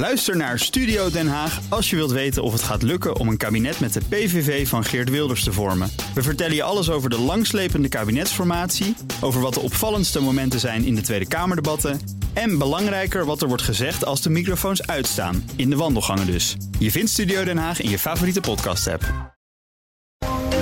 Luister 0.00 0.36
naar 0.36 0.58
Studio 0.58 1.10
Den 1.10 1.28
Haag 1.28 1.60
als 1.68 1.90
je 1.90 1.96
wilt 1.96 2.10
weten 2.10 2.42
of 2.42 2.52
het 2.52 2.62
gaat 2.62 2.82
lukken 2.82 3.16
om 3.16 3.28
een 3.28 3.36
kabinet 3.36 3.80
met 3.80 3.92
de 3.92 4.00
PVV 4.08 4.68
van 4.68 4.84
Geert 4.84 5.10
Wilders 5.10 5.44
te 5.44 5.52
vormen. 5.52 5.90
We 6.14 6.22
vertellen 6.22 6.54
je 6.54 6.62
alles 6.62 6.90
over 6.90 7.10
de 7.10 7.18
langslepende 7.18 7.88
kabinetsformatie, 7.88 8.96
over 9.20 9.40
wat 9.40 9.54
de 9.54 9.60
opvallendste 9.60 10.20
momenten 10.20 10.60
zijn 10.60 10.84
in 10.84 10.94
de 10.94 11.00
Tweede 11.00 11.28
Kamerdebatten 11.28 12.00
en 12.32 12.58
belangrijker 12.58 13.24
wat 13.24 13.42
er 13.42 13.48
wordt 13.48 13.62
gezegd 13.62 14.04
als 14.04 14.22
de 14.22 14.30
microfoons 14.30 14.86
uitstaan, 14.86 15.50
in 15.56 15.70
de 15.70 15.76
wandelgangen 15.76 16.26
dus. 16.26 16.56
Je 16.78 16.90
vindt 16.90 17.10
Studio 17.10 17.44
Den 17.44 17.58
Haag 17.58 17.80
in 17.80 17.90
je 17.90 17.98
favoriete 17.98 18.40
podcast-app. 18.40 19.02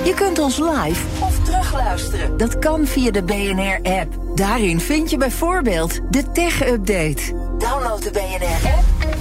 Je 0.03 0.13
kunt 0.15 0.39
ons 0.39 0.57
live 0.57 1.05
of 1.21 1.39
terugluisteren. 1.43 2.37
Dat 2.37 2.59
kan 2.59 2.85
via 2.87 3.11
de 3.11 3.23
BNR-app. 3.23 4.19
Daarin 4.35 4.79
vind 4.79 5.09
je 5.09 5.17
bijvoorbeeld 5.17 5.99
de 6.09 6.31
tech-update. 6.31 7.38
Download 7.59 8.03
de 8.03 8.11
BNR-app 8.11 8.83
en 8.99 9.17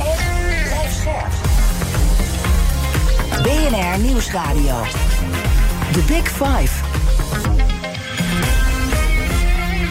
blijf 0.64 0.92
scherp. 1.00 1.32
BNR 3.42 3.98
Nieuwsradio. 3.98 4.82
The 5.92 6.02
Big 6.06 6.28
Five. 6.28 6.97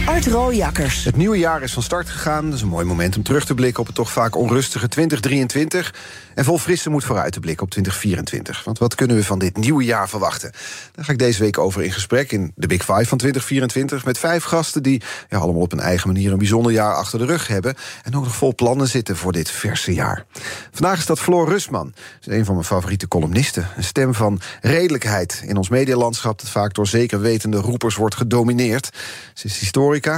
Art 0.07 0.27
Rooijakkers. 0.27 1.03
Het 1.03 1.15
nieuwe 1.15 1.37
jaar 1.37 1.61
is 1.61 1.73
van 1.73 1.83
start 1.83 2.09
gegaan. 2.09 2.45
Dat 2.45 2.53
is 2.53 2.61
een 2.61 2.67
mooi 2.67 2.85
moment 2.85 3.17
om 3.17 3.23
terug 3.23 3.45
te 3.45 3.53
blikken 3.53 3.79
op 3.79 3.85
het 3.85 3.95
toch 3.95 4.11
vaak 4.11 4.35
onrustige 4.35 4.87
2023. 4.87 5.93
En 6.35 6.43
vol 6.43 6.57
frisse 6.57 6.89
moet 6.89 7.03
vooruit 7.03 7.31
te 7.33 7.39
blikken 7.39 7.63
op 7.63 7.71
2024. 7.71 8.63
Want 8.63 8.77
wat 8.77 8.95
kunnen 8.95 9.15
we 9.15 9.23
van 9.23 9.39
dit 9.39 9.57
nieuwe 9.57 9.83
jaar 9.83 10.09
verwachten? 10.09 10.51
Daar 10.91 11.05
ga 11.05 11.11
ik 11.11 11.19
deze 11.19 11.39
week 11.39 11.57
over 11.57 11.83
in 11.83 11.91
gesprek 11.91 12.31
in 12.31 12.51
de 12.55 12.67
Big 12.67 12.79
Five 12.79 13.05
van 13.05 13.17
2024. 13.17 14.05
Met 14.05 14.17
vijf 14.17 14.43
gasten 14.43 14.83
die 14.83 15.01
ja, 15.29 15.37
allemaal 15.37 15.61
op 15.61 15.71
een 15.71 15.79
eigen 15.79 16.07
manier 16.07 16.31
een 16.31 16.37
bijzonder 16.37 16.71
jaar 16.71 16.93
achter 16.93 17.19
de 17.19 17.25
rug 17.25 17.47
hebben. 17.47 17.75
En 18.03 18.15
ook 18.15 18.23
nog 18.23 18.35
vol 18.35 18.55
plannen 18.55 18.87
zitten 18.87 19.15
voor 19.15 19.31
dit 19.31 19.51
verse 19.51 19.93
jaar. 19.93 20.25
Vandaag 20.71 20.97
is 20.97 21.05
dat 21.05 21.19
Floor 21.19 21.49
Rusman. 21.49 21.93
Is 22.21 22.27
een 22.27 22.45
van 22.45 22.53
mijn 22.53 22.67
favoriete 22.67 23.07
columnisten. 23.07 23.67
Een 23.77 23.83
stem 23.83 24.13
van 24.13 24.41
redelijkheid 24.61 25.41
in 25.45 25.57
ons 25.57 25.69
medialandschap... 25.69 26.39
dat 26.39 26.49
vaak 26.49 26.73
door 26.73 26.87
zeker 26.87 27.19
wetende 27.19 27.57
roepers 27.57 27.95
wordt 27.95 28.15
gedomineerd. 28.15 28.89
Ze 29.33 29.45
is 29.45 29.59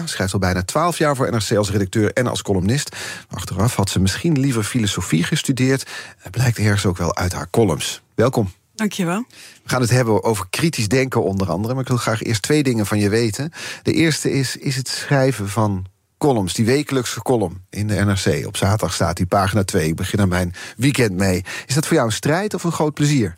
schrijft 0.06 0.34
al 0.34 0.40
bijna 0.40 0.64
twaalf 0.64 0.98
jaar 0.98 1.16
voor 1.16 1.32
NRC 1.32 1.52
als 1.52 1.72
redacteur 1.72 2.14
en 2.14 2.28
als 2.28 2.42
columnist. 2.42 2.96
Achteraf 3.30 3.76
had 3.76 3.90
ze 3.90 4.00
misschien 4.00 4.40
liever 4.40 4.64
filosofie 4.64 5.24
gestudeerd 5.24 5.90
het 6.18 6.32
blijkt 6.32 6.58
ergens 6.58 6.86
ook 6.86 6.98
wel 6.98 7.16
uit 7.16 7.34
haar 7.34 7.50
columns. 7.50 8.02
Welkom. 8.16 8.52
Dankjewel. 8.76 9.26
We 9.64 9.70
gaan 9.70 9.82
het 9.82 9.90
hebben 9.90 10.24
over 10.24 10.46
kritisch 10.50 10.88
denken 10.88 11.24
onder 11.24 11.50
andere. 11.50 11.74
Maar 11.74 11.82
ik 11.82 11.90
wil 11.90 11.98
graag 11.98 12.24
eerst 12.24 12.42
twee 12.42 12.64
dingen 12.64 12.86
van 12.86 13.00
je 13.00 13.10
weten. 13.10 13.52
De 13.84 13.94
eerste 13.94 14.32
is, 14.32 14.58
is 14.58 14.76
het 14.76 14.88
schrijven 14.88 15.50
van 15.50 15.86
columns. 16.18 16.54
Die 16.54 16.66
wekelijkse 16.66 17.22
column 17.22 17.66
in 17.70 17.88
de 17.88 17.94
NRC. 17.94 18.48
Op 18.48 18.58
zaterdag 18.58 18.94
staat 18.94 19.18
die 19.18 19.26
pagina 19.26 19.64
2. 19.64 19.88
Ik 19.88 19.96
begin 19.96 20.22
aan 20.22 20.30
mijn 20.30 20.54
weekend 20.78 21.12
mee. 21.12 21.44
Is 21.66 21.74
dat 21.76 21.86
voor 21.86 21.96
jou 21.96 22.08
een 22.08 22.14
strijd 22.14 22.54
of 22.54 22.64
een 22.64 22.72
groot 22.72 22.94
plezier? 22.94 23.38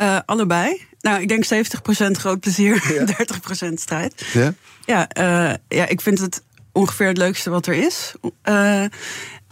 Uh, 0.00 0.18
allebei. 0.24 0.86
Nou, 1.00 1.20
ik 1.20 1.28
denk 1.28 1.44
70% 1.44 2.10
groot 2.10 2.40
plezier, 2.40 2.92
ja. 2.92 3.04
30% 3.70 3.72
strijd. 3.74 4.26
Ja? 4.32 4.54
Ja, 4.84 5.08
uh, 5.18 5.54
ja, 5.68 5.86
ik 5.86 6.00
vind 6.00 6.18
het 6.18 6.42
ongeveer 6.72 7.06
het 7.06 7.16
leukste 7.16 7.50
wat 7.50 7.66
er 7.66 7.74
is. 7.74 8.14
Uh, 8.44 8.84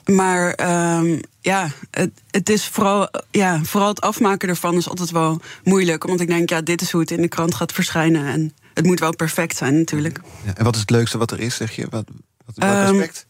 maar 0.05 0.59
um, 0.99 1.21
ja, 1.41 1.71
het, 1.91 2.11
het, 2.31 2.49
is 2.49 2.67
vooral, 2.67 3.09
ja, 3.31 3.61
vooral 3.63 3.89
het 3.89 4.01
afmaken 4.01 4.49
ervan 4.49 4.77
is 4.77 4.89
altijd 4.89 5.11
wel 5.11 5.41
moeilijk. 5.65 6.05
Want 6.05 6.21
ik 6.21 6.29
denk, 6.29 6.51
ja, 6.51 6.61
dit 6.61 6.81
is 6.81 6.91
hoe 6.91 7.01
het 7.01 7.11
in 7.11 7.23
de 7.23 7.29
krant 7.29 7.55
gaat 7.55 7.73
verschijnen. 7.73 8.27
En 8.27 8.55
het 8.75 8.85
moet 8.85 9.01
wel 9.01 9.17
perfect 9.17 9.57
zijn, 9.57 9.79
natuurlijk. 9.79 10.21
Ja, 10.45 10.55
en 10.57 10.65
wat 10.65 10.75
is 10.75 10.81
het 10.81 10.91
leukste 10.91 11.19
wat 11.19 11.31
er 11.31 11.41
is, 11.41 11.55
zeg 11.55 11.77
je? 11.77 11.87
Wat, 11.91 12.05
wat, 12.45 12.57
welk 12.57 12.89
um, 12.89 12.95
aspect? 12.95 13.27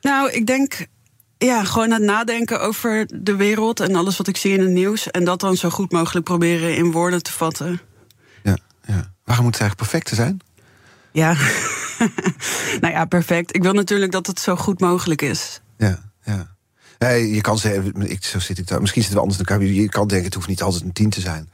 Nou, 0.00 0.30
ik 0.30 0.46
denk 0.46 0.86
ja, 1.38 1.64
gewoon 1.64 1.90
het 1.90 2.02
nadenken 2.02 2.60
over 2.60 3.06
de 3.14 3.36
wereld 3.36 3.80
en 3.80 3.94
alles 3.94 4.16
wat 4.16 4.28
ik 4.28 4.36
zie 4.36 4.52
in 4.52 4.60
het 4.60 4.70
nieuws. 4.70 5.10
En 5.10 5.24
dat 5.24 5.40
dan 5.40 5.56
zo 5.56 5.70
goed 5.70 5.92
mogelijk 5.92 6.24
proberen 6.24 6.76
in 6.76 6.92
woorden 6.92 7.22
te 7.22 7.32
vatten. 7.32 7.80
Ja, 8.42 8.56
ja. 8.86 9.12
Waarom 9.24 9.44
moet 9.44 9.54
het 9.54 9.62
eigenlijk 9.62 9.76
perfect 9.76 10.08
zijn? 10.08 10.40
Ja, 11.12 11.32
nou 12.80 12.92
ja, 12.92 13.04
perfect. 13.04 13.54
Ik 13.54 13.62
wil 13.62 13.72
natuurlijk 13.72 14.12
dat 14.12 14.26
het 14.26 14.40
zo 14.40 14.56
goed 14.56 14.80
mogelijk 14.80 15.22
is. 15.22 15.60
Ja. 15.76 15.98
Ja. 16.24 16.56
Nee, 16.98 17.34
je 17.34 17.40
kan 17.40 17.58
zeggen, 17.58 18.10
ik, 18.10 18.24
zo 18.24 18.38
zit 18.38 18.58
ik 18.58 18.66
daar. 18.66 18.80
Misschien 18.80 19.02
zitten 19.02 19.20
we 19.20 19.26
anders 19.26 19.42
in 19.42 19.46
elkaar. 19.46 19.66
Je 19.66 19.88
kan 19.88 20.06
denken, 20.06 20.26
het 20.26 20.34
hoeft 20.34 20.48
niet 20.48 20.62
altijd 20.62 20.82
een 20.82 20.92
tien 20.92 21.10
te 21.10 21.20
zijn. 21.20 21.50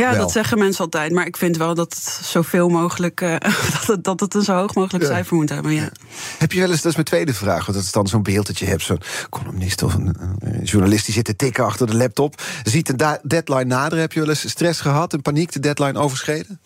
Ja, 0.00 0.14
dat 0.14 0.32
zeggen 0.32 0.58
mensen 0.58 0.84
altijd. 0.84 1.12
Maar 1.12 1.26
ik 1.26 1.36
vind 1.36 1.56
wel 1.56 1.74
dat 1.74 1.94
het 1.94 2.20
zoveel 2.22 2.68
mogelijk. 2.68 3.20
Uh, 3.20 3.36
dat, 3.72 3.86
het, 3.86 4.04
dat 4.04 4.20
het 4.20 4.34
een 4.34 4.42
zo 4.42 4.54
hoog 4.56 4.74
mogelijk 4.74 5.04
ja. 5.04 5.10
cijfer 5.10 5.36
moet 5.36 5.48
hebben. 5.48 5.72
Ja. 5.72 5.88
Heb 6.38 6.52
je 6.52 6.60
wel 6.60 6.70
eens, 6.70 6.80
dat 6.80 6.90
is 6.90 6.94
mijn 6.94 7.06
tweede 7.06 7.34
vraag. 7.34 7.66
Want 7.66 7.78
dat 7.78 7.86
is 7.86 7.92
dan 7.92 8.06
zo'n 8.06 8.22
beeld 8.22 8.46
dat 8.46 8.58
je 8.58 8.64
hebt. 8.64 8.82
Zo'n 8.82 9.00
columnist 9.30 9.82
of 9.82 9.94
een, 9.94 10.16
een, 10.38 10.64
journalist 10.64 11.04
die 11.04 11.14
zit 11.14 11.24
te 11.24 11.36
tikken 11.36 11.64
achter 11.64 11.86
de 11.86 11.96
laptop. 11.96 12.42
Ziet 12.62 12.88
een 12.88 13.18
deadline 13.22 13.64
naderen. 13.64 14.00
Heb 14.00 14.12
je 14.12 14.20
wel 14.20 14.28
eens 14.28 14.48
stress 14.48 14.80
gehad 14.80 15.12
en 15.12 15.22
paniek 15.22 15.52
de 15.52 15.60
deadline 15.60 15.98
overschreden? 15.98 16.60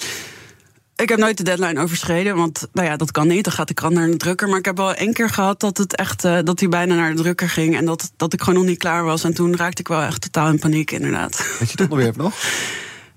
Ik 0.96 1.08
heb 1.08 1.18
nooit 1.18 1.36
de 1.36 1.44
deadline 1.44 1.80
overschreden, 1.80 2.36
want 2.36 2.66
nou 2.72 2.88
ja, 2.88 2.96
dat 2.96 3.10
kan 3.10 3.26
niet. 3.26 3.44
Dan 3.44 3.52
gaat 3.52 3.68
de 3.68 3.74
krant 3.74 3.94
naar 3.94 4.10
de 4.10 4.16
drukker. 4.16 4.48
Maar 4.48 4.58
ik 4.58 4.64
heb 4.64 4.76
wel 4.76 4.94
één 4.94 5.12
keer 5.12 5.30
gehad 5.30 5.60
dat 5.60 5.78
het 5.78 5.96
echt 5.96 6.24
uh, 6.24 6.38
dat 6.44 6.60
hij 6.60 6.68
bijna 6.68 6.94
naar 6.94 7.14
de 7.14 7.22
drukker 7.22 7.48
ging. 7.48 7.76
En 7.76 7.84
dat, 7.84 8.10
dat 8.16 8.32
ik 8.32 8.40
gewoon 8.40 8.58
nog 8.58 8.68
niet 8.68 8.78
klaar 8.78 9.04
was. 9.04 9.24
En 9.24 9.34
toen 9.34 9.56
raakte 9.56 9.80
ik 9.80 9.88
wel 9.88 10.02
echt 10.02 10.20
totaal 10.20 10.48
in 10.48 10.58
paniek, 10.58 10.90
inderdaad. 10.90 11.36
Weet 11.36 11.70
je 11.70 11.76
het 11.76 11.80
onderwerp 11.80 12.16
nog? 12.24 12.34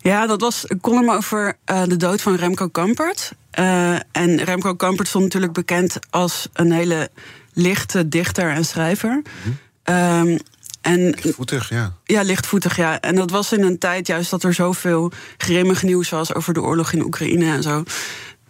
Ja, 0.03 0.27
dat 0.27 0.41
was 0.41 0.63
een 0.67 0.81
column 0.81 1.09
over 1.09 1.57
uh, 1.71 1.83
de 1.83 1.97
dood 1.97 2.21
van 2.21 2.35
Remco 2.35 2.67
Kampert. 2.67 3.31
Uh, 3.59 3.95
en 4.11 4.43
Remco 4.43 4.75
Kampert 4.75 5.07
stond 5.07 5.23
natuurlijk 5.23 5.53
bekend 5.53 5.99
als 6.09 6.47
een 6.53 6.71
hele 6.71 7.09
lichte 7.53 8.07
dichter 8.07 8.51
en 8.51 8.65
schrijver. 8.65 9.11
Mm 9.13 9.57
-hmm. 9.83 10.29
um, 10.29 10.39
en, 10.81 11.15
lichtvoetig, 11.21 11.69
ja. 11.69 11.93
Ja, 12.03 12.21
lichtvoetig, 12.21 12.77
ja. 12.77 12.99
En 12.99 13.15
dat 13.15 13.31
was 13.31 13.51
in 13.51 13.63
een 13.63 13.77
tijd 13.77 14.07
juist 14.07 14.29
dat 14.29 14.43
er 14.43 14.53
zoveel 14.53 15.11
grimmig 15.37 15.83
nieuws 15.83 16.09
was 16.09 16.33
over 16.33 16.53
de 16.53 16.61
oorlog 16.61 16.93
in 16.93 17.03
Oekraïne 17.03 17.45
en 17.45 17.63
zo. 17.63 17.83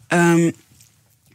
Um, 0.07 0.53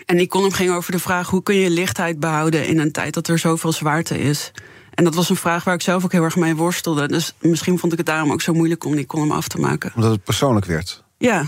en 0.06 0.16
die 0.16 0.26
column 0.26 0.54
ging 0.54 0.70
over 0.70 0.92
de 0.92 0.98
vraag: 0.98 1.28
hoe 1.28 1.42
kun 1.42 1.54
je 1.54 1.70
lichtheid 1.70 2.20
behouden 2.20 2.66
in 2.66 2.78
een 2.78 2.92
tijd 2.92 3.14
dat 3.14 3.28
er 3.28 3.38
zoveel 3.38 3.72
zwaarte 3.72 4.20
is? 4.20 4.50
En 4.98 5.04
dat 5.04 5.14
was 5.14 5.28
een 5.28 5.36
vraag 5.36 5.64
waar 5.64 5.74
ik 5.74 5.82
zelf 5.82 6.04
ook 6.04 6.12
heel 6.12 6.22
erg 6.22 6.36
mee 6.36 6.56
worstelde. 6.56 7.08
Dus 7.08 7.34
misschien 7.40 7.78
vond 7.78 7.92
ik 7.92 7.98
het 7.98 8.06
daarom 8.06 8.32
ook 8.32 8.40
zo 8.40 8.52
moeilijk 8.52 8.84
om 8.84 8.96
die 8.96 9.06
column 9.06 9.30
af 9.30 9.48
te 9.48 9.58
maken. 9.58 9.92
Omdat 9.94 10.10
het 10.10 10.24
persoonlijk 10.24 10.66
werd? 10.66 11.04
Ja. 11.18 11.44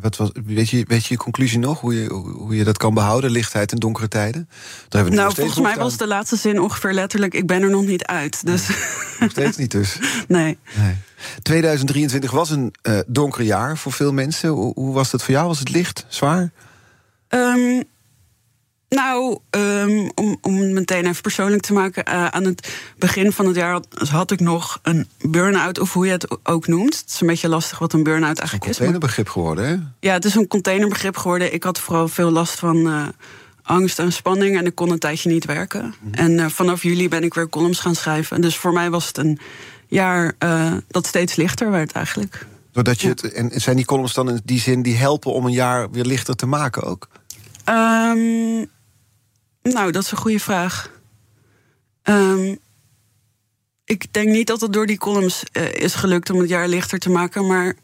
Wat 0.00 0.16
was, 0.16 0.30
weet, 0.44 0.68
je, 0.68 0.84
weet 0.88 1.06
je 1.06 1.14
je 1.14 1.20
conclusie 1.20 1.58
nog? 1.58 1.80
Hoe 1.80 2.02
je, 2.02 2.08
hoe 2.12 2.56
je 2.56 2.64
dat 2.64 2.76
kan 2.76 2.94
behouden, 2.94 3.30
lichtheid 3.30 3.72
in 3.72 3.78
donkere 3.78 4.08
tijden? 4.08 4.48
Daar 4.48 5.02
hebben 5.02 5.10
we 5.10 5.18
nou, 5.18 5.34
volgens 5.34 5.60
mij 5.60 5.76
was 5.76 5.96
de 5.96 6.06
laatste 6.06 6.36
zin 6.36 6.60
ongeveer 6.60 6.92
letterlijk... 6.92 7.34
ik 7.34 7.46
ben 7.46 7.62
er 7.62 7.70
nog 7.70 7.86
niet 7.86 8.04
uit. 8.04 8.46
Dus. 8.46 8.68
Nog 9.20 9.30
steeds 9.30 9.56
niet 9.56 9.70
dus? 9.70 9.98
Nee. 10.28 10.58
nee. 10.76 10.96
2023 11.42 12.30
was 12.30 12.50
een 12.50 12.74
uh, 12.82 12.98
donker 13.06 13.42
jaar 13.42 13.78
voor 13.78 13.92
veel 13.92 14.12
mensen. 14.12 14.48
Hoe, 14.48 14.72
hoe, 14.74 14.94
was 14.94 15.10
dat 15.10 15.22
voor 15.22 15.34
jou? 15.34 15.46
Was 15.46 15.58
het 15.58 15.70
licht, 15.70 16.04
zwaar? 16.08 16.50
Um, 17.28 17.84
nou, 18.90 19.38
um, 19.50 20.10
om, 20.14 20.38
om 20.40 20.56
het 20.56 20.70
meteen 20.70 21.06
even 21.06 21.22
persoonlijk 21.22 21.62
te 21.62 21.72
maken. 21.72 22.04
Uh, 22.08 22.26
aan 22.26 22.44
het 22.44 22.72
begin 22.98 23.32
van 23.32 23.46
het 23.46 23.56
jaar 23.56 23.72
had, 23.72 23.86
had, 24.08 24.30
ik 24.30 24.40
nog 24.40 24.78
een 24.82 25.08
burn-out, 25.20 25.78
of 25.78 25.92
hoe 25.92 26.06
je 26.06 26.12
het 26.12 26.46
ook 26.46 26.66
noemt. 26.66 26.96
Het 26.96 27.08
is 27.08 27.20
een 27.20 27.26
beetje 27.26 27.48
lastig 27.48 27.78
wat 27.78 27.92
een 27.92 28.02
burn-out 28.02 28.38
eigenlijk 28.38 28.70
is. 28.70 28.78
Het 28.78 28.86
is 28.88 28.92
een 28.92 29.00
containerbegrip 29.00 29.28
geworden, 29.28 29.66
hè? 29.66 29.76
Ja, 30.08 30.12
het 30.12 30.24
is 30.24 30.34
een 30.34 30.46
containerbegrip 30.46 31.16
geworden. 31.16 31.54
Ik 31.54 31.62
had 31.62 31.78
vooral 31.78 32.08
veel 32.08 32.30
last 32.30 32.58
van 32.58 32.76
uh, 32.76 33.06
angst 33.62 33.98
en 33.98 34.12
spanning 34.12 34.58
en 34.58 34.66
ik 34.66 34.74
kon 34.74 34.90
een 34.90 34.98
tijdje 34.98 35.30
niet 35.30 35.44
werken. 35.44 35.94
Mm. 36.00 36.14
En 36.14 36.30
uh, 36.30 36.46
vanaf 36.46 36.82
juli 36.82 37.08
ben 37.08 37.24
ik 37.24 37.34
weer 37.34 37.48
columns 37.48 37.80
gaan 37.80 37.94
schrijven. 37.94 38.40
Dus 38.40 38.56
voor 38.56 38.72
mij 38.72 38.90
was 38.90 39.06
het 39.06 39.18
een 39.18 39.38
jaar 39.86 40.34
dat 40.88 41.06
steeds 41.06 41.36
lichter 41.36 41.70
werd 41.70 41.92
eigenlijk. 41.92 42.46
Doordat 42.72 43.00
je 43.00 43.08
het, 43.08 43.32
en 43.32 43.60
zijn 43.60 43.76
die 43.76 43.84
columns 43.84 44.14
dan 44.14 44.28
in 44.28 44.40
die 44.44 44.60
zin 44.60 44.82
die 44.82 44.96
helpen 44.96 45.32
om 45.32 45.44
een 45.46 45.52
jaar 45.52 45.90
weer 45.90 46.04
lichter 46.04 46.36
te 46.36 46.46
maken 46.46 46.82
ook? 46.82 47.08
Um, 47.68 48.68
nou, 49.62 49.90
dat 49.90 50.02
is 50.02 50.10
een 50.10 50.18
goede 50.18 50.40
vraag. 50.40 50.90
Um, 52.02 52.58
ik 53.84 54.12
denk 54.12 54.28
niet 54.28 54.46
dat 54.46 54.60
het 54.60 54.72
door 54.72 54.86
die 54.86 54.98
columns 54.98 55.42
uh, 55.52 55.72
is 55.72 55.94
gelukt 55.94 56.30
om 56.30 56.38
het 56.38 56.48
jaar 56.48 56.68
lichter 56.68 56.98
te 56.98 57.10
maken. 57.10 57.46
Maar 57.46 57.74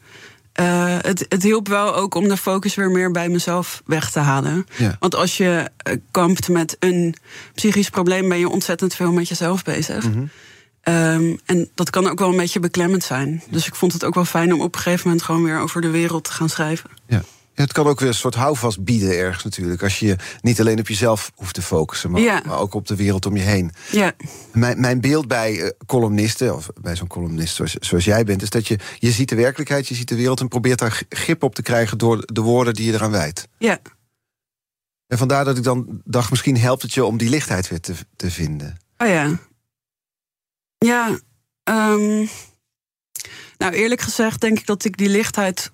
uh, 0.61 0.97
het, 1.00 1.27
het 1.29 1.43
hielp 1.43 1.69
wel 1.69 1.95
ook 1.95 2.15
om 2.15 2.29
de 2.29 2.37
focus 2.37 2.75
weer 2.75 2.91
meer 2.91 3.11
bij 3.11 3.29
mezelf 3.29 3.83
weg 3.85 4.11
te 4.11 4.19
halen. 4.19 4.67
Ja. 4.77 4.97
Want 5.00 5.15
als 5.15 5.37
je 5.37 5.71
uh, 5.89 5.97
kampt 6.11 6.49
met 6.49 6.77
een 6.79 7.15
psychisch 7.55 7.91
probleem, 7.91 8.29
ben 8.29 8.39
je 8.39 8.49
ontzettend 8.49 8.95
veel 8.95 9.12
met 9.12 9.29
jezelf 9.29 9.62
bezig. 9.62 10.05
Mm 10.05 10.12
-hmm. 10.12 10.95
um, 10.95 11.39
en 11.45 11.69
dat 11.75 11.91
kan 11.91 12.09
ook 12.09 12.19
wel 12.19 12.31
een 12.31 12.37
beetje 12.37 12.61
beklemmend 12.61 13.05
zijn. 13.05 13.43
Dus 13.50 13.67
ik 13.67 13.75
vond 13.75 13.93
het 13.93 14.05
ook 14.05 14.15
wel 14.15 14.25
fijn 14.25 14.55
om 14.55 14.61
op 14.61 14.75
een 14.75 14.81
gegeven 14.81 15.06
moment 15.06 15.25
gewoon 15.25 15.45
weer 15.45 15.59
over 15.59 15.81
de 15.81 15.91
wereld 15.91 16.25
te 16.25 16.33
gaan 16.33 16.49
schrijven. 16.49 16.91
Ja. 17.06 17.23
Het 17.56 17.73
kan 17.73 17.87
ook 17.87 18.00
weer 18.00 18.08
een 18.08 18.14
soort 18.14 18.35
houvast 18.35 18.85
bieden 18.85 19.19
ergens 19.19 19.44
natuurlijk. 19.44 19.82
Als 19.82 19.99
je 19.99 20.17
niet 20.41 20.61
alleen 20.61 20.79
op 20.79 20.88
jezelf 20.88 21.32
hoeft 21.35 21.55
te 21.55 21.62
focussen, 21.62 22.11
maar, 22.11 22.20
ja. 22.20 22.43
maar 22.47 22.58
ook 22.58 22.75
op 22.75 22.87
de 22.87 22.97
wereld 22.97 23.26
om 23.26 23.37
je 23.37 23.43
heen. 23.43 23.73
Ja. 23.91 24.12
Mijn, 24.53 24.81
mijn 24.81 25.00
beeld 25.00 25.29
bij 25.29 25.55
uh, 25.55 25.69
columnisten, 25.87 26.55
of 26.55 26.69
bij 26.81 26.97
zo'n 26.97 27.06
columnist 27.06 27.55
zoals, 27.55 27.73
zoals, 27.73 28.05
jij 28.05 28.25
bent, 28.25 28.43
is 28.43 28.50
dat 28.50 28.69
je, 28.69 28.79
je 28.99 29.11
ziet 29.11 29.29
de 29.29 29.35
werkelijkheid, 29.35 29.88
je 29.88 29.94
ziet 29.94 30.08
de 30.08 30.17
wereld 30.17 30.41
en 30.41 30.49
probeert 30.49 30.79
daar 30.79 31.03
grip 31.08 31.43
op 31.43 31.55
te 31.55 31.62
krijgen 31.62 31.99
door 31.99 32.23
de 32.32 32.41
woorden 32.41 32.75
die 32.75 32.87
je 32.87 32.93
eraan 32.93 33.11
wijdt. 33.11 33.49
Ja. 33.59 33.79
En 35.06 35.19
vandaar 35.19 35.44
dat 35.44 35.56
ik 35.56 35.62
dan 35.62 36.00
dacht, 36.05 36.31
misschien 36.31 36.59
helpt 36.59 36.82
het 36.82 36.94
je 36.94 37.05
om 37.05 37.17
die 37.17 37.29
lichtheid 37.29 37.69
weer 37.69 37.81
te, 37.81 37.94
te 38.17 38.31
vinden. 38.31 38.76
Oh 38.99 39.09
ja. 39.09 39.38
Ja. 40.79 41.19
Um, 41.64 42.29
nou, 43.59 43.73
eerlijk 43.73 44.00
gezegd 44.00 44.41
denk 44.41 44.59
ik 44.59 44.67
dat 44.67 44.85
ik 44.85 44.97
die 44.97 45.09
lichtheid 45.09 45.70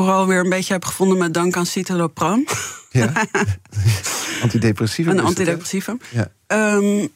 vooral 0.00 0.26
weer 0.26 0.40
een 0.40 0.48
beetje 0.48 0.72
heb 0.72 0.84
gevonden 0.84 1.18
met 1.18 1.34
dank 1.34 1.56
aan 1.56 1.66
citalopram. 1.66 2.46
Ja. 2.90 3.12
antidepressivum. 4.42 5.12
Een 5.12 5.24
antidepressivum. 5.24 6.00
Ja. 6.10 6.28
Um, 6.76 7.12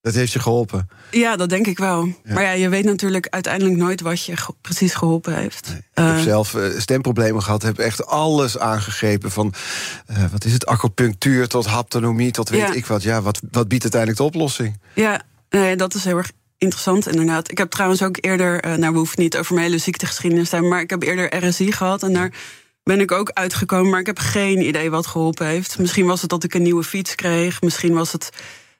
dat 0.00 0.14
heeft 0.14 0.32
je 0.32 0.38
geholpen? 0.38 0.88
Ja, 1.10 1.36
dat 1.36 1.48
denk 1.48 1.66
ik 1.66 1.78
wel. 1.78 2.08
Maar 2.24 2.42
ja, 2.42 2.50
je 2.50 2.68
weet 2.68 2.84
natuurlijk 2.84 3.26
uiteindelijk 3.30 3.76
nooit 3.76 4.00
wat 4.00 4.24
je 4.24 4.34
precies 4.60 4.94
geholpen 4.94 5.34
heeft. 5.34 5.68
ik 5.68 5.82
heb 5.94 6.16
eh, 6.16 6.18
zelf 6.18 6.54
uh, 6.54 6.78
stemproblemen 6.78 7.42
gehad, 7.42 7.62
heb 7.62 7.78
echt 7.78 8.06
alles 8.06 8.58
aangegrepen. 8.58 9.30
Van 9.30 9.54
uh, 10.10 10.24
wat 10.32 10.44
is 10.44 10.52
het, 10.52 10.66
acupunctuur 10.66 11.48
tot 11.48 11.66
haptonomie 11.66 12.30
tot 12.30 12.48
weet 12.48 12.74
ik 12.74 12.86
wat. 12.86 13.02
Ja, 13.02 13.22
wat, 13.22 13.40
wat 13.50 13.68
biedt 13.68 13.82
uiteindelijk 13.82 14.20
de 14.20 14.26
oplossing? 14.26 14.80
Ja, 14.94 15.22
nee, 15.50 15.76
dat 15.76 15.94
is 15.94 16.04
heel 16.04 16.16
erg 16.16 16.30
interessant 16.58 17.08
inderdaad. 17.08 17.50
Ik 17.50 17.58
heb 17.58 17.70
trouwens 17.70 18.02
ook 18.02 18.16
eerder, 18.20 18.78
nou 18.78 18.92
we 18.92 18.98
hoeven 18.98 19.22
niet 19.22 19.36
over 19.36 19.54
mijn 19.54 19.66
hele 19.66 19.78
ziektegeschiedenis 19.78 20.48
te 20.48 20.54
hebben... 20.54 20.72
maar 20.72 20.82
ik 20.82 20.90
heb 20.90 21.02
eerder 21.02 21.46
RSI 21.46 21.72
gehad 21.72 22.02
en 22.02 22.12
daar 22.12 22.32
ben 22.88 23.00
ik 23.00 23.12
ook 23.12 23.30
uitgekomen. 23.32 23.90
Maar 23.90 24.00
ik 24.00 24.06
heb 24.06 24.18
geen 24.18 24.66
idee 24.66 24.90
wat 24.90 25.06
geholpen 25.06 25.46
heeft. 25.46 25.78
Misschien 25.78 26.06
was 26.06 26.20
het 26.20 26.30
dat 26.30 26.44
ik 26.44 26.54
een 26.54 26.62
nieuwe 26.62 26.84
fiets 26.84 27.14
kreeg. 27.14 27.60
Misschien 27.60 27.94
was 27.94 28.12
het 28.12 28.30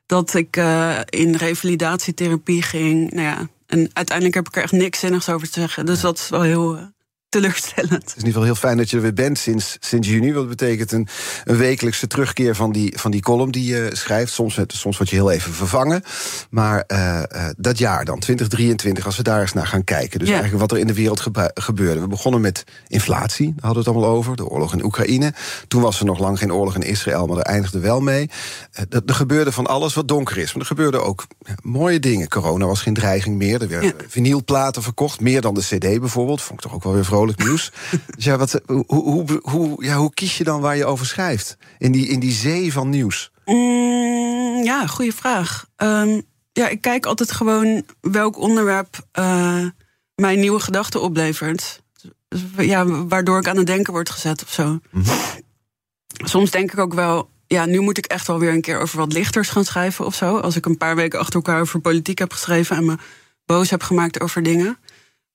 dat 0.06 0.34
ik 0.34 0.56
uh, 0.56 0.98
in 1.04 1.34
revalidatietherapie 1.34 2.62
ging. 2.62 3.10
Nou 3.10 3.26
ja, 3.26 3.48
en 3.66 3.90
uiteindelijk 3.92 4.36
heb 4.36 4.48
ik 4.48 4.56
er 4.56 4.62
echt 4.62 4.72
niks 4.72 4.98
zinnigs 4.98 5.28
over 5.28 5.50
te 5.50 5.60
zeggen. 5.60 5.86
Dus 5.86 6.00
dat 6.00 6.18
is 6.18 6.28
wel 6.28 6.42
heel 6.42 6.76
uh, 6.76 6.82
teleurstellend. 7.28 7.92
Het 7.92 8.06
is 8.06 8.12
in 8.12 8.26
ieder 8.26 8.32
geval 8.32 8.42
heel 8.42 8.54
fijn 8.54 8.76
dat 8.76 8.90
je 8.90 8.96
er 8.96 9.02
weer 9.02 9.12
bent 9.12 9.38
sinds, 9.38 9.76
sinds 9.80 10.08
juni. 10.08 10.32
Wat 10.32 10.48
betekent 10.48 10.92
een, 10.92 11.08
een 11.44 11.56
wekelijkse 11.56 12.06
terugkeer 12.06 12.54
van 12.54 12.72
die, 12.72 12.98
van 12.98 13.10
die 13.10 13.20
column 13.20 13.50
die 13.50 13.64
je 13.64 13.90
schrijft. 13.92 14.32
Soms, 14.32 14.58
soms 14.66 14.96
word 14.96 15.10
je 15.10 15.16
heel 15.16 15.30
even 15.30 15.52
vervangen. 15.52 16.02
Maar 16.50 16.84
uh, 16.88 17.22
dat 17.56 17.78
jaar 17.78 18.04
dan, 18.04 18.18
2023, 18.18 19.06
als 19.06 19.16
we 19.16 19.22
daar 19.22 19.40
eens 19.40 19.52
naar 19.52 19.66
gaan 19.66 19.84
kijken. 19.84 20.18
Dus 20.18 20.28
eigenlijk 20.28 20.60
wat 20.60 20.72
er 20.72 20.78
in 20.78 20.86
de 20.86 20.94
wereld 20.94 21.20
gebeurde. 21.54 22.00
We 22.00 22.06
begonnen 22.06 22.40
met 22.40 22.64
inflatie, 22.86 23.46
daar 23.46 23.64
hadden 23.64 23.82
we 23.82 23.88
het 23.88 23.98
allemaal 23.98 24.16
over. 24.16 24.36
De 24.36 24.46
oorlog 24.46 24.72
in 24.72 24.84
Oekraïne. 24.84 25.32
Toen 25.68 25.82
was 25.82 26.00
er 26.00 26.06
nog 26.06 26.18
lang 26.18 26.38
geen 26.38 26.52
oorlog 26.52 26.74
in 26.74 26.82
Israël, 26.82 27.26
maar 27.26 27.36
daar 27.36 27.44
eindigde 27.44 27.78
wel 27.78 28.00
mee. 28.00 28.30
Uh, 28.92 29.00
er 29.06 29.14
gebeurde 29.14 29.52
van 29.52 29.66
alles 29.66 29.94
wat 29.94 30.08
donker 30.08 30.38
is. 30.38 30.52
Maar 30.52 30.60
er 30.60 30.66
gebeurden 30.66 31.04
ook 31.04 31.26
mooie 31.62 32.00
dingen. 32.00 32.28
Corona 32.28 32.66
was 32.66 32.82
geen 32.82 32.94
dreiging 32.94 33.36
meer. 33.36 33.62
Er 33.62 33.68
werden 33.68 33.94
ja. 33.98 34.04
vinylplaten 34.08 34.82
verkocht, 34.82 35.20
meer 35.20 35.40
dan 35.40 35.54
de 35.54 35.60
CD 35.60 36.00
bijvoorbeeld. 36.00 36.42
Vond 36.42 36.58
ik 36.58 36.66
toch 36.66 36.74
ook 36.74 36.82
wel 36.82 36.92
weer 36.92 37.04
vrolijk 37.04 37.17
vrolijk 37.18 37.44
nieuws. 37.44 37.72
dus 38.14 38.24
ja, 38.24 38.36
wat, 38.36 38.60
hoe, 38.66 38.84
hoe, 38.86 39.40
hoe, 39.42 39.84
ja, 39.84 39.96
hoe 39.96 40.14
kies 40.14 40.38
je 40.38 40.44
dan 40.44 40.60
waar 40.60 40.76
je 40.76 40.84
over 40.84 41.06
schrijft? 41.06 41.56
In 41.78 41.92
die, 41.92 42.08
in 42.08 42.20
die 42.20 42.32
zee 42.32 42.72
van 42.72 42.88
nieuws? 42.88 43.30
Mm, 43.44 44.64
ja, 44.64 44.86
goede 44.86 45.12
vraag. 45.12 45.66
Um, 45.76 46.22
ja, 46.52 46.68
ik 46.68 46.80
kijk 46.80 47.06
altijd 47.06 47.32
gewoon 47.32 47.82
welk 48.00 48.38
onderwerp 48.38 49.06
uh, 49.18 49.64
mijn 50.14 50.40
nieuwe 50.40 50.60
gedachten 50.60 51.02
oplevert. 51.02 51.82
Ja, 52.56 52.84
waardoor 52.86 53.38
ik 53.38 53.48
aan 53.48 53.56
het 53.56 53.66
denken 53.66 53.92
word 53.92 54.10
gezet 54.10 54.42
of 54.42 54.52
zo. 54.52 54.64
Mm 54.64 54.80
-hmm. 54.90 55.04
Soms 56.24 56.50
denk 56.50 56.72
ik 56.72 56.78
ook 56.78 56.94
wel, 56.94 57.30
ja, 57.46 57.64
nu 57.64 57.80
moet 57.80 57.98
ik 57.98 58.06
echt 58.06 58.26
wel 58.26 58.38
weer 58.38 58.52
een 58.52 58.60
keer 58.60 58.80
over 58.80 58.98
wat 58.98 59.12
lichters 59.12 59.48
gaan 59.48 59.64
schrijven 59.64 60.04
of 60.06 60.14
zo. 60.14 60.38
Als 60.38 60.56
ik 60.56 60.66
een 60.66 60.76
paar 60.76 60.96
weken 60.96 61.18
achter 61.18 61.34
elkaar 61.34 61.60
over 61.60 61.80
politiek 61.80 62.18
heb 62.18 62.32
geschreven 62.32 62.76
en 62.76 62.84
me 62.84 62.96
boos 63.44 63.70
heb 63.70 63.82
gemaakt 63.82 64.20
over 64.20 64.42
dingen. 64.42 64.78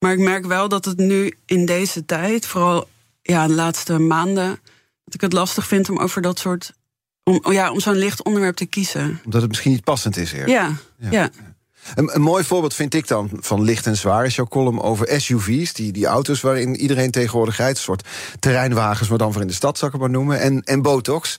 Maar 0.03 0.13
ik 0.13 0.19
merk 0.19 0.45
wel 0.45 0.69
dat 0.69 0.85
het 0.85 0.97
nu 0.97 1.33
in 1.45 1.65
deze 1.65 2.05
tijd, 2.05 2.45
vooral 2.45 2.87
ja, 3.21 3.47
de 3.47 3.53
laatste 3.53 3.99
maanden, 3.99 4.59
dat 5.03 5.13
ik 5.13 5.21
het 5.21 5.33
lastig 5.33 5.67
vind 5.67 5.89
om 5.89 5.99
over 5.99 6.21
dat 6.21 6.39
soort. 6.39 6.73
Om, 7.23 7.51
ja, 7.51 7.71
om 7.71 7.79
zo'n 7.79 7.95
licht 7.95 8.23
onderwerp 8.23 8.55
te 8.55 8.65
kiezen. 8.65 9.19
Omdat 9.25 9.41
het 9.41 9.49
misschien 9.49 9.71
niet 9.71 9.83
passend 9.83 10.17
is, 10.17 10.31
Ja, 10.31 10.45
ja. 10.45 10.75
ja. 10.97 11.29
Een, 11.95 12.15
een, 12.15 12.21
mooi 12.21 12.43
voorbeeld 12.43 12.73
vind 12.73 12.93
ik 12.93 13.07
dan 13.07 13.29
van 13.39 13.61
licht 13.61 13.85
en 13.85 13.97
zwaar 13.97 14.25
is 14.25 14.35
jouw 14.35 14.45
column 14.45 14.81
over 14.81 15.21
SUV's. 15.21 15.73
Die, 15.73 15.91
die 15.91 16.05
auto's 16.05 16.41
waarin 16.41 16.75
iedereen 16.75 17.11
tegenwoordig 17.11 17.57
rijdt. 17.57 17.77
Een 17.77 17.83
soort 17.83 18.07
terreinwagens, 18.39 19.09
maar 19.09 19.17
dan 19.17 19.31
voor 19.31 19.41
in 19.41 19.47
de 19.47 19.53
stad, 19.53 19.77
zou 19.77 19.91
ik 19.93 19.99
maar 19.99 20.09
noemen. 20.09 20.39
En, 20.39 20.61
en 20.61 20.81
botox. 20.81 21.35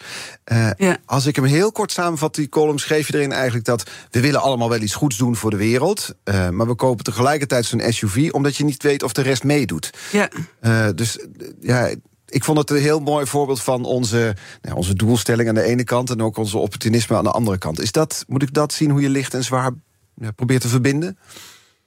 Uh, 0.53 0.71
ja. 0.77 0.97
Als 1.07 1.27
ik 1.27 1.37
hem 1.37 1.45
heel 1.45 1.73
kort 1.73 1.93
samenvat, 1.93 2.35
die 2.35 2.49
column, 2.49 2.79
schreef 2.79 3.07
je 3.07 3.15
erin 3.15 3.33
eigenlijk 3.33 3.65
dat 3.65 3.91
we 4.11 4.21
willen 4.21 4.41
allemaal 4.41 4.69
wel 4.69 4.81
iets 4.81 4.95
goeds 4.95 5.17
doen 5.17 5.37
voor 5.37 5.51
de 5.51 5.57
wereld. 5.57 6.15
Uh, 6.25 6.49
maar 6.49 6.67
we 6.67 6.75
kopen 6.75 7.05
tegelijkertijd 7.05 7.65
zo'n 7.65 7.83
SUV 7.89 8.29
omdat 8.33 8.57
je 8.57 8.65
niet 8.65 8.83
weet 8.83 9.03
of 9.03 9.13
de 9.13 9.23
rest 9.23 9.45
meedoet. 9.45 9.91
Ja. 10.13 10.29
Uh, 10.61 10.89
dus 10.95 11.19
ja 11.61 11.91
ik 12.35 12.45
vond 12.45 12.59
het 12.59 12.71
een 12.71 12.77
heel 12.77 13.01
mooi 13.01 13.27
voorbeeld 13.27 13.63
van 13.63 13.85
onze, 13.85 14.37
nou, 14.63 14.77
onze 14.77 14.95
doelstelling 14.95 15.49
aan 15.49 15.55
de 15.55 15.63
ene 15.63 15.85
kant 15.85 16.11
en 16.11 16.23
ook 16.23 16.37
onze 16.37 16.59
opportunisme 16.59 17.17
aan 17.17 17.25
de 17.25 17.31
andere 17.31 17.59
kant. 17.59 17.81
Is 17.81 17.93
dat, 17.93 18.25
moet 18.29 18.43
ik 18.43 18.55
dat 18.55 18.73
zien 18.73 18.91
hoe 18.91 19.01
je 19.01 19.09
licht 19.09 19.35
en 19.35 19.45
zwaar 19.45 19.71
ja, 20.17 20.31
probeert 20.31 20.61
te 20.61 20.69
verbinden? 20.69 21.19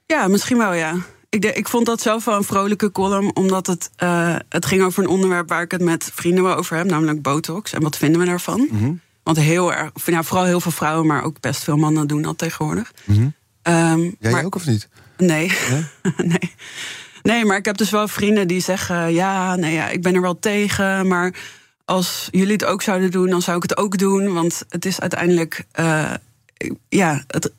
Ja, 0.05 0.27
misschien 0.27 0.57
wel, 0.57 0.73
ja. 0.73 0.95
Ik, 1.29 1.41
de, 1.41 1.53
ik 1.53 1.67
vond 1.67 1.85
dat 1.85 2.01
zelf 2.01 2.25
wel 2.25 2.35
een 2.35 2.43
vrolijke 2.43 2.91
column, 2.91 3.35
omdat 3.35 3.67
het, 3.67 3.89
uh, 4.03 4.35
het 4.49 4.65
ging 4.65 4.81
over 4.81 5.03
een 5.03 5.09
onderwerp 5.09 5.49
waar 5.49 5.61
ik 5.61 5.71
het 5.71 5.81
met 5.81 6.11
vrienden 6.13 6.43
wel 6.43 6.55
over 6.55 6.77
heb, 6.77 6.85
namelijk 6.85 7.21
botox. 7.21 7.73
En 7.73 7.81
wat 7.81 7.97
vinden 7.97 8.19
we 8.19 8.25
daarvan? 8.25 8.67
Mm 8.71 8.79
-hmm. 8.79 8.99
Want 9.23 9.39
heel 9.39 9.73
erg, 9.73 9.91
ja, 10.05 10.23
vooral 10.23 10.45
heel 10.45 10.61
veel 10.61 10.71
vrouwen, 10.71 11.07
maar 11.07 11.23
ook 11.23 11.39
best 11.39 11.63
veel 11.63 11.77
mannen 11.77 12.07
doen 12.07 12.21
dat 12.21 12.37
tegenwoordig. 12.37 12.93
Mm 13.03 13.15
-hmm. 13.15 13.33
um, 13.73 14.15
Jij 14.19 14.31
maar, 14.31 14.45
ook 14.45 14.55
of 14.55 14.65
niet? 14.65 14.89
Nee. 15.17 15.51
Ja? 15.69 15.89
nee. 16.23 16.55
Nee, 17.21 17.45
maar 17.45 17.57
ik 17.57 17.65
heb 17.65 17.77
dus 17.77 17.89
wel 17.89 18.07
vrienden 18.07 18.47
die 18.47 18.61
zeggen: 18.61 19.13
ja, 19.13 19.55
nee, 19.55 19.73
ja, 19.73 19.89
ik 19.89 20.01
ben 20.01 20.15
er 20.15 20.21
wel 20.21 20.39
tegen, 20.39 21.07
maar 21.07 21.33
als 21.85 22.27
jullie 22.31 22.53
het 22.53 22.65
ook 22.65 22.81
zouden 22.81 23.11
doen, 23.11 23.29
dan 23.29 23.41
zou 23.41 23.57
ik 23.57 23.63
het 23.63 23.77
ook 23.77 23.97
doen. 23.97 24.33
Want 24.33 24.65
het 24.69 24.85
is 24.85 24.99
uiteindelijk, 24.99 25.65
uh, 25.79 26.13
ja, 26.89 27.23
het, 27.27 27.51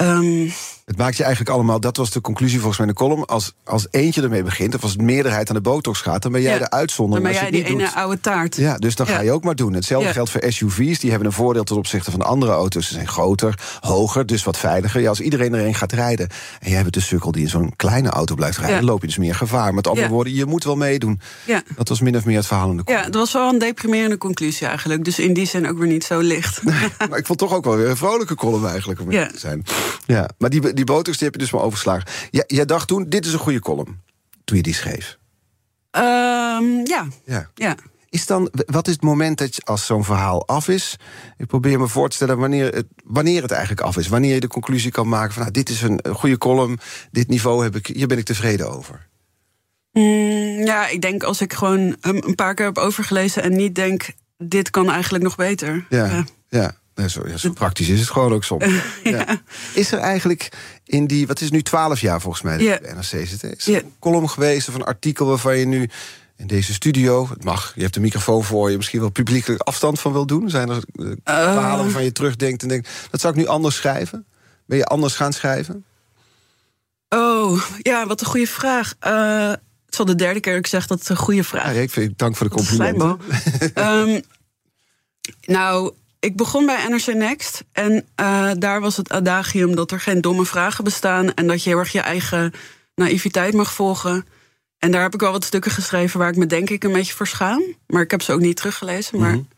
Um, 0.00 0.50
het 0.90 0.98
maakt 0.98 1.16
je 1.16 1.22
eigenlijk 1.22 1.54
allemaal, 1.54 1.80
dat 1.80 1.96
was 1.96 2.10
de 2.10 2.20
conclusie 2.20 2.58
volgens 2.58 2.78
mij 2.78 2.86
in 2.86 2.92
de 2.92 2.98
column. 2.98 3.24
Als, 3.24 3.52
als 3.64 3.86
eentje 3.90 4.22
ermee 4.22 4.42
begint, 4.42 4.74
of 4.74 4.82
als 4.82 4.96
de 4.96 5.02
meerderheid 5.02 5.48
aan 5.48 5.54
de 5.54 5.60
botox 5.60 6.00
gaat, 6.00 6.22
dan 6.22 6.32
ben 6.32 6.40
jij 6.40 6.58
de 6.58 6.70
uitzondering. 6.70 7.26
Dan 7.26 7.32
ben 7.32 7.42
jij 7.42 7.62
die 7.62 7.70
ene 7.70 7.84
doet. 7.84 7.94
oude 7.94 8.20
taart. 8.20 8.56
Ja, 8.56 8.76
dus 8.76 8.94
dan 8.94 9.06
ga 9.06 9.20
je 9.20 9.32
ook 9.32 9.44
maar 9.44 9.54
doen. 9.54 9.72
Hetzelfde 9.72 10.06
ja. 10.06 10.12
geldt 10.12 10.30
voor 10.30 10.42
SUV's. 10.48 10.98
Die 10.98 11.10
hebben 11.10 11.28
een 11.28 11.34
voordeel 11.34 11.64
ten 11.64 11.76
opzichte 11.76 12.10
van 12.10 12.22
andere 12.22 12.52
auto's. 12.52 12.86
Ze 12.86 12.94
zijn 12.94 13.08
groter, 13.08 13.54
hoger, 13.80 14.26
dus 14.26 14.44
wat 14.44 14.58
veiliger. 14.58 15.00
Ja, 15.00 15.08
als 15.08 15.20
iedereen 15.20 15.54
erin 15.54 15.74
gaat 15.74 15.92
rijden 15.92 16.28
en 16.60 16.70
jij 16.70 16.82
bent 16.82 16.94
de 16.94 17.00
sukkel 17.00 17.32
die 17.32 17.42
in 17.42 17.48
zo'n 17.48 17.72
kleine 17.76 18.08
auto 18.08 18.34
blijft 18.34 18.58
rijden, 18.58 18.76
dan 18.76 18.84
loop 18.84 19.00
je 19.00 19.06
dus 19.06 19.18
meer 19.18 19.34
gevaar. 19.34 19.74
Met 19.74 19.86
andere 19.86 20.08
woorden, 20.08 20.34
je 20.34 20.44
moet 20.44 20.64
wel 20.64 20.76
meedoen. 20.76 21.20
Ja. 21.44 21.62
Dat 21.76 21.88
was 21.88 22.00
min 22.00 22.16
of 22.16 22.24
meer 22.24 22.36
het 22.36 22.46
verhaal 22.46 22.70
in 22.70 22.76
de 22.76 22.84
column. 22.84 23.02
Ja, 23.02 23.10
dat 23.10 23.20
was 23.20 23.32
wel 23.32 23.48
een 23.52 23.58
deprimerende 23.58 24.18
conclusie 24.18 24.66
eigenlijk. 24.66 25.04
Dus 25.04 25.18
in 25.18 25.34
die 25.34 25.46
zin 25.46 25.68
ook 25.68 25.78
weer 25.78 25.88
niet 25.88 26.04
zo 26.04 26.18
licht. 26.18 26.62
maar 27.08 27.18
ik 27.18 27.26
vond 27.26 27.38
toch 27.38 27.54
ook 27.54 27.64
wel 27.64 27.76
weer 27.76 27.88
een 27.88 27.96
vrolijke 27.96 28.34
column 28.34 28.66
eigenlijk 28.66 29.00
om 29.00 29.10
te 29.10 29.28
zijn. 29.34 29.64
Ja, 30.06 30.28
maar 30.38 30.50
die, 30.50 30.72
die 30.72 30.79
botox 30.84 31.16
die 31.16 31.26
heb 31.26 31.34
je 31.34 31.42
dus 31.42 31.52
maar 31.52 31.62
overslagen. 31.62 32.08
Ja, 32.30 32.44
jij 32.46 32.64
dacht 32.64 32.88
toen, 32.88 33.08
dit 33.08 33.26
is 33.26 33.32
een 33.32 33.38
goede 33.38 33.60
column, 33.60 34.02
toen 34.44 34.56
je 34.56 34.62
die 34.62 34.74
schreef? 34.74 35.18
Um, 35.90 36.86
ja. 36.86 37.06
ja. 37.24 37.50
ja. 37.54 37.74
Is 38.08 38.26
dan, 38.26 38.50
wat 38.66 38.86
is 38.86 38.92
het 38.92 39.02
moment 39.02 39.38
dat 39.38 39.56
je, 39.56 39.62
als 39.64 39.86
zo'n 39.86 40.04
verhaal 40.04 40.46
af 40.46 40.68
is... 40.68 40.96
ik 41.36 41.46
probeer 41.46 41.78
me 41.78 41.88
voor 41.88 42.08
te 42.08 42.16
stellen 42.16 42.38
wanneer 42.38 42.74
het, 42.74 42.86
wanneer 43.04 43.42
het 43.42 43.50
eigenlijk 43.50 43.80
af 43.80 43.96
is. 43.96 44.08
Wanneer 44.08 44.34
je 44.34 44.40
de 44.40 44.48
conclusie 44.48 44.90
kan 44.90 45.08
maken 45.08 45.32
van... 45.32 45.42
Nou, 45.42 45.52
dit 45.52 45.68
is 45.68 45.82
een 45.82 46.00
goede 46.12 46.38
column, 46.38 46.78
dit 47.10 47.28
niveau 47.28 47.62
heb 47.62 47.76
ik, 47.76 47.86
hier 47.86 48.06
ben 48.06 48.18
ik 48.18 48.24
tevreden 48.24 48.70
over. 48.70 49.08
Mm, 49.92 50.64
ja, 50.64 50.88
ik 50.88 51.02
denk 51.02 51.22
als 51.22 51.40
ik 51.40 51.52
gewoon 51.52 51.96
een 52.00 52.34
paar 52.34 52.54
keer 52.54 52.66
heb 52.66 52.78
overgelezen... 52.78 53.42
en 53.42 53.56
niet 53.56 53.74
denk, 53.74 54.10
dit 54.38 54.70
kan 54.70 54.90
eigenlijk 54.90 55.24
nog 55.24 55.36
beter. 55.36 55.86
Ja, 55.88 56.06
ja. 56.06 56.24
ja. 56.48 56.79
Zo, 57.08 57.28
ja, 57.28 57.36
zo 57.36 57.52
praktisch 57.52 57.88
is 57.88 58.00
het 58.00 58.10
gewoon 58.10 58.32
ook 58.32 58.44
soms. 58.44 58.64
ja. 59.04 59.42
Is 59.74 59.92
er 59.92 59.98
eigenlijk 59.98 60.48
in 60.84 61.06
die, 61.06 61.26
wat 61.26 61.40
is 61.40 61.50
nu 61.50 61.62
twaalf 61.62 62.00
jaar 62.00 62.20
volgens 62.20 62.42
mij, 62.42 62.56
de. 62.56 62.80
NRC 62.94 63.26
zit, 63.26 63.42
is 63.42 63.66
er 63.66 63.74
een 63.74 63.92
column 63.98 64.30
geweest 64.30 64.68
of 64.68 64.74
een 64.74 64.84
artikel 64.84 65.26
waarvan 65.26 65.58
je 65.58 65.66
nu 65.66 65.88
in 66.40 66.46
deze 66.46 66.72
studio, 66.72 67.28
het 67.28 67.44
mag, 67.44 67.72
je 67.74 67.82
hebt 67.82 67.94
de 67.94 68.00
microfoon 68.00 68.44
voor 68.44 68.70
je, 68.70 68.76
misschien 68.76 69.00
wel 69.00 69.10
publiekelijk 69.10 69.62
afstand 69.62 70.00
van 70.00 70.12
wil 70.12 70.26
doen? 70.26 70.50
Zijn 70.50 70.68
er 70.68 70.82
uh, 70.94 71.12
verhalen 71.24 71.84
waarvan 71.84 72.04
je 72.04 72.12
terugdenkt 72.12 72.62
en 72.62 72.68
denkt, 72.68 72.88
dat 73.10 73.20
zou 73.20 73.32
ik 73.32 73.38
nu 73.38 73.46
anders 73.46 73.76
schrijven? 73.76 74.26
Ben 74.66 74.78
je 74.78 74.84
anders 74.84 75.14
gaan 75.14 75.32
schrijven? 75.32 75.84
Oh, 77.08 77.62
ja, 77.78 78.06
wat 78.06 78.20
een 78.20 78.26
goede 78.26 78.46
vraag. 78.46 78.94
Uh, 79.06 79.48
het 79.50 79.60
is 79.90 79.98
al 79.98 80.04
de 80.04 80.14
derde 80.14 80.40
keer 80.40 80.52
dat 80.52 80.64
ik 80.64 80.70
zeg 80.70 80.86
dat 80.86 80.98
het 80.98 81.08
een 81.08 81.16
goede 81.16 81.44
vraag. 81.44 81.74
Ja, 81.74 81.80
ik 81.80 81.90
vind, 81.90 82.18
dank 82.18 82.36
voor 82.36 82.48
de 82.48 82.54
complimenten. 82.54 83.18
um, 83.74 84.20
nou, 85.56 85.92
ik 86.20 86.36
begon 86.36 86.66
bij 86.66 86.88
NRC 86.88 87.06
Next. 87.06 87.64
En 87.72 87.92
uh, 88.20 88.50
daar 88.58 88.80
was 88.80 88.96
het 88.96 89.10
adagium 89.12 89.74
dat 89.74 89.90
er 89.90 90.00
geen 90.00 90.20
domme 90.20 90.44
vragen 90.44 90.84
bestaan. 90.84 91.34
En 91.34 91.46
dat 91.46 91.62
je 91.62 91.70
heel 91.70 91.78
erg 91.78 91.92
je 91.92 92.00
eigen 92.00 92.52
naïviteit 92.94 93.54
mag 93.54 93.72
volgen. 93.72 94.26
En 94.78 94.90
daar 94.90 95.02
heb 95.02 95.14
ik 95.14 95.20
wel 95.20 95.32
wat 95.32 95.44
stukken 95.44 95.70
geschreven 95.70 96.18
waar 96.18 96.28
ik 96.28 96.36
me 96.36 96.46
denk 96.46 96.70
ik 96.70 96.84
een 96.84 96.92
beetje 96.92 97.14
voor 97.14 97.26
schaam. 97.26 97.62
Maar 97.86 98.02
ik 98.02 98.10
heb 98.10 98.22
ze 98.22 98.32
ook 98.32 98.40
niet 98.40 98.56
teruggelezen. 98.56 99.20
Maar, 99.20 99.34
mm 99.34 99.48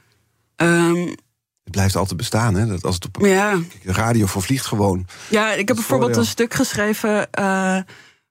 -hmm. 0.57 0.97
um, 0.97 1.07
het 1.62 1.71
blijft 1.71 1.97
altijd 1.97 2.16
bestaan, 2.16 2.54
hè? 2.54 2.66
Dat 2.66 2.85
als 2.85 2.95
het 2.95 3.04
op 3.04 3.26
ja. 3.26 3.59
de 3.83 3.92
radio 3.92 4.26
vervliegt 4.26 4.66
gewoon. 4.66 5.07
Ja, 5.28 5.52
ik 5.52 5.69
heb 5.69 5.76
bijvoorbeeld 5.76 6.16
een 6.16 6.25
stuk 6.25 6.54
geschreven. 6.54 7.28
Uh, 7.38 7.78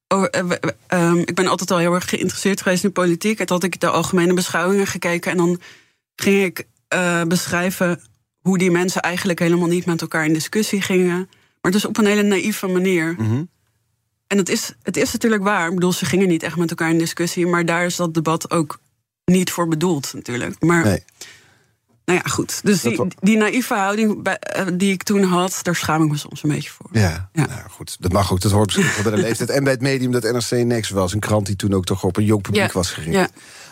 over, 0.07 0.43
uh, 0.43 1.09
um, 1.09 1.17
ik 1.17 1.35
ben 1.35 1.47
altijd 1.47 1.71
al 1.71 1.77
heel 1.77 1.93
erg 1.93 2.09
geïnteresseerd 2.09 2.61
geweest 2.61 2.83
in 2.83 2.91
politiek. 2.91 3.39
En 3.39 3.45
toen 3.45 3.55
had 3.55 3.65
ik 3.65 3.79
de 3.79 3.89
algemene 3.89 4.33
beschouwingen 4.33 4.87
gekeken. 4.87 5.31
En 5.31 5.37
dan 5.37 5.59
ging 6.15 6.43
ik 6.43 6.67
beschrijven 7.27 8.01
hoe 8.41 8.57
die 8.57 8.71
mensen 8.71 9.01
eigenlijk 9.01 9.39
helemaal 9.39 9.67
niet 9.67 9.85
met 9.85 10.01
elkaar 10.01 10.25
in 10.25 10.33
discussie 10.33 10.81
gingen. 10.81 11.29
Maar 11.61 11.71
dus 11.71 11.85
op 11.85 11.97
een 11.97 12.05
hele 12.05 12.23
naïeve 12.23 12.67
manier. 12.67 13.15
Mhm. 13.17 13.43
En 14.27 14.37
het 14.37 14.49
is, 14.49 14.73
het 14.83 14.97
is 14.97 15.11
natuurlijk 15.11 15.43
waar. 15.43 15.67
Ik 15.67 15.73
bedoel, 15.73 15.93
ze 15.93 16.05
gingen 16.05 16.27
niet 16.27 16.43
echt 16.43 16.55
met 16.57 16.69
elkaar 16.69 16.89
in 16.89 16.97
discussie. 16.97 17.47
Maar 17.47 17.65
daar 17.65 17.85
is 17.85 17.95
dat 17.95 18.13
debat 18.13 18.51
ook 18.51 18.79
niet 19.25 19.51
voor 19.51 19.67
bedoeld, 19.67 20.11
natuurlijk. 20.13 20.55
Maar 20.63 20.83
Nee. 20.83 21.03
nou 22.05 22.19
ja, 22.23 22.29
goed. 22.29 22.59
Dus 22.63 22.81
die, 23.19 23.37
naïeve 23.37 23.73
houding 23.73 24.23
eh, 24.27 24.65
die 24.73 24.91
ik 24.91 25.03
toen 25.03 25.23
had, 25.23 25.59
daar 25.61 25.75
schaam 25.75 26.03
ik 26.03 26.09
me 26.09 26.17
soms 26.17 26.43
een 26.43 26.49
beetje 26.49 26.69
voor. 26.69 26.89
Ja, 26.91 27.29
Ja. 27.33 27.45
Nou, 27.45 27.69
goed. 27.69 27.97
Dat 27.99 28.11
mag 28.11 28.31
ook. 28.31 28.41
Dat 28.41 28.51
hoort 28.51 28.77
misschien 28.77 29.03
bij 29.03 29.11
de 29.11 29.21
leeftijd. 29.27 29.49
En 29.49 29.63
bij 29.63 29.73
het 29.73 29.81
medium 29.81 30.11
dat 30.11 30.23
NRC 30.23 30.51
Next 30.65 30.91
was. 30.91 31.13
Een 31.13 31.19
krant 31.19 31.45
die 31.45 31.55
toen 31.55 31.73
ook 31.73 31.85
toch 31.85 32.03
op 32.03 32.17
een 32.17 32.25
jong 32.25 32.41
publiek 32.41 32.61
Ja. 32.61 32.69
was 32.73 32.91
gericht. 32.91 33.13
Ja. 33.15 33.29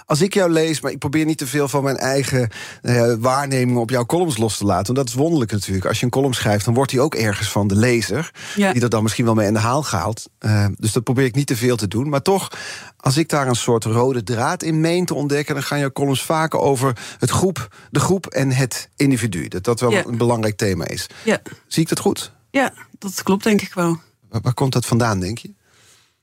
Als 0.09 0.21
ik 0.21 0.33
jou 0.33 0.51
lees, 0.51 0.81
maar 0.81 0.91
ik 0.91 0.97
probeer 0.99 1.25
niet 1.25 1.37
te 1.37 1.47
veel 1.47 1.67
van 1.67 1.83
mijn 1.83 1.97
eigen 1.97 2.49
eh, 2.81 3.13
waarnemingen 3.19 3.81
op 3.81 3.89
jouw 3.89 4.05
columns 4.05 4.37
los 4.37 4.57
te 4.57 4.65
laten. 4.65 4.85
Want 4.85 4.97
dat 4.97 5.07
is 5.07 5.13
wonderlijk 5.13 5.51
natuurlijk. 5.51 5.85
Als 5.85 5.99
je 5.99 6.05
een 6.05 6.11
column 6.11 6.33
schrijft, 6.33 6.65
dan 6.65 6.73
wordt 6.73 6.91
die 6.91 7.01
ook 7.01 7.15
ergens 7.15 7.49
van 7.51 7.67
de 7.67 7.75
lezer. 7.75 8.31
Ja. 8.55 8.73
Die 8.73 8.81
er 8.81 8.89
dan 8.89 9.03
misschien 9.03 9.25
wel 9.25 9.33
mee 9.33 9.47
in 9.47 9.53
de 9.53 9.59
haal 9.59 9.83
gaat. 9.83 10.29
Eh, 10.39 10.65
dus 10.77 10.91
dat 10.91 11.03
probeer 11.03 11.25
ik 11.25 11.35
niet 11.35 11.47
te 11.47 11.55
veel 11.55 11.75
te 11.75 11.87
doen. 11.87 12.09
Maar 12.09 12.21
toch, 12.21 12.51
als 12.97 13.17
ik 13.17 13.29
daar 13.29 13.47
een 13.47 13.55
soort 13.55 13.83
rode 13.83 14.23
draad 14.23 14.63
in 14.63 14.79
meen 14.79 15.05
te 15.05 15.13
ontdekken, 15.13 15.53
dan 15.53 15.63
gaan 15.63 15.79
jouw 15.79 15.91
columns 15.91 16.23
vaker 16.23 16.59
over 16.59 16.97
het 17.19 17.29
groep, 17.29 17.75
de 17.91 17.99
groep 17.99 18.25
en 18.27 18.51
het 18.51 18.89
individu. 18.95 19.47
Dat 19.47 19.63
dat 19.63 19.79
wel 19.79 19.91
Ja. 19.91 20.05
een 20.05 20.17
belangrijk 20.17 20.57
thema 20.57 20.87
is. 20.87 21.07
Ja. 21.23 21.41
Zie 21.67 21.83
ik 21.83 21.89
dat 21.89 21.99
goed? 21.99 22.31
ja, 22.51 22.73
dat 22.99 23.23
klopt 23.23 23.43
denk 23.43 23.61
ik 23.61 23.73
wel. 23.73 23.99
Waar, 24.29 24.41
waar 24.41 24.53
komt 24.53 24.73
dat 24.73 24.85
vandaan, 24.85 25.19
denk 25.19 25.37
je? 25.37 25.53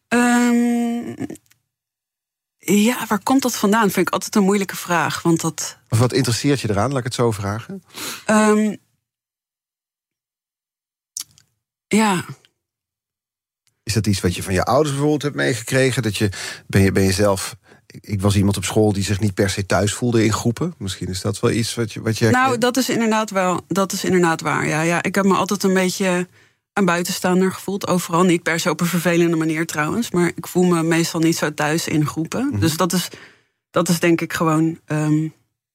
Ehm, 0.08 1.26
ja, 2.74 3.06
waar 3.08 3.22
komt 3.22 3.42
dat 3.42 3.56
vandaan? 3.56 3.90
Vind 3.90 4.06
ik 4.06 4.12
altijd 4.12 4.36
een 4.36 4.42
moeilijke 4.42 4.76
vraag. 4.76 5.22
Want 5.22 5.40
dat. 5.40 5.78
Of 5.88 5.98
wat 5.98 6.12
interesseert 6.12 6.60
je 6.60 6.70
eraan? 6.70 6.88
Laat 6.88 6.98
ik 6.98 7.04
het 7.04 7.14
zo 7.14 7.30
vragen. 7.30 7.82
ehm, 8.26 8.74
ja, 11.88 12.24
Is 13.82 13.92
dat 13.94 14.06
iets 14.06 14.20
wat 14.20 14.34
je 14.34 14.42
van 14.42 14.52
je 14.54 14.64
ouders 14.64 14.90
bijvoorbeeld 14.90 15.22
hebt 15.22 15.34
meegekregen? 15.34 16.02
Dat 16.02 16.16
je, 16.16 16.30
ben, 16.66 16.80
je, 16.82 16.92
ben 16.92 17.02
je 17.02 17.12
zelf... 17.12 17.56
ik- 17.86 18.04
Ik 18.06 18.20
was 18.20 18.36
iemand 18.36 18.56
op 18.56 18.64
school 18.64 18.92
die 18.92 19.02
zich 19.04 19.20
niet 19.20 19.34
per 19.34 19.50
se 19.50 19.66
thuis 19.66 19.92
voelde 19.94 20.24
in 20.24 20.32
groepen. 20.32 20.74
Misschien 20.78 21.08
is 21.08 21.20
dat 21.20 21.40
wel 21.40 21.50
iets 21.50 21.74
wat 21.74 21.92
je... 21.92 22.00
Wat 22.00 22.18
je 22.18 22.30
nou, 22.30 22.58
dat 22.58 22.76
is 22.76 22.88
inderdaad 22.88 23.30
wel. 23.30 23.60
Dat 23.68 23.92
is 23.92 24.04
inderdaad 24.04 24.40
waar. 24.40 24.66
Ja, 24.66 24.80
ja, 24.82 25.02
ik 25.02 25.14
heb 25.14 25.24
me 25.24 25.34
altijd 25.34 25.62
een 25.62 25.74
beetje 25.74 26.28
een 26.76 26.84
buitenstaander 26.84 27.52
gevoeld. 27.52 27.86
Overal 27.86 28.22
niet 28.22 28.42
per 28.42 28.60
se 28.60 28.70
op 28.70 28.80
een 28.80 28.86
vervelende 28.86 29.36
manier 29.36 29.66
trouwens. 29.66 30.10
Maar 30.10 30.32
ik 30.34 30.46
voel 30.46 30.64
me 30.64 30.82
meestal 30.82 31.20
niet 31.20 31.36
zo 31.36 31.54
thuis 31.54 31.88
in 31.88 32.06
groepen. 32.06 32.46
Mhm. 32.46 32.58
Dus 32.60 32.76
dat 32.76 32.92
is, 32.92 33.08
dat 33.70 33.88
is 33.88 34.00
denk 34.00 34.20
ik 34.20 34.32
gewoon. 34.32 34.80
ehm, 34.84 35.28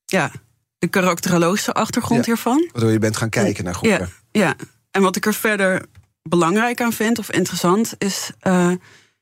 ja, 0.06 0.32
de 0.78 0.88
karakterologische 0.88 1.74
achtergrond 1.74 2.20
Ja. 2.26 2.32
hiervan. 2.32 2.70
Waardoor 2.72 2.92
je 2.92 3.00
bent 3.00 3.18
gaan 3.18 3.30
kijken 3.30 3.64
naar 3.64 3.74
groepen. 3.76 4.10
Ja, 4.32 4.42
ja, 4.42 4.56
en 4.92 5.02
wat 5.02 5.16
ik 5.16 5.26
er 5.26 5.34
verder 5.34 5.86
belangrijk 6.24 6.82
aan 6.82 6.94
vind 6.94 7.20
of 7.20 7.32
interessant 7.32 7.94
is 7.98 8.32
eh, 8.40 8.72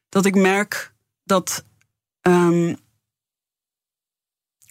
dat 0.10 0.26
ik 0.26 0.36
merk 0.36 0.94
dat 1.24 1.64
ehm, 2.22 2.74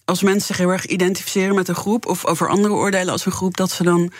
als 0.05 0.21
mensen 0.21 0.47
zich 0.47 0.57
heel 0.57 0.69
erg 0.69 0.85
identificeren 0.85 1.55
met 1.55 1.67
een 1.67 1.75
groep 1.75 2.05
of 2.05 2.25
over 2.25 2.49
anderen 2.49 2.77
oordelen 2.77 3.11
als 3.11 3.25
een 3.25 3.31
groep, 3.31 3.57
dat 3.57 3.71
ze 3.71 3.83
dan 3.83 4.11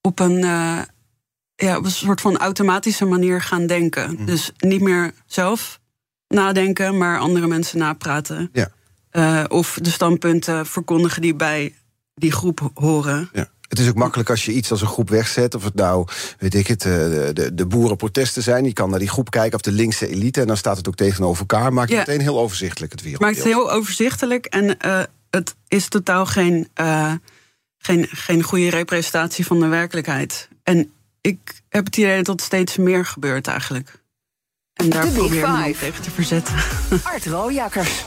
op 0.00 0.18
een, 0.18 0.44
eh, 0.44 0.82
ja, 1.56 1.76
op 1.76 1.84
een 1.84 1.90
soort 1.90 2.20
van 2.20 2.36
automatische 2.36 3.04
manier 3.04 3.42
gaan 3.42 3.66
denken. 3.66 4.12
Mhm. 4.12 4.24
Dus 4.24 4.52
niet 4.58 4.80
meer 4.80 5.12
zelf 5.26 5.80
nadenken, 6.28 6.98
maar 6.98 7.18
andere 7.18 7.46
mensen 7.46 7.78
napraten. 7.78 8.50
Ja. 8.52 8.70
Eh, 9.10 9.44
of 9.48 9.78
de 9.82 9.90
standpunten 9.90 10.66
verkondigen 10.66 11.22
die 11.22 11.34
bij 11.34 11.74
die 12.14 12.32
groep 12.32 12.70
horen. 12.74 13.28
Ja. 13.32 13.50
Het 13.68 13.80
is 13.80 13.88
ook 13.88 13.94
makkelijk 13.94 14.30
als 14.30 14.44
je 14.44 14.52
iets 14.52 14.70
als 14.70 14.80
een 14.80 14.86
groep 14.86 15.10
wegzet. 15.10 15.54
Of 15.54 15.64
het 15.64 15.74
nou, 15.74 16.06
weet 16.38 16.54
ik 16.54 16.66
het, 16.66 16.84
eh, 16.84 16.92
de, 16.92 17.30
de, 17.32 17.54
de 17.54 17.66
boerenprotesten 17.66 18.42
zijn. 18.42 18.64
Je 18.64 18.72
kan 18.72 18.90
naar 18.90 18.98
die 18.98 19.08
groep 19.08 19.30
kijken, 19.30 19.54
of 19.54 19.60
de 19.60 19.72
linkse 19.72 20.08
elite. 20.08 20.40
En 20.40 20.46
dan 20.46 20.56
staat 20.56 20.76
het 20.76 20.88
ook 20.88 20.94
tegenover 20.94 21.40
elkaar. 21.40 21.72
Maakt 21.72 21.90
het 21.90 21.98
meteen 21.98 22.20
heel 22.20 22.38
overzichtelijk, 22.38 22.92
het 22.92 23.02
wereld. 23.02 23.22
maakt 23.22 23.36
het 23.36 23.44
heel 23.44 23.72
overzichtelijk 23.72 24.46
en 24.46 24.78
eh, 24.78 25.02
het 25.30 25.54
is 25.68 25.88
totaal 25.88 26.26
geen, 26.26 26.68
geen, 27.78 28.06
geen 28.10 28.42
goede 28.42 28.70
representatie 28.70 29.46
van 29.46 29.60
de 29.60 29.66
werkelijkheid. 29.66 30.48
En 30.62 30.90
ik 31.22 31.62
heb 31.68 31.84
het 31.84 31.96
idee 31.96 32.16
dat 32.16 32.26
dat 32.26 32.40
steeds 32.40 32.76
meer 32.76 33.04
gebeurt 33.04 33.46
eigenlijk. 33.46 34.00
En 34.72 34.90
daar 34.90 35.04
De 35.04 35.10
Big 35.10 35.18
probeer 35.18 35.42
ik 35.42 35.66
me 35.66 35.74
tegen 35.78 36.02
te 36.02 36.10
verzetten. 36.10 36.54
Art 37.12 37.26
Rojakkers. 37.26 38.04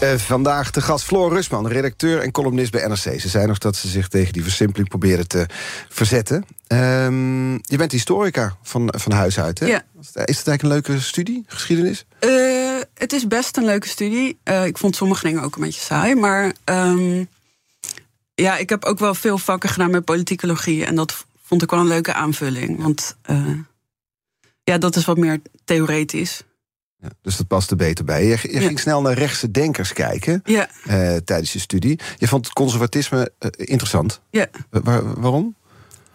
Eh, 0.00 0.14
vandaag 0.14 0.70
de 0.70 0.80
gast 0.80 1.04
Floor 1.04 1.32
Rusman, 1.32 1.68
redacteur 1.68 2.20
en 2.20 2.30
columnist 2.30 2.70
bij 2.70 2.86
NRC. 2.86 3.20
Ze 3.20 3.28
zei 3.28 3.46
nog 3.46 3.58
dat 3.58 3.76
ze 3.76 3.88
zich 3.88 4.08
tegen 4.08 4.32
die 4.32 4.42
versimpeling 4.42 4.88
probeerde 4.88 5.26
te 5.26 5.46
verzetten. 5.88 6.44
Ehm, 6.66 7.52
je 7.52 7.76
bent 7.76 7.92
historica 7.92 8.56
van, 8.62 8.94
van 8.96 9.12
huis 9.12 9.40
uit, 9.40 9.58
hè? 9.58 9.66
Ja. 9.66 9.82
Is 10.00 10.06
het 10.38 10.46
eigenlijk 10.46 10.62
een 10.62 10.68
leuke 10.68 11.00
studie, 11.00 11.44
geschiedenis? 11.46 12.06
Eh, 12.18 12.30
het 12.94 13.12
is 13.12 13.26
best 13.26 13.56
een 13.56 13.64
leuke 13.64 13.88
studie. 13.88 14.38
Eh, 14.42 14.66
ik 14.66 14.78
vond 14.78 14.96
sommige 14.96 15.26
dingen 15.26 15.42
ook 15.42 15.56
een 15.56 15.62
beetje 15.62 15.80
saai. 15.80 16.14
Maar 16.14 16.52
ehm, 16.64 17.24
ja, 18.40 18.56
ik 18.56 18.68
heb 18.68 18.84
ook 18.84 18.98
wel 18.98 19.14
veel 19.14 19.38
vakken 19.38 19.68
gedaan 19.70 19.90
met 19.90 20.04
politicologie. 20.04 20.84
En 20.84 20.94
dat 20.94 21.24
vond 21.42 21.62
ik 21.62 21.70
wel 21.70 21.80
een 21.80 21.86
leuke 21.86 22.12
aanvulling. 22.14 22.82
Want 22.82 23.16
eh, 23.22 23.52
ja, 24.64 24.78
dat 24.78 24.96
is 24.96 25.04
wat 25.04 25.16
meer 25.18 25.40
theoretisch. 25.64 26.42
Ja, 26.96 27.08
dus 27.22 27.36
dat 27.36 27.46
past 27.46 27.70
er 27.70 27.76
beter 27.76 28.04
bij. 28.04 28.24
Je, 28.26 28.38
je 28.42 28.52
Ja. 28.60 28.66
ging 28.66 28.80
snel 28.80 29.02
naar 29.02 29.12
rechtse 29.12 29.50
denkers 29.50 29.92
kijken 29.92 30.40
Ja, 30.44 30.68
eh, 30.84 31.16
tijdens 31.16 31.52
je 31.52 31.58
studie. 31.58 32.00
Je 32.16 32.28
vond 32.28 32.52
conservatisme 32.52 33.32
eh, 33.38 33.50
interessant. 33.56 34.20
ja. 34.30 34.46
Wa- 34.70 34.80
waar- 34.82 35.20
waarom? 35.20 35.56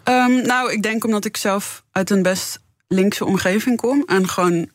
Ehm, 0.02 0.46
nou, 0.46 0.72
ik 0.72 0.82
denk 0.82 1.04
omdat 1.04 1.24
ik 1.24 1.36
zelf 1.36 1.84
uit 1.92 2.10
een 2.10 2.22
best 2.22 2.60
linkse 2.88 3.24
omgeving 3.24 3.76
kom. 3.76 4.02
En 4.06 4.28
gewoon 4.28 4.70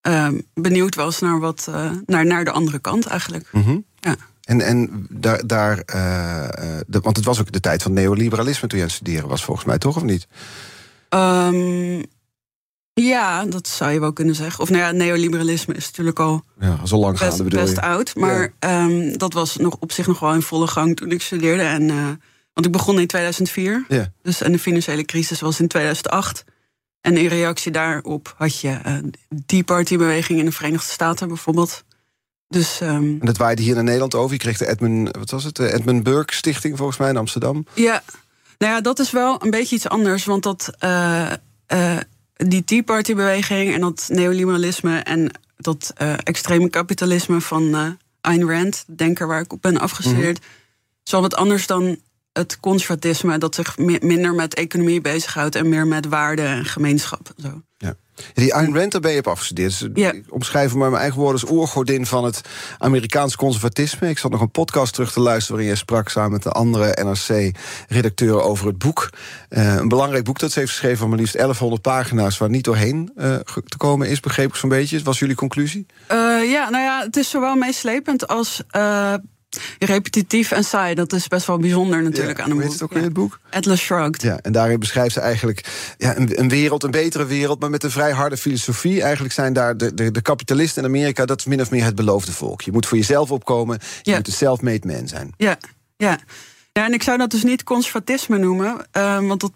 ehm, 0.00 0.40
benieuwd 0.54 0.94
was 0.94 1.18
naar, 1.20 1.40
wat, 1.40 1.68
naar, 2.06 2.26
naar 2.26 2.44
de 2.44 2.50
andere 2.50 2.78
kant 2.78 3.06
eigenlijk. 3.06 3.48
Mhm. 3.52 3.78
Ja. 4.00 4.16
En, 4.50 4.60
en 4.60 5.06
daar, 5.10 5.46
daar 5.46 5.78
eh, 5.78 6.44
eh, 6.44 6.80
de- 6.86 7.00
want 7.00 7.16
het 7.16 7.24
was 7.24 7.40
ook 7.40 7.52
de 7.52 7.60
tijd 7.60 7.82
van 7.82 7.92
neoliberalisme 7.92 8.68
toen 8.68 8.78
je 8.78 8.84
aan 8.84 8.90
het 8.90 8.98
studeren 9.00 9.28
was, 9.28 9.44
volgens 9.44 9.66
mij, 9.66 9.78
toch 9.78 9.96
of 9.96 10.02
niet? 10.02 10.26
Ehm, 11.08 12.02
ja, 12.92 13.44
dat 13.44 13.68
zou 13.68 13.90
je 13.90 14.00
wel 14.00 14.12
kunnen 14.12 14.34
zeggen. 14.34 14.60
Of 14.62 14.70
nou 14.70 14.82
ja, 14.82 14.90
neoliberalisme 14.90 15.74
is 15.74 15.86
natuurlijk 15.86 16.18
al 16.18 16.42
Ja, 16.60 16.86
zo 16.86 16.96
lang 16.98 17.18
gaande 17.18 17.34
best, 17.36 17.44
bedoel 17.48 17.60
best 17.64 17.74
je. 17.74 17.82
oud. 17.82 18.14
Maar 18.16 18.52
ehm, 18.58 19.16
dat 19.16 19.32
was 19.32 19.56
nog 19.56 19.76
op 19.80 19.92
zich 19.92 20.06
nog 20.06 20.20
wel 20.20 20.34
in 20.34 20.42
volle 20.42 20.66
gang 20.66 20.96
toen 20.96 21.10
ik 21.10 21.22
studeerde. 21.22 21.62
En, 21.62 21.90
eh, 21.90 21.96
want 22.52 22.66
ik 22.66 22.72
begon 22.72 23.00
in 23.00 23.06
2004. 23.06 23.84
Ja. 23.88 24.12
Dus, 24.22 24.40
en 24.42 24.52
de 24.52 24.58
financiële 24.58 25.04
crisis 25.04 25.40
was 25.40 25.60
in 25.60 25.68
2008. 25.68 26.44
En 27.00 27.16
in 27.16 27.26
reactie 27.26 27.72
daarop 27.72 28.34
had 28.36 28.60
je 28.60 28.68
eh 28.82 28.94
die 29.28 29.64
partybeweging 29.64 30.38
in 30.38 30.44
de 30.44 30.52
Verenigde 30.52 30.92
Staten 30.92 31.28
bijvoorbeeld. 31.28 31.84
Dus 32.50 32.80
ehm, 32.80 32.94
En 32.94 33.18
dat 33.20 33.36
waaide 33.36 33.62
hier 33.62 33.74
naar 33.74 33.84
Nederland 33.84 34.14
over. 34.14 34.32
Je 34.32 34.38
kreeg 34.38 34.58
de 34.58 34.68
Edmund, 34.68 35.16
wat 35.16 35.30
was 35.30 35.44
het? 35.44 35.56
De 35.56 35.72
Edmund 35.72 36.02
Burke 36.02 36.34
Stichting 36.34 36.76
volgens 36.76 36.98
mij 36.98 37.08
in 37.08 37.16
Amsterdam. 37.16 37.66
ja, 37.74 38.02
nou 38.58 38.72
ja, 38.72 38.80
dat 38.80 38.98
is 38.98 39.10
wel 39.10 39.44
een 39.44 39.50
beetje 39.50 39.76
iets 39.76 39.88
anders. 39.88 40.24
Want 40.24 40.42
dat, 40.42 40.72
eh, 40.78 41.32
eh, 41.66 41.98
die 42.36 42.64
Tea 42.64 42.82
Party 42.82 43.14
beweging 43.14 43.74
en 43.74 43.80
dat 43.80 44.08
neoliberalisme 44.12 44.98
en 44.98 45.30
dat 45.56 45.92
eh, 45.96 46.12
extreme 46.22 46.68
kapitalisme 46.70 47.40
van 47.40 47.96
Ayn 48.20 48.50
Rand, 48.50 48.84
de 48.86 48.94
denker 48.94 49.26
waar 49.26 49.40
ik 49.40 49.52
op 49.52 49.62
ben 49.62 49.78
afgestudeerd, 49.78 50.38
is 51.04 51.12
wel 51.12 51.20
wat 51.20 51.34
anders 51.36 51.66
dan 51.66 51.96
het 52.32 52.60
conservatisme 52.60 53.38
dat 53.38 53.54
zich 53.54 53.78
mi- 53.78 53.98
minder 54.02 54.34
met 54.34 54.54
economie 54.54 55.00
bezighoudt 55.00 55.54
en 55.54 55.68
meer 55.68 55.86
met 55.86 56.06
waarde 56.06 56.42
en 56.42 56.64
gemeenschap. 56.64 57.32
en 57.36 57.42
Zo. 57.42 57.62
Ja. 57.78 57.94
Die 58.34 58.54
Ayn 58.54 58.76
Rand, 58.76 58.92
daar 58.92 59.00
ben 59.00 59.12
je 59.12 59.18
op 59.18 59.26
afgestudeerd. 59.28 59.78
Dus 59.78 59.88
Ja. 59.94 60.12
Ik 60.12 60.24
omschrijf 60.28 60.70
hem 60.70 60.78
maar 60.78 60.90
mijn 60.90 61.02
eigen 61.02 61.20
woorden 61.20 61.40
als 61.40 61.50
oergodin 61.50 62.06
van 62.06 62.24
het 62.24 62.40
Amerikaans 62.78 63.36
conservatisme. 63.36 64.08
Ik 64.08 64.18
zat 64.18 64.30
nog 64.30 64.40
een 64.40 64.50
podcast 64.50 64.92
terug 64.92 65.12
te 65.12 65.20
luisteren 65.20 65.50
waarin 65.56 65.68
jij 65.68 65.76
sprak 65.84 66.08
samen 66.08 66.30
met 66.32 66.42
de 66.42 66.50
andere 66.50 66.96
NRC-redacteuren 67.04 68.44
over 68.44 68.66
het 68.66 68.78
boek. 68.78 69.10
Eh, 69.48 69.74
een 69.74 69.88
belangrijk 69.88 70.24
boek 70.24 70.38
dat 70.38 70.52
ze 70.52 70.58
heeft 70.58 70.70
geschreven 70.70 70.98
van 70.98 71.08
maar 71.08 71.18
liefst 71.18 71.34
1100 71.36 71.82
pagina's 71.82 72.38
waar 72.38 72.48
niet 72.50 72.64
doorheen 72.64 73.10
ge- 73.16 73.62
te 73.64 73.76
komen 73.76 74.08
is, 74.08 74.20
begreep 74.20 74.48
ik 74.48 74.54
zo'n 74.54 74.68
beetje. 74.68 75.02
Was 75.02 75.18
jullie 75.18 75.34
conclusie? 75.36 75.86
Eh, 76.06 76.16
ja, 76.50 76.68
nou 76.70 76.84
ja, 76.84 77.02
het 77.04 77.16
is 77.16 77.30
zowel 77.30 77.54
meeslepend 77.56 78.26
als 78.28 78.62
repetitief 79.78 80.50
en 80.50 80.64
saai. 80.64 80.94
Dat 80.94 81.12
is 81.12 81.28
best 81.28 81.46
wel 81.46 81.58
bijzonder 81.58 82.02
natuurlijk 82.02 82.38
Ja, 82.38 82.44
aan 82.44 82.50
een 82.50 82.58
boek. 82.58 82.72
het 82.72 82.82
ook 82.82 82.88
Ja. 82.88 82.94
weer, 82.94 83.04
het 83.04 83.12
boek? 83.12 83.40
Atlas 83.50 83.80
Shrugged. 83.80 84.22
Ja, 84.22 84.38
en 84.42 84.52
daarin 84.52 84.78
beschrijft 84.78 85.14
ze 85.14 85.20
eigenlijk 85.20 85.94
ja, 85.98 86.16
een, 86.16 86.40
een 86.40 86.48
wereld, 86.48 86.82
een 86.82 86.90
betere 86.90 87.26
wereld, 87.26 87.60
maar 87.60 87.70
met 87.70 87.84
een 87.84 87.90
vrij 87.90 88.12
harde 88.12 88.36
filosofie. 88.36 89.02
Eigenlijk 89.02 89.34
zijn 89.34 89.52
daar 89.52 89.76
de, 89.76 89.94
de, 89.94 90.10
de 90.10 90.20
kapitalisten 90.22 90.82
in 90.82 90.88
Amerika, 90.88 91.24
dat 91.24 91.38
is 91.38 91.44
min 91.44 91.60
of 91.60 91.70
meer 91.70 91.84
het 91.84 91.94
beloofde 91.94 92.32
volk. 92.32 92.60
Je 92.62 92.72
moet 92.72 92.86
voor 92.86 92.96
jezelf 92.98 93.30
opkomen, 93.30 93.78
je 94.02 94.10
Ja. 94.10 94.16
moet 94.16 94.26
een 94.26 94.32
self-made 94.32 94.86
man 94.86 95.08
zijn. 95.08 95.32
Ja, 95.36 95.58
ja. 95.96 96.18
ja, 96.72 96.84
en 96.84 96.92
ik 96.92 97.02
zou 97.02 97.18
dat 97.18 97.30
dus 97.30 97.42
niet 97.42 97.64
conservatisme 97.64 98.38
noemen. 98.38 98.86
eh, 98.90 99.26
want 99.26 99.40
dat, 99.40 99.52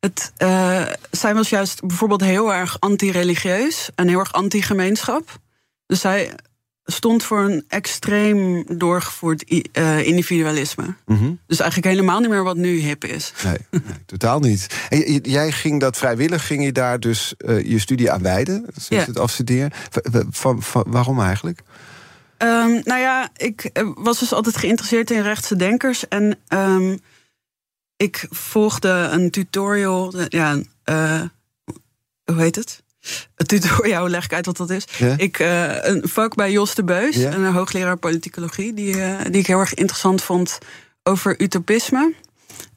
het, 0.00 0.32
eh, 0.36 0.82
zij 1.10 1.34
was 1.34 1.48
juist 1.48 1.80
bijvoorbeeld 1.86 2.20
heel 2.20 2.54
erg 2.54 2.76
anti-religieus 2.80 3.88
en 3.94 4.08
heel 4.08 4.18
erg 4.18 4.32
anti-gemeenschap. 4.32 5.38
Dus 5.86 6.00
zij 6.00 6.32
stond 6.86 7.22
voor 7.22 7.40
een 7.40 7.64
extreem 7.68 8.64
doorgevoerd 8.78 9.42
individualisme. 10.02 10.94
Mhm. 11.06 11.32
Dus 11.46 11.60
eigenlijk 11.60 11.90
helemaal 11.90 12.20
niet 12.20 12.28
meer 12.28 12.44
wat 12.44 12.56
nu 12.56 12.78
hip 12.78 13.04
is. 13.04 13.32
Nee, 13.44 13.58
nee 13.70 13.82
totaal 14.06 14.40
niet. 14.40 14.86
En 14.88 15.20
jij 15.22 15.52
ging 15.52 15.80
dat 15.80 15.96
vrijwillig, 15.96 16.46
ging 16.46 16.64
je 16.64 16.72
daar 16.72 17.00
dus 17.00 17.34
je 17.64 17.78
studie 17.78 18.10
aan 18.10 18.22
wijden, 18.22 18.64
sinds 18.72 19.04
ja. 19.04 19.10
het 19.10 19.18
afstuderen. 19.18 19.70
Van, 20.30 20.62
van, 20.62 20.84
waarom 20.88 21.20
eigenlijk? 21.20 21.60
Um, 22.38 22.80
nou 22.84 23.00
ja, 23.00 23.28
ik 23.36 23.70
was 23.94 24.18
dus 24.18 24.32
altijd 24.32 24.56
geïnteresseerd 24.56 25.10
in 25.10 25.22
rechtse 25.22 25.56
denkers. 25.56 26.08
En 26.08 26.38
um, 26.48 26.98
ik 27.96 28.26
volgde 28.30 28.88
een 28.88 29.30
tutorial. 29.30 30.14
Ja, 30.28 30.54
uh, 30.84 31.22
hoe 32.24 32.40
heet 32.40 32.56
het? 32.56 32.82
Tutorial, 33.36 34.08
leg 34.16 34.24
ik 34.24 34.32
uit 34.32 34.46
wat 34.46 34.56
dat 34.56 34.70
is. 34.70 34.84
Ik, 35.16 35.38
uh, 35.38 35.84
een 35.84 36.08
vak 36.08 36.34
bij 36.34 36.50
Jos 36.52 36.74
de 36.74 36.84
Beus, 36.84 37.16
een 37.16 37.52
hoogleraar 37.52 37.96
politicologie, 37.96 38.74
die, 38.74 38.96
uh, 38.96 39.20
die 39.22 39.40
ik 39.40 39.46
heel 39.46 39.60
erg 39.60 39.74
interessant 39.74 40.22
vond 40.22 40.58
over 41.02 41.40
utopisme. 41.40 42.12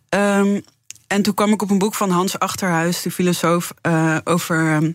Um, 0.09 0.63
en 1.07 1.21
toen 1.21 1.33
kwam 1.33 1.51
ik 1.53 1.61
op 1.61 1.69
een 1.69 1.77
boek 1.77 1.95
van 1.95 2.09
Hans 2.09 2.39
Achterhuis, 2.39 3.01
de 3.01 3.11
filosoof, 3.11 3.73
over 4.23 4.93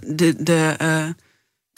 de. 0.00 0.34
de 0.38 1.14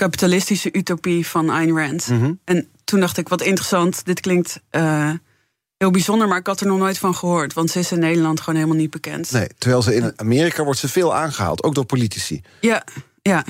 kapitalistische 0.01 0.69
utopie 0.73 1.27
van 1.27 1.51
Ayn 1.51 1.77
Rand. 1.79 2.09
Mhm. 2.09 2.33
En 2.45 2.69
toen 2.85 3.01
dacht 3.01 3.19
ik, 3.19 3.29
wat 3.29 3.43
interessant, 3.43 4.05
dit 4.05 4.21
klinkt 4.21 4.61
heel 5.81 5.91
bijzonder, 5.91 6.29
maar 6.29 6.39
ik 6.39 6.47
had 6.47 6.61
er 6.61 6.67
nog 6.67 6.79
nooit 6.79 6.99
van 6.99 7.15
gehoord. 7.15 7.53
Want 7.53 7.71
ze 7.71 7.79
is 7.79 7.93
in 7.93 7.99
Nederland 7.99 8.41
gewoon 8.41 8.55
helemaal 8.55 8.79
niet 8.79 8.91
bekend. 8.91 9.33
Nee, 9.33 9.49
terwijl 9.59 9.83
ze 9.83 9.95
in 9.95 10.13
Amerika 10.17 10.65
wordt 10.65 10.79
ze 10.79 10.89
veel 10.89 11.15
aangehaald, 11.15 11.63
ook 11.63 11.75
door 11.75 11.85
politici. 11.85 12.43
Ja, 12.61 12.85
ja. 13.23 13.45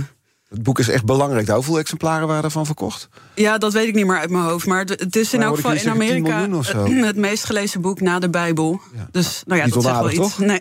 Het 0.50 0.62
boek 0.62 0.78
is 0.78 0.88
echt 0.88 1.04
belangrijk. 1.04 1.46
Nou, 1.46 1.58
hoeveel 1.58 1.78
exemplaren 1.78 2.26
waren 2.26 2.44
ervan 2.44 2.66
verkocht? 2.66 3.08
Ja, 3.34 3.58
dat 3.58 3.72
weet 3.72 3.88
ik 3.88 3.94
niet 3.94 4.06
meer 4.06 4.18
uit 4.18 4.30
mijn 4.30 4.44
hoofd. 4.44 4.66
Maar 4.66 4.84
het 4.84 5.16
is 5.16 5.34
in 5.34 5.42
elk 5.42 5.54
geval 5.54 5.72
in 5.72 5.90
Amerika 5.90 6.48
het 6.86 7.16
meest 7.16 7.44
gelezen 7.44 7.80
boek 7.80 8.00
na 8.00 8.18
de 8.18 8.30
Bijbel. 8.30 8.80
Dus 9.10 9.42
nou 9.46 9.58
ja, 9.58 9.64
niet 9.64 9.74
dat 9.74 9.82
zegt 9.82 9.98
wel 9.98 10.10
iets. 10.10 10.38
Nee. 10.38 10.58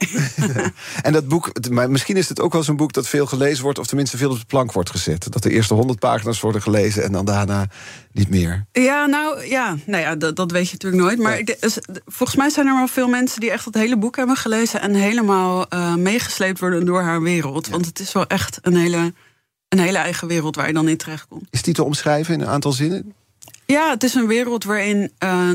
en 1.01 1.13
dat 1.13 1.27
boek, 1.27 1.69
maar 1.69 1.91
misschien 1.91 2.17
is 2.17 2.29
het 2.29 2.39
ook 2.39 2.53
wel 2.53 2.63
zo'n 2.63 2.75
boek 2.75 2.93
dat 2.93 3.07
veel 3.07 3.25
gelezen 3.25 3.63
wordt, 3.63 3.79
of 3.79 3.87
tenminste 3.87 4.17
veel 4.17 4.29
op 4.29 4.39
de 4.39 4.45
plank 4.45 4.71
wordt 4.71 4.89
gezet. 4.89 5.31
Dat 5.31 5.43
de 5.43 5.49
eerste 5.49 5.73
honderd 5.73 5.99
pagina's 5.99 6.39
worden 6.39 6.61
gelezen 6.61 7.03
en 7.03 7.11
dan 7.11 7.25
daarna 7.25 7.67
niet 8.11 8.29
meer. 8.29 8.65
Ja, 8.71 9.05
nou 9.05 9.45
ja, 9.45 9.77
nou 9.85 10.03
ja 10.03 10.15
dat, 10.15 10.35
dat 10.35 10.51
weet 10.51 10.65
je 10.67 10.73
natuurlijk 10.73 11.03
nooit. 11.03 11.19
Maar 11.19 11.37
ik, 11.37 11.57
volgens 12.05 12.37
mij 12.37 12.49
zijn 12.49 12.67
er 12.67 12.75
wel 12.75 12.87
veel 12.87 13.07
mensen 13.07 13.39
die 13.39 13.51
echt 13.51 13.65
het 13.65 13.75
hele 13.75 13.97
boek 13.97 14.15
hebben 14.15 14.35
gelezen 14.35 14.81
en 14.81 14.93
helemaal 14.93 15.65
uh, 15.73 15.95
meegesleept 15.95 16.59
worden 16.59 16.85
door 16.85 17.01
haar 17.01 17.21
wereld. 17.21 17.67
Want 17.67 17.85
het 17.85 17.99
is 17.99 18.11
wel 18.11 18.27
echt 18.27 18.59
een 18.61 18.75
hele 18.75 19.13
een 19.69 19.79
hele 19.79 19.97
eigen 19.97 20.27
wereld 20.27 20.55
waar 20.55 20.67
je 20.67 20.73
dan 20.73 20.87
in 20.87 20.97
terecht 20.97 21.27
komt. 21.27 21.47
Is 21.49 21.61
die 21.61 21.73
te 21.73 21.83
omschrijven 21.83 22.33
in 22.33 22.41
een 22.41 22.47
aantal 22.47 22.71
zinnen? 22.71 23.13
Ja, 23.65 23.89
het 23.89 24.03
is 24.03 24.13
een 24.13 24.27
wereld 24.27 24.63
waarin 24.63 25.11
uh, 25.23 25.49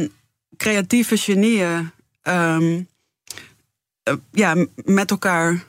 creatieve 0.57 1.17
genieën 1.17 1.91
uh, 2.29 2.81
ja, 4.33 4.67
met 4.85 5.11
elkaar 5.11 5.65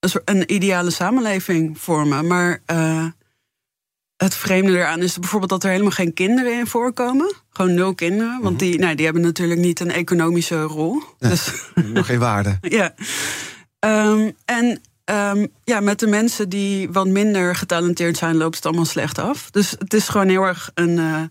een, 0.00 0.08
soort, 0.08 0.30
een, 0.30 0.52
ideale 0.52 0.90
samenleving 0.90 1.78
vormen. 1.78 2.26
Maar 2.26 2.60
uh, 2.72 3.06
het 4.16 4.34
vreemde 4.34 4.76
eraan 4.76 5.02
is 5.02 5.18
bijvoorbeeld 5.18 5.50
dat 5.50 5.64
er 5.64 5.70
helemaal 5.70 5.90
geen 5.90 6.14
kinderen 6.14 6.58
in 6.58 6.66
voorkomen. 6.66 7.34
Gewoon 7.50 7.74
nul 7.74 7.94
kinderen. 7.94 8.40
Want 8.42 8.56
mhm. 8.56 8.64
die, 8.64 8.78
nou, 8.78 8.94
die 8.94 9.04
hebben 9.04 9.22
natuurlijk 9.22 9.60
niet 9.60 9.80
een 9.80 9.90
economische 9.90 10.62
rol. 10.62 11.02
dus, 11.18 11.50
nog 11.74 12.06
geen 12.06 12.18
waarde. 12.18 12.58
ja. 12.78 12.94
Um, 13.80 14.32
en 14.44 14.80
Um, 15.10 15.48
ja, 15.64 15.80
met 15.80 15.98
de 15.98 16.06
mensen 16.06 16.48
die 16.48 16.90
wat 16.90 17.06
minder 17.06 17.56
getalenteerd 17.56 18.16
zijn, 18.16 18.36
loopt 18.36 18.56
het 18.56 18.66
allemaal 18.66 18.84
slecht 18.84 19.18
af. 19.18 19.50
Dus 19.50 19.70
het 19.70 19.94
is 19.94 20.08
gewoon 20.08 20.28
heel 20.28 20.42
erg 20.42 20.70
een 20.74 20.96
uh, 20.96 21.22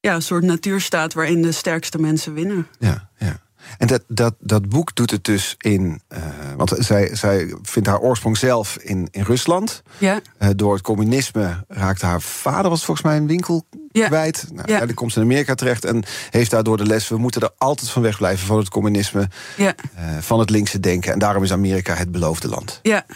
ja, 0.00 0.20
soort 0.20 0.44
natuurstaat 0.44 1.14
waarin 1.14 1.42
de 1.42 1.52
sterkste 1.52 1.98
mensen 1.98 2.34
winnen. 2.34 2.66
Ja, 2.78 3.10
ja. 3.18 3.40
En 3.78 3.86
dat, 3.86 4.02
dat, 4.08 4.34
dat 4.38 4.68
boek 4.68 4.94
doet 4.94 5.10
het 5.10 5.24
dus 5.24 5.54
in. 5.58 6.00
Uh, 6.12 6.18
want 6.56 6.74
zij, 6.78 7.16
zij 7.16 7.54
vindt 7.62 7.88
haar 7.88 8.00
oorsprong 8.00 8.38
zelf 8.38 8.76
in, 8.76 9.08
in 9.10 9.22
Rusland. 9.22 9.82
Ja. 9.98 10.20
Uh, 10.38 10.48
door 10.56 10.72
het 10.72 10.82
communisme 10.82 11.64
raakte 11.68 12.06
haar 12.06 12.20
vader, 12.20 12.70
was 12.70 12.84
volgens 12.84 13.06
mij 13.06 13.16
een 13.16 13.26
winkel 13.26 13.66
ja. 13.92 14.06
kwijt. 14.06 14.46
Nou, 14.52 14.72
ja. 14.72 14.78
Dan 14.78 14.94
komt 14.94 15.12
ze 15.12 15.18
in 15.18 15.24
Amerika 15.24 15.54
terecht 15.54 15.84
en 15.84 16.04
heeft 16.30 16.50
daardoor 16.50 16.76
de 16.76 16.86
les. 16.86 17.08
We 17.08 17.16
moeten 17.16 17.40
er 17.40 17.50
altijd 17.58 17.90
van 17.90 18.02
wegblijven 18.02 18.46
van 18.46 18.58
het 18.58 18.68
communisme. 18.68 19.28
Ja. 19.56 19.74
Uh, 19.98 20.18
van 20.20 20.38
het 20.38 20.50
linkse 20.50 20.80
denken. 20.80 21.12
En 21.12 21.18
daarom 21.18 21.42
is 21.42 21.52
Amerika 21.52 21.94
het 21.94 22.10
beloofde 22.10 22.48
land. 22.48 22.80
Ja. 22.82 23.06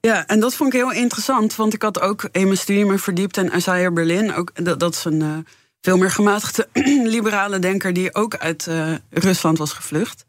Ja, 0.00 0.26
en 0.26 0.40
dat 0.40 0.54
vond 0.54 0.74
ik 0.74 0.80
heel 0.80 0.92
interessant. 0.92 1.56
Want 1.56 1.74
ik 1.74 1.82
had 1.82 2.00
ook 2.00 2.28
in 2.32 2.44
mijn 2.44 2.56
studie 2.56 2.84
me 2.84 2.98
verdiept 2.98 3.36
in 3.36 3.56
Isaiah 3.56 3.92
Berlin. 3.92 4.34
Ook, 4.34 4.64
dat, 4.64 4.80
dat 4.80 4.94
is 4.94 5.04
een 5.04 5.46
veel 5.82 5.96
meer 5.96 6.10
gematigde 6.10 6.68
liberale 7.16 7.58
denker 7.58 7.92
die 7.92 8.14
ook 8.14 8.36
uit 8.36 8.66
uh, 8.66 8.94
Rusland 9.10 9.58
was 9.58 9.72
gevlucht. 9.72 10.24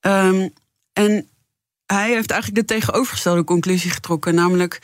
Um, 0.00 0.52
en 0.92 1.28
hij 1.86 2.12
heeft 2.12 2.30
eigenlijk 2.30 2.68
de 2.68 2.74
tegenovergestelde 2.74 3.44
conclusie 3.44 3.90
getrokken, 3.90 4.34
namelijk 4.34 4.80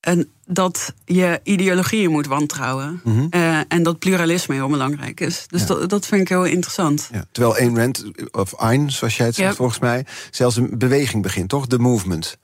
en 0.00 0.30
dat 0.46 0.94
je 1.04 1.40
ideologieën 1.42 2.10
moet 2.10 2.26
wantrouwen. 2.26 3.00
Mm 3.04 3.30
en 3.68 3.82
dat 3.82 3.98
pluralisme 3.98 4.54
heel 4.54 4.68
belangrijk 4.68 5.20
is. 5.20 5.44
Dus 5.48 5.66
dat, 5.66 5.90
dat 5.90 6.06
vind 6.06 6.20
ik 6.20 6.28
heel 6.28 6.44
interessant. 6.44 7.08
Ja, 7.12 7.24
terwijl 7.32 7.56
Ayn 7.56 7.78
Rand, 7.78 8.04
of 8.30 8.56
Ayn, 8.56 8.90
zoals 8.90 9.16
jij 9.16 9.26
het 9.26 9.34
zegt 9.34 9.56
volgens 9.56 9.78
mij... 9.78 10.06
zelfs 10.30 10.56
een 10.56 10.78
beweging 10.78 11.22
begint, 11.22 11.48
toch? 11.48 11.66
De 11.66 11.78
movement. 11.78 12.38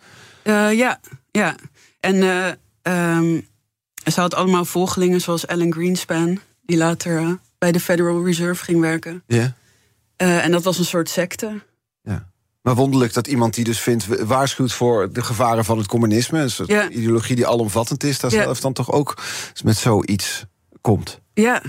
Uh, 0.45 0.73
ja, 0.73 1.01
ja. 1.31 1.55
En 2.01 2.15
uh, 2.15 3.17
um, 3.17 3.47
ze 4.13 4.21
had 4.21 4.35
allemaal 4.35 4.65
volgelingen 4.65 5.21
zoals 5.21 5.47
Alan 5.47 5.73
Greenspan 5.73 6.41
die 6.69 6.77
later 6.77 7.21
uh, 7.21 7.33
bij 7.59 7.73
de 7.73 7.81
Federal 7.81 8.25
Reserve 8.25 8.65
ging 8.65 8.81
werken. 8.81 9.23
Ja. 9.27 9.55
Uh, 10.23 10.45
en 10.45 10.51
dat 10.51 10.63
was 10.63 10.79
een 10.79 10.85
soort 10.85 11.09
secte. 11.09 11.61
Ja. 12.03 12.31
Maar 12.63 12.75
wonderlijk 12.75 13.13
dat 13.13 13.27
iemand 13.27 13.55
die 13.55 13.65
dus 13.65 13.81
vindt, 13.81 14.07
waarschuwt 14.07 14.73
voor 14.73 15.13
de 15.13 15.23
gevaren 15.23 15.65
van 15.65 15.79
het 15.79 15.87
communisme, 15.87 16.41
een 16.41 16.51
soort 16.51 16.71
ideologie 16.91 17.37
die 17.37 17.47
alomvattend 17.47 18.05
is, 18.05 18.21
daar 18.21 18.31
zelf 18.31 18.61
dan 18.61 18.73
toch 18.73 18.93
ook 18.93 19.23
met 19.65 19.77
zoiets 19.77 20.45
komt. 20.81 21.21
Ja, 21.35 21.63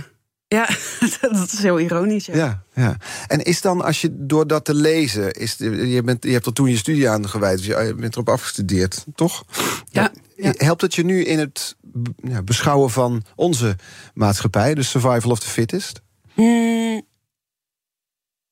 ja, 0.48 0.70
dat 1.22 1.52
is 1.52 1.62
heel 1.62 1.80
ironisch. 1.80 2.26
Ja. 2.26 2.36
ja. 2.36 2.64
Ja, 2.74 2.98
En 3.28 3.44
is 3.44 3.62
dan, 3.62 3.82
als 3.82 4.02
je 4.02 4.10
door 4.12 4.48
dat 4.48 4.66
te 4.66 4.74
lezen, 4.74 5.32
is, 5.34 5.56
je, 5.58 6.02
bent, 6.06 6.24
je 6.24 6.32
hebt 6.32 6.46
er 6.46 6.54
toen 6.54 6.70
je 6.70 6.78
studie 6.78 7.10
aan 7.10 7.30
gewijd, 7.30 7.58
dus 7.58 7.66
je 7.66 7.96
bent 7.98 8.14
erop 8.14 8.30
afgestudeerd, 8.30 9.06
toch? 9.16 9.44
Ja. 9.86 10.02
ja. 10.02 10.12
Helpt 10.42 10.82
het 10.82 10.96
je 10.96 11.04
nu 11.04 11.24
in 11.24 11.40
het 11.40 11.76
ja, 12.16 12.42
beschouwen 12.42 12.90
van 12.90 13.24
onze 13.36 13.76
maatschappij, 14.14 14.74
de 14.74 14.84
survival 14.84 15.32
of 15.32 15.40
the 15.40 15.48
fittest? 15.48 16.02
Mm, 16.36 17.02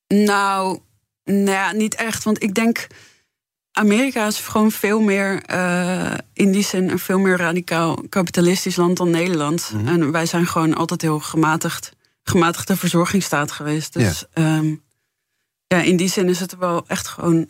nou, 0.06 0.78
nou 1.24 1.50
ja, 1.50 1.72
niet 1.72 1.94
echt. 1.94 2.24
Want 2.24 2.42
ik 2.42 2.54
denk, 2.54 2.86
Amerika 3.72 4.26
is 4.26 4.38
gewoon 4.38 4.70
veel 4.70 5.00
meer, 5.00 5.50
uh, 5.50 6.14
in 6.32 6.52
die 6.52 6.64
zin, 6.64 6.88
een 6.88 6.98
veel 6.98 7.18
meer 7.18 7.36
radicaal 7.36 8.02
kapitalistisch 8.08 8.76
land 8.76 8.96
dan 8.96 9.10
Nederland. 9.10 9.70
Mhm. 9.74 9.88
En 9.88 10.10
wij 10.12 10.26
zijn 10.26 10.46
gewoon 10.46 10.74
altijd 10.74 11.02
heel 11.02 11.20
gematigd, 11.20 11.92
gematigde 12.22 12.76
verzorgingsstaat 12.76 13.50
geweest. 13.50 13.92
Dus 13.92 14.24
ja. 14.34 14.56
Um, 14.56 14.82
ja, 15.66 15.82
in 15.82 15.96
die 15.96 16.08
zin 16.08 16.28
is 16.28 16.40
het 16.40 16.56
wel 16.56 16.84
echt 16.86 17.08
gewoon 17.08 17.48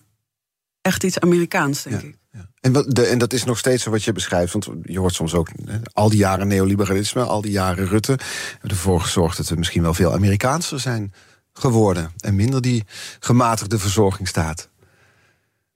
echt 0.81 1.05
iets 1.05 1.21
Amerikaans, 1.21 1.83
denk 1.83 2.03
ik. 2.03 2.18
En, 2.61 2.73
wat 2.73 2.95
de, 2.95 3.07
en 3.07 3.19
dat 3.19 3.33
is 3.33 3.45
nog 3.45 3.59
steeds 3.59 3.83
zo 3.83 3.91
wat 3.91 4.05
je 4.05 4.13
beschrijft. 4.13 4.53
Want 4.53 4.69
je 4.83 4.99
hoort 4.99 5.15
soms 5.15 5.35
ook 5.35 5.49
hè, 5.65 5.79
al 5.93 6.09
die 6.09 6.19
jaren 6.19 6.49
neoliberalisme, 6.49 7.23
al 7.23 7.41
die 7.41 7.53
jaren 7.53 7.87
Rutte. 7.87 8.19
Hebben 8.51 8.71
ervoor 8.71 9.01
gezorgd 9.01 9.37
dat 9.37 9.49
we 9.49 9.57
misschien 9.57 9.83
wel 9.83 9.95
veel 9.95 10.13
Amerikaanser 10.13 10.81
zijn 10.81 11.13
geworden. 11.53 12.13
En 12.21 12.37
minder 12.37 12.63
die 12.63 12.85
gematigde 13.21 13.79
verzorgingsstaat. 13.79 14.69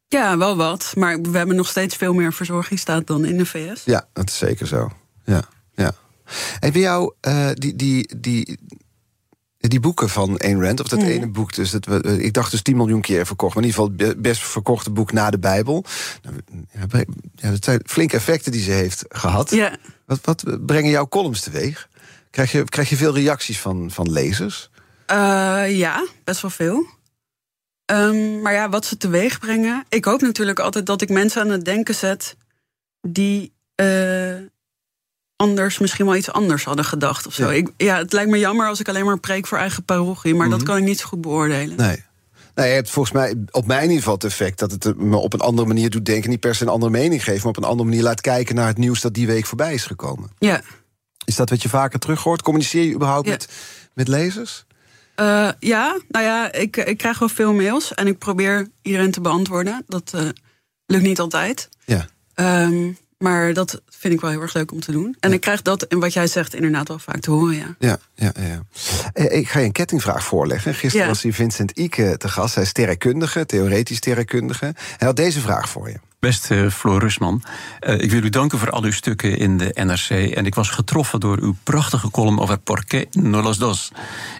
Ja, 0.08 0.38
wel 0.38 0.56
wat. 0.56 0.92
Maar 0.96 1.20
we 1.20 1.36
hebben 1.36 1.56
nog 1.56 1.68
steeds 1.68 1.96
veel 1.96 2.12
meer 2.12 2.32
verzorgingsstaat 2.32 3.06
dan 3.06 3.24
in 3.24 3.36
de 3.36 3.46
VS. 3.46 3.84
Ja, 3.84 4.08
dat 4.12 4.28
is 4.28 4.38
zeker 4.38 4.66
zo. 4.66 4.90
Ja, 5.24 5.42
ja. 5.74 5.92
En 6.60 6.72
bij 6.72 6.80
jou, 6.80 7.14
uh, 7.28 7.50
die, 7.54 7.76
die, 7.76 8.16
die, 8.18 8.58
die 9.70 9.80
boeken 9.80 10.08
van 10.08 10.38
Ayn 10.38 10.62
Rand, 10.62 10.80
of 10.80 10.88
dat 10.88 10.98
mm. 10.98 11.06
ene 11.06 11.28
boek, 11.28 11.54
dus 11.54 11.70
dat, 11.70 12.06
ik 12.06 12.32
dacht 12.32 12.50
dus 12.50 12.62
10 12.62 12.76
miljoen 12.76 13.00
keer 13.00 13.26
verkocht, 13.26 13.54
maar 13.54 13.62
in 13.62 13.68
ieder 13.68 13.84
geval 13.84 14.08
het 14.08 14.22
best 14.22 14.42
verkochte 14.42 14.90
boek 14.90 15.12
na 15.12 15.30
de 15.30 15.38
Bijbel. 15.38 15.84
Nou, 16.22 16.36
ja, 17.34 17.50
dat 17.50 17.64
zijn 17.64 17.80
flinke 17.84 18.16
effecten 18.16 18.52
die 18.52 18.62
ze 18.62 18.70
heeft 18.70 19.04
gehad. 19.08 19.50
Ja. 19.50 19.76
Wat, 20.06 20.18
wat 20.22 20.66
brengen 20.66 20.90
jouw 20.90 21.08
columns 21.08 21.40
teweeg? 21.40 21.88
Krijg 22.30 22.52
je, 22.52 22.64
krijg 22.64 22.88
je 22.88 22.96
veel 22.96 23.14
reacties 23.14 23.60
van, 23.60 23.90
van 23.90 24.12
lezers? 24.12 24.70
Uh, 25.12 25.64
ja, 25.78 26.06
best 26.24 26.42
wel 26.42 26.50
veel. 26.50 26.86
Um, 27.92 28.40
maar 28.40 28.52
ja, 28.52 28.68
wat 28.68 28.84
ze 28.84 28.96
teweeg 28.96 29.38
brengen. 29.38 29.84
Ik 29.88 30.04
hoop 30.04 30.20
natuurlijk 30.20 30.58
altijd 30.58 30.86
dat 30.86 31.02
ik 31.02 31.08
mensen 31.08 31.42
aan 31.42 31.50
het 31.50 31.64
denken 31.64 31.94
zet 31.94 32.36
die. 33.00 33.52
Uh, 33.76 34.36
anders 35.42 35.78
misschien 35.78 36.06
wel 36.06 36.16
iets 36.16 36.30
anders 36.30 36.64
hadden 36.64 36.84
gedacht 36.84 37.26
of 37.26 37.34
zo. 37.34 37.50
Ja. 37.50 37.52
Ik, 37.52 37.68
ja, 37.76 37.96
het 37.98 38.12
lijkt 38.12 38.30
me 38.30 38.38
jammer 38.38 38.68
als 38.68 38.80
ik 38.80 38.88
alleen 38.88 39.04
maar 39.04 39.18
preek 39.18 39.46
voor 39.46 39.58
eigen 39.58 39.84
parochie, 39.84 40.34
maar 40.34 40.48
dat 40.48 40.58
mhm. 40.58 40.66
kan 40.66 40.76
ik 40.76 40.84
niet 40.84 40.98
zo 40.98 41.06
goed 41.06 41.20
beoordelen. 41.20 41.76
Nee. 41.76 42.04
Nee, 42.54 42.68
je 42.68 42.74
hebt 42.74 42.90
volgens 42.90 43.14
mij 43.14 43.36
op 43.50 43.66
mij 43.66 43.76
in 43.76 43.82
ieder 43.82 43.98
geval 43.98 44.14
het 44.14 44.24
effect 44.24 44.58
dat 44.58 44.70
het 44.70 44.98
me 44.98 45.16
op 45.16 45.32
een 45.32 45.40
andere 45.40 45.68
manier 45.68 45.90
doet 45.90 46.04
denken. 46.04 46.30
Niet 46.30 46.40
per 46.40 46.54
se 46.54 46.62
een 46.62 46.68
andere 46.68 46.92
mening 46.92 47.24
geven, 47.24 47.40
maar 47.40 47.48
op 47.48 47.56
een 47.56 47.68
andere 47.70 47.88
manier 47.88 48.02
laat 48.02 48.20
kijken 48.20 48.54
naar 48.54 48.66
het 48.66 48.78
nieuws 48.78 49.00
dat 49.00 49.14
die 49.14 49.26
week 49.26 49.46
voorbij 49.46 49.74
is 49.74 49.84
gekomen. 49.84 50.30
Ja. 50.38 50.60
Is 51.24 51.36
dat 51.36 51.50
wat 51.50 51.62
je 51.62 51.68
vaker 51.68 51.98
terug 51.98 52.22
hoort? 52.22 52.42
Communiceer 52.42 52.84
je 52.84 52.94
überhaupt 52.94 53.28
met, 53.28 53.48
met 53.94 54.08
lezers? 54.08 54.64
Uh, 55.16 55.48
ja, 55.58 55.98
nou 56.08 56.24
ja, 56.24 56.52
ik, 56.52 56.76
ik 56.76 56.98
krijg 56.98 57.18
wel 57.18 57.28
veel 57.28 57.52
mails 57.52 57.94
en 57.94 58.06
ik 58.06 58.18
probeer 58.18 58.68
iedereen 58.82 59.10
te 59.10 59.20
beantwoorden. 59.20 59.84
Dat 59.86 60.12
uh, 60.14 60.28
lukt 60.86 61.02
niet 61.02 61.20
altijd. 61.20 61.68
Ja. 61.84 62.06
Um, 62.34 62.98
maar 63.22 63.54
dat 63.54 63.82
vind 63.88 64.14
ik 64.14 64.20
wel 64.20 64.30
heel 64.30 64.40
erg 64.40 64.54
leuk 64.54 64.72
om 64.72 64.80
te 64.80 64.92
doen. 64.92 65.16
En 65.20 65.32
ik 65.32 65.40
krijg 65.40 65.62
dat, 65.62 65.82
en 65.82 66.00
wat 66.00 66.12
jij 66.12 66.26
zegt, 66.26 66.54
inderdaad 66.54 66.88
wel 66.88 66.98
vaak 66.98 67.20
te 67.20 67.30
horen, 67.30 67.56
ja. 67.56 67.74
Ja, 67.78 67.98
ja, 68.14 68.32
ja. 68.40 68.62
Eh, 69.12 69.38
ik 69.38 69.48
ga 69.48 69.58
je 69.58 69.64
een 69.64 69.72
kettingvraag 69.72 70.24
voorleggen. 70.24 70.74
Gisteren 70.74 71.06
was 71.06 71.22
hier 71.22 71.34
Vincent 71.34 71.78
Ike 71.78 72.14
te 72.18 72.28
gast. 72.28 72.54
Hij 72.54 72.64
is 72.64 72.68
sterrenkundige, 72.68 73.46
theoretisch 73.46 73.96
sterrenkundige. 73.96 74.74
Hij 74.96 75.06
had 75.06 75.16
deze 75.16 75.40
vraag 75.40 75.68
voor 75.68 75.88
je. 75.88 75.96
Beste 76.26 76.70
Floor 76.70 77.00
Rusman, 77.00 77.42
uh, 77.80 78.00
ik 78.00 78.10
wil 78.10 78.22
u 78.22 78.28
danken 78.28 78.58
voor 78.58 78.70
al 78.70 78.82
uw 78.82 78.92
stukken 78.92 79.38
in 79.38 79.58
de 79.58 79.70
NRC. 79.84 80.30
En 80.30 80.46
ik 80.46 80.54
was 80.54 80.70
getroffen 80.70 81.20
door 81.20 81.38
uw 81.38 81.54
prachtige 81.62 82.10
column 82.10 82.40
over 82.40 82.58
por 82.58 82.84
qué 82.84 83.06
no 83.10 83.42
los 83.42 83.58
dos. 83.58 83.90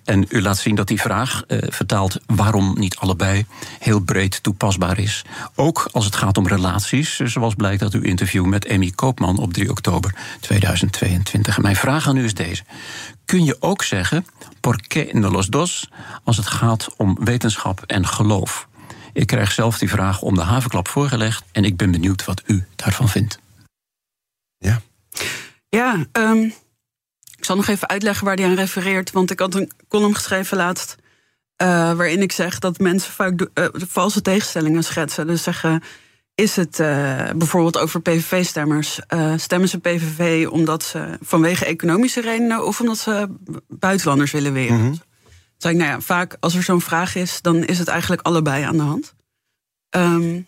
En 0.05 0.27
u 0.29 0.43
laat 0.43 0.59
zien 0.59 0.75
dat 0.75 0.87
die 0.87 1.01
vraag, 1.01 1.43
uh, 1.49 1.59
vertaald 1.69 2.19
waarom 2.27 2.75
niet 2.79 2.97
allebei, 2.97 3.47
heel 3.79 4.01
breed 4.01 4.43
toepasbaar 4.43 4.99
is. 4.99 5.25
Ook 5.55 5.89
als 5.93 6.05
het 6.05 6.17
gaat 6.17 6.39
om 6.39 6.47
relaties, 6.47 7.17
zoals 7.17 7.55
blijkt 7.55 7.83
uit 7.83 7.95
uw 7.95 8.03
interview 8.03 8.45
met 8.45 8.65
Emmy 8.65 8.91
Koopman 8.91 9.39
op 9.39 9.53
3 9.53 9.71
oktober 9.71 10.15
2022. 10.41 11.57
En 11.57 11.63
mijn 11.63 11.77
vraag 11.77 12.09
aan 12.09 12.17
u 12.17 12.25
is 12.25 12.35
deze. 12.35 12.63
Kun 13.25 13.45
je 13.45 13.57
ook 13.61 13.83
zeggen 13.83 14.27
por 14.61 14.81
qué 14.87 15.09
no 15.13 15.31
los 15.31 15.47
dos 15.47 15.89
als 16.25 16.37
het 16.37 16.47
gaat 16.47 16.89
om 16.97 17.17
wetenschap 17.25 17.83
en 17.87 18.07
geloof? 18.07 18.69
Ik 19.13 19.27
krijg 19.27 19.53
zelf 19.53 19.79
die 19.79 19.89
vraag 19.89 20.23
om 20.23 20.35
de 20.35 20.41
havenklap 20.41 20.89
voorgelegd 20.89 21.45
en 21.53 21.65
ik 21.65 21.77
ben 21.77 21.91
benieuwd 21.91 22.25
wat 22.25 22.43
u 22.47 22.65
daarvan 22.77 23.09
vindt. 23.09 23.39
Ja. 24.59 24.81
Ja, 25.69 26.07
um, 26.13 26.43
ik 27.37 27.45
zal 27.45 27.57
nog 27.57 27.69
even 27.69 27.89
uitleggen 27.89 28.27
waar 28.27 28.37
die 28.37 28.45
aan 28.45 28.55
refereert. 28.55 29.11
Want 29.11 29.31
ik 29.31 29.39
had 29.39 29.55
een 29.55 29.71
column 29.89 30.15
geschreven 30.15 30.57
laatst. 30.57 30.97
Uh, 31.63 31.69
waarin 31.93 32.23
ik 32.23 32.33
zeg 32.33 32.59
dat 32.59 32.79
mensen 32.79 33.13
vaak 33.13 33.41
uh, 33.41 33.67
valse 33.73 34.23
tegenstellingen 34.23 34.85
schetsen. 34.85 35.27
Dus 35.27 35.43
zeggen. 35.43 35.83
Is 36.35 36.57
het 36.57 36.79
uh, 36.79 37.31
bijvoorbeeld 37.37 37.79
over 37.79 38.01
PVV-stemmers? 38.01 39.01
stemmen 39.37 39.69
ze 39.69 39.79
PVV 39.79 40.47
omdat 40.51 40.83
ze 40.83 41.19
vanwege 41.21 41.65
economische 41.65 42.21
redenen 42.21 42.67
of 42.67 42.81
omdat 42.81 42.99
ze 42.99 43.29
buitenlanders 43.69 44.33
willen 44.33 44.53
weren? 44.53 44.77
Mm 44.77 44.83
-hmm 44.83 45.12
zei 45.63 45.75
ik, 45.75 45.81
nou 45.81 45.93
ja, 45.93 46.01
vaak 46.01 46.37
als 46.41 46.55
er 46.55 46.63
zo'n 46.63 46.81
vraag 46.81 47.15
is, 47.15 47.41
dan 47.41 47.65
is 47.65 47.79
het 47.79 47.89
eigenlijk 47.89 48.23
allebei 48.23 48.65
aan 48.65 48.77
de 48.77 48.83
hand. 48.83 49.15
Um, 49.97 50.47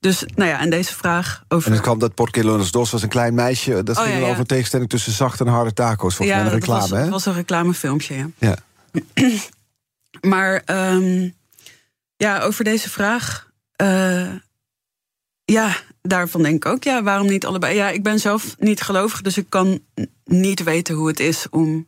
dus, 0.00 0.24
nou 0.34 0.50
ja, 0.50 0.60
en 0.60 0.70
deze 0.70 0.94
vraag 0.94 1.44
over... 1.48 1.66
En 1.66 1.72
het 1.72 1.82
kwam 1.82 1.98
dat 1.98 2.14
Porquelones 2.14 2.70
Dos 2.70 2.90
was 2.90 3.02
een 3.02 3.08
klein 3.08 3.34
meisje. 3.34 3.82
Dat 3.82 3.96
oh, 3.96 4.02
ging 4.02 4.14
ja, 4.14 4.24
ja. 4.24 4.30
over 4.30 4.46
tegenstelling 4.46 4.88
tussen 4.88 5.12
zachte 5.12 5.44
en 5.44 5.50
harde 5.50 5.72
taco's. 5.72 6.14
Volgens 6.16 6.38
ja, 6.38 6.42
mij 6.44 6.52
een 6.52 6.58
reclame, 6.58 6.80
was, 6.80 6.90
hè? 6.90 7.00
dat 7.00 7.08
was 7.08 7.26
een 7.26 7.34
reclamefilmpje, 7.34 8.14
ja. 8.14 8.28
ja. 8.38 8.56
maar 10.30 10.62
um, 10.66 11.34
ja, 12.16 12.40
over 12.40 12.64
deze 12.64 12.90
vraag... 12.90 13.46
Uh, 13.82 14.30
ja, 15.44 15.76
daarvan 16.02 16.42
denk 16.42 16.64
ik 16.64 16.72
ook, 16.72 16.84
ja, 16.84 17.02
waarom 17.02 17.26
niet 17.26 17.46
allebei? 17.46 17.74
Ja, 17.74 17.88
ik 17.88 18.02
ben 18.02 18.20
zelf 18.20 18.56
niet 18.58 18.80
gelovig, 18.80 19.22
dus 19.22 19.36
ik 19.36 19.46
kan 19.48 19.80
niet 20.24 20.62
weten 20.62 20.94
hoe 20.94 21.08
het 21.08 21.20
is 21.20 21.46
om 21.50 21.86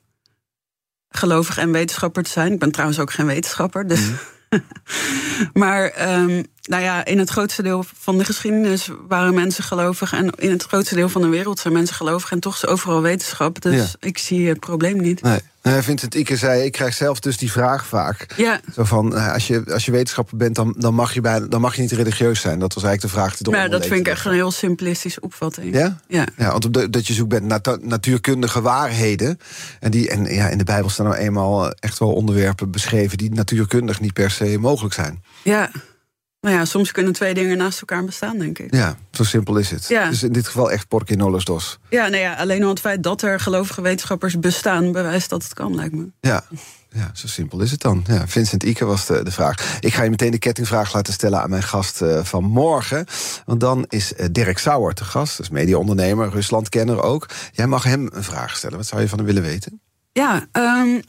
gelovig 1.11 1.59
en 1.59 1.73
wetenschapper 1.73 2.23
te 2.23 2.31
zijn. 2.31 2.53
Ik 2.53 2.59
ben 2.59 2.71
trouwens 2.71 2.99
ook 2.99 3.13
geen 3.13 3.27
wetenschapper. 3.27 3.87
Dus. 3.87 4.01
Mm. 4.01 4.19
maar 5.63 6.13
um, 6.21 6.45
nou 6.63 6.83
ja, 6.83 7.05
in 7.05 7.19
het 7.19 7.31
grootste 7.31 7.63
deel 7.63 7.85
van 7.99 8.19
de 8.19 8.25
geschiedenis 8.25 8.91
waren 9.09 9.35
mensen 9.35 9.65
gelovig. 9.65 10.13
En 10.13 10.31
in 10.31 10.51
het 10.51 10.63
grootste 10.63 10.95
deel 10.95 11.09
van 11.09 11.23
de 11.23 11.29
wereld 11.29 11.59
zijn 11.59 11.75
mensen 11.75 11.97
gelovig. 11.97 12.31
En 12.31 12.41
toch 12.41 12.55
is 12.55 12.67
overal 12.67 13.03
wetenschap. 13.03 13.63
Dus 13.63 13.75
ja. 13.75 14.09
ik 14.09 14.19
zie 14.19 14.49
het 14.49 14.61
probleem 14.61 15.01
niet. 15.01 15.23
Nee. 15.23 15.41
Vincent 15.63 16.15
Ike 16.15 16.37
zei, 16.37 16.65
ik 16.65 16.73
krijg 16.73 16.95
zelf 16.95 17.21
dus 17.21 17.37
die 17.37 17.53
vraag 17.53 17.87
vaak. 17.87 18.27
Ja. 18.37 18.61
Zo 18.75 18.85
van, 18.85 19.33
als 19.33 19.47
je, 19.47 19.63
als 19.73 19.85
je 19.85 19.91
wetenschapper 19.91 20.37
bent, 20.37 20.55
dan, 20.55 20.75
dan, 20.79 20.95
mag 20.95 21.15
je 21.15 21.21
bijna, 21.21 21.47
dan 21.47 21.61
mag 21.61 21.75
je 21.75 21.81
niet 21.81 21.93
religieus 21.93 22.41
zijn. 22.41 22.59
Dat 22.59 22.75
was 22.75 22.85
eigenlijk 22.85 23.15
de 23.15 23.21
vraag 23.21 23.37
die 23.37 23.53
Nou, 23.53 23.69
dat 23.69 23.87
vind 23.87 24.01
ik 24.01 24.09
echt 24.09 24.25
een 24.25 24.33
heel 24.33 24.51
simplistische 24.51 25.21
opvatting. 25.21 25.75
Ja? 25.75 26.01
Ja. 26.09 26.27
ja 26.37 26.51
want 26.51 26.93
dat 26.93 27.07
je 27.07 27.13
zoekt 27.13 27.29
bent 27.29 27.45
naar 27.45 27.61
natuurkundige 27.81 28.61
waarheden. 28.61 29.39
En, 29.81 29.91
die, 29.91 30.11
en 30.11 30.25
ja, 30.25 30.49
in 30.49 30.59
de 30.59 30.65
Bijbel 30.65 30.91
staan 30.91 31.07
nou 31.07 31.19
eenmaal 31.19 31.71
echt 31.71 31.99
wel 31.99 32.13
onderwerpen 32.13 32.71
beschreven... 32.71 33.19
die 33.19 33.35
natuurkundig 33.35 34.01
niet 34.01 34.13
per 34.13 34.31
se 34.31 34.59
mogelijk 34.59 34.95
zijn. 34.95 35.23
Ja. 35.43 35.71
Nou 36.41 36.57
ja, 36.57 36.65
soms 36.65 36.93
kunnen 36.93 37.13
twee 37.13 37.35
dingen 37.35 37.57
naast 37.57 37.81
elkaar 37.81 38.05
bestaan, 38.05 38.39
denk 38.39 38.59
ik. 38.59 38.75
Ja, 38.75 38.97
zo 39.11 39.25
simpel 39.25 39.57
is 39.57 39.71
het. 39.71 39.89
Ja. 39.89 40.09
Dus 40.09 40.23
in 40.23 40.33
dit 40.33 40.47
geval 40.47 40.71
echt 40.71 40.89
pork 40.89 41.11
in 41.11 41.19
dos. 41.45 41.79
Ja, 41.89 42.09
nou 42.09 42.23
ja, 42.23 42.35
alleen 42.35 42.63
al 42.63 42.69
het 42.69 42.81
feit 42.81 43.03
dat 43.03 43.23
er 43.23 43.41
gelovige 43.41 43.83
wetenschappers 43.83 44.39
bestaan... 44.39 44.93
bewijst 44.93 45.31
dat 45.31 45.43
het 45.43 45.55
kan, 45.55 45.75
lijkt 45.75 45.95
me. 45.95 46.11
Ja, 46.21 46.45
ja 46.91 47.11
zo 47.15 47.27
simpel 47.27 47.61
is 47.61 47.71
het 47.71 47.81
dan. 47.81 48.05
Ja, 48.07 48.29
Vincent 48.29 48.63
Ike 48.63 48.85
was 48.85 49.07
de, 49.07 49.23
de 49.23 49.31
vraag. 49.31 49.81
Ik 49.81 49.95
ga 49.95 50.03
je 50.03 50.11
meteen 50.11 50.31
de 50.31 50.39
kettingvraag 50.39 50.95
laten 50.95 51.13
stellen 51.13 51.43
aan 51.43 51.51
mijn 51.51 51.63
gast 51.63 52.03
uh, 52.03 52.25
van 52.25 52.45
morgen. 52.45 53.07
Want 53.45 53.61
dan 53.61 53.85
is 53.89 54.13
uh, 54.13 54.27
Dirk 54.33 54.59
Sauer 54.59 54.95
te 54.95 55.05
gast, 55.05 55.37
dus 55.37 55.49
mediaondernemer, 55.49 56.31
Ruslandkenner 56.31 57.03
ook. 57.03 57.29
Jij 57.53 57.67
mag 57.67 57.83
hem 57.83 58.09
een 58.13 58.25
vraag 58.25 58.57
stellen. 58.57 58.77
Wat 58.77 58.87
zou 58.87 59.01
je 59.01 59.09
van 59.09 59.19
hem 59.19 59.27
willen 59.27 59.43
weten? 59.43 59.81
Ja, 60.13 60.47
um, 60.53 61.03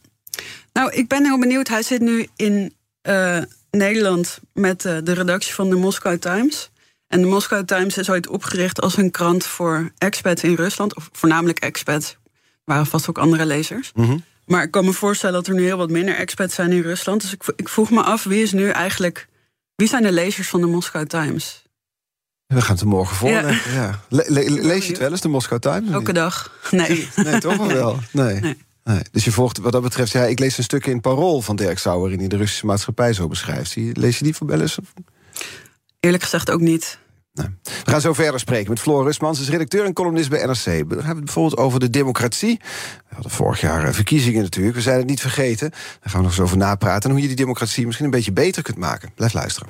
nou, 0.73 0.91
ik 0.91 1.07
ben 1.07 1.23
heel 1.23 1.39
benieuwd. 1.39 1.67
Hij 1.67 1.83
zit 1.83 2.01
nu 2.01 2.27
in... 2.35 2.73
Uh, 3.09 3.41
Nederland 3.71 4.39
met 4.53 4.85
uh, 4.85 4.97
de 5.03 5.13
redactie 5.13 5.53
van 5.53 5.69
de 5.69 5.75
Moscow 5.75 6.17
Times. 6.17 6.71
En 7.07 7.21
de 7.21 7.27
Moscow 7.27 7.65
Times 7.65 7.97
is 7.97 8.09
ooit 8.09 8.27
opgericht 8.27 8.81
als 8.81 8.97
een 8.97 9.11
krant 9.11 9.45
voor 9.45 9.91
expats 9.97 10.43
in 10.43 10.55
Rusland. 10.55 10.95
Of 10.95 11.09
voornamelijk 11.11 11.59
expats. 11.59 12.17
Waren 12.63 12.85
vast 12.85 13.09
ook 13.09 13.17
andere 13.17 13.45
lezers. 13.45 13.91
Mm 13.93 14.05
-hmm. 14.05 14.23
Maar 14.45 14.63
ik 14.63 14.71
kan 14.71 14.85
me 14.85 14.93
voorstellen 14.93 15.35
dat 15.35 15.47
er 15.47 15.53
nu 15.53 15.63
heel 15.63 15.77
wat 15.77 15.89
minder 15.89 16.15
expats 16.15 16.55
zijn 16.55 16.71
in 16.71 16.81
Rusland. 16.81 17.21
Dus 17.21 17.33
ik, 17.33 17.43
ik 17.55 17.69
vroeg 17.69 17.91
me 17.91 18.03
af, 18.03 18.23
wie 18.23 18.41
is 18.41 18.51
nu 18.51 18.69
eigenlijk... 18.69 19.27
Wie 19.75 19.87
zijn 19.87 20.03
de 20.03 20.11
lezers 20.11 20.47
van 20.49 20.61
de 20.61 20.67
Moscow 20.67 21.07
Times? 21.07 21.63
We 22.47 22.61
gaan 22.61 22.71
het 22.71 22.81
er 22.81 22.87
morgen 22.87 23.15
voorleggen. 23.15 23.73
Ja. 23.73 23.81
Ja. 23.81 23.99
Le 24.09 24.25
le 24.27 24.49
lees 24.49 24.83
je 24.83 24.89
het 24.89 24.99
wel 24.99 25.11
eens, 25.11 25.21
de 25.21 25.27
Moscow 25.27 25.59
Times? 25.59 25.91
Elke 25.91 26.13
dag. 26.13 26.59
Nee. 26.71 27.09
Nee, 27.15 27.39
toch 27.39 27.67
wel? 27.67 27.99
Nee. 28.11 28.39
nee. 28.39 28.57
Nee, 28.83 29.01
dus 29.11 29.25
je 29.25 29.31
volgt 29.31 29.57
wat 29.57 29.71
dat 29.71 29.81
betreft, 29.81 30.11
ja, 30.11 30.23
ik 30.23 30.39
lees 30.39 30.57
een 30.57 30.63
stuk 30.63 30.85
in 30.85 31.01
Parool 31.01 31.41
van 31.41 31.55
Dirk 31.55 31.79
Sauer... 31.79 32.11
in 32.11 32.17
die 32.17 32.27
de 32.27 32.37
Russische 32.37 32.65
maatschappij 32.65 33.13
zo 33.13 33.27
beschrijft. 33.27 33.75
Lees 33.75 34.17
je 34.17 34.23
die 34.23 34.35
voor 34.35 34.47
Belles? 34.47 34.77
Eerlijk 35.99 36.23
gezegd 36.23 36.51
ook 36.51 36.61
niet. 36.61 36.99
Nee. 37.33 37.47
We 37.63 37.91
gaan 37.91 38.01
zo 38.01 38.13
verder 38.13 38.39
spreken 38.39 38.69
met 38.69 38.79
Floor 38.79 39.03
Rusmans, 39.03 39.39
is 39.39 39.49
redacteur 39.49 39.85
en 39.85 39.93
columnist 39.93 40.29
bij 40.29 40.45
NRC. 40.45 40.63
We 40.63 40.71
hebben 40.71 41.07
het 41.07 41.25
bijvoorbeeld 41.25 41.57
over 41.57 41.79
de 41.79 41.89
democratie. 41.89 42.59
We 43.07 43.13
hadden 43.13 43.31
vorig 43.31 43.61
jaar 43.61 43.87
eh, 43.87 43.93
verkiezingen 43.93 44.41
natuurlijk, 44.41 44.75
we 44.75 44.81
zijn 44.81 44.97
het 44.97 45.07
niet 45.07 45.21
vergeten. 45.21 45.69
Daar 45.69 45.79
gaan 46.01 46.19
we 46.19 46.21
nog 46.21 46.31
eens 46.31 46.39
over 46.39 46.57
napraten... 46.57 47.03
en 47.03 47.11
hoe 47.11 47.21
je 47.21 47.27
die 47.27 47.37
democratie 47.37 47.85
misschien 47.85 48.05
een 48.05 48.11
beetje 48.11 48.31
beter 48.31 48.63
kunt 48.63 48.77
maken. 48.77 49.11
Blijf 49.15 49.33
luisteren. 49.33 49.69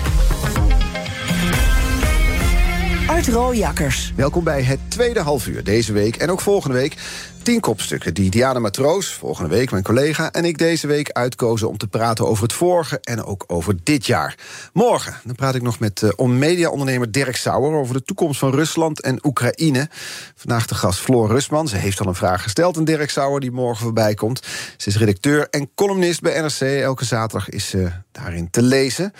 Art 3.11 3.27
Rooijakkers. 3.27 4.13
Welkom 4.15 4.43
bij 4.43 4.63
het 4.63 4.79
tweede 4.87 5.19
halfuur 5.19 5.63
deze 5.63 5.93
week 5.93 6.15
en 6.15 6.29
ook 6.31 6.41
volgende 6.41 6.77
week. 6.77 6.95
Tien 7.41 7.59
kopstukken 7.59 8.13
die 8.13 8.29
Diana 8.29 8.59
Matroos, 8.59 9.13
volgende 9.13 9.49
week 9.49 9.71
mijn 9.71 9.83
collega... 9.83 10.31
en 10.31 10.45
ik 10.45 10.57
deze 10.57 10.87
week 10.87 11.11
uitkozen 11.11 11.69
om 11.69 11.77
te 11.77 11.87
praten 11.87 12.27
over 12.27 12.43
het 12.43 12.53
vorige 12.53 12.99
en 13.01 13.23
ook 13.23 13.43
over 13.47 13.75
dit 13.83 14.05
jaar. 14.05 14.35
Morgen 14.73 15.13
dan 15.23 15.35
praat 15.35 15.55
ik 15.55 15.61
nog 15.61 15.79
met 15.79 16.01
uh, 16.01 16.27
media-ondernemer 16.27 17.11
Dirk 17.11 17.35
Sauer... 17.35 17.73
over 17.73 17.93
de 17.93 18.03
toekomst 18.03 18.39
van 18.39 18.51
Rusland 18.51 19.01
en 19.01 19.25
Oekraïne. 19.25 19.89
Vandaag 20.35 20.67
de 20.67 20.75
gast 20.75 20.99
Floor 20.99 21.27
Rusman. 21.27 21.67
Ze 21.67 21.77
heeft 21.77 21.99
al 21.99 22.07
een 22.07 22.15
vraag 22.15 22.43
gesteld 22.43 22.77
aan 22.77 22.85
Dirk 22.85 23.09
Sauer 23.09 23.39
die 23.39 23.51
morgen 23.51 23.83
voorbij 23.83 24.13
komt. 24.13 24.45
Ze 24.77 24.89
is 24.89 24.97
redacteur 24.97 25.47
en 25.49 25.69
columnist 25.75 26.21
bij 26.21 26.41
NRC. 26.41 26.81
Elke 26.81 27.05
zaterdag 27.05 27.49
is 27.49 27.69
ze 27.69 27.91
daarin 28.11 28.49
te 28.49 28.61
lezen. 28.61 29.13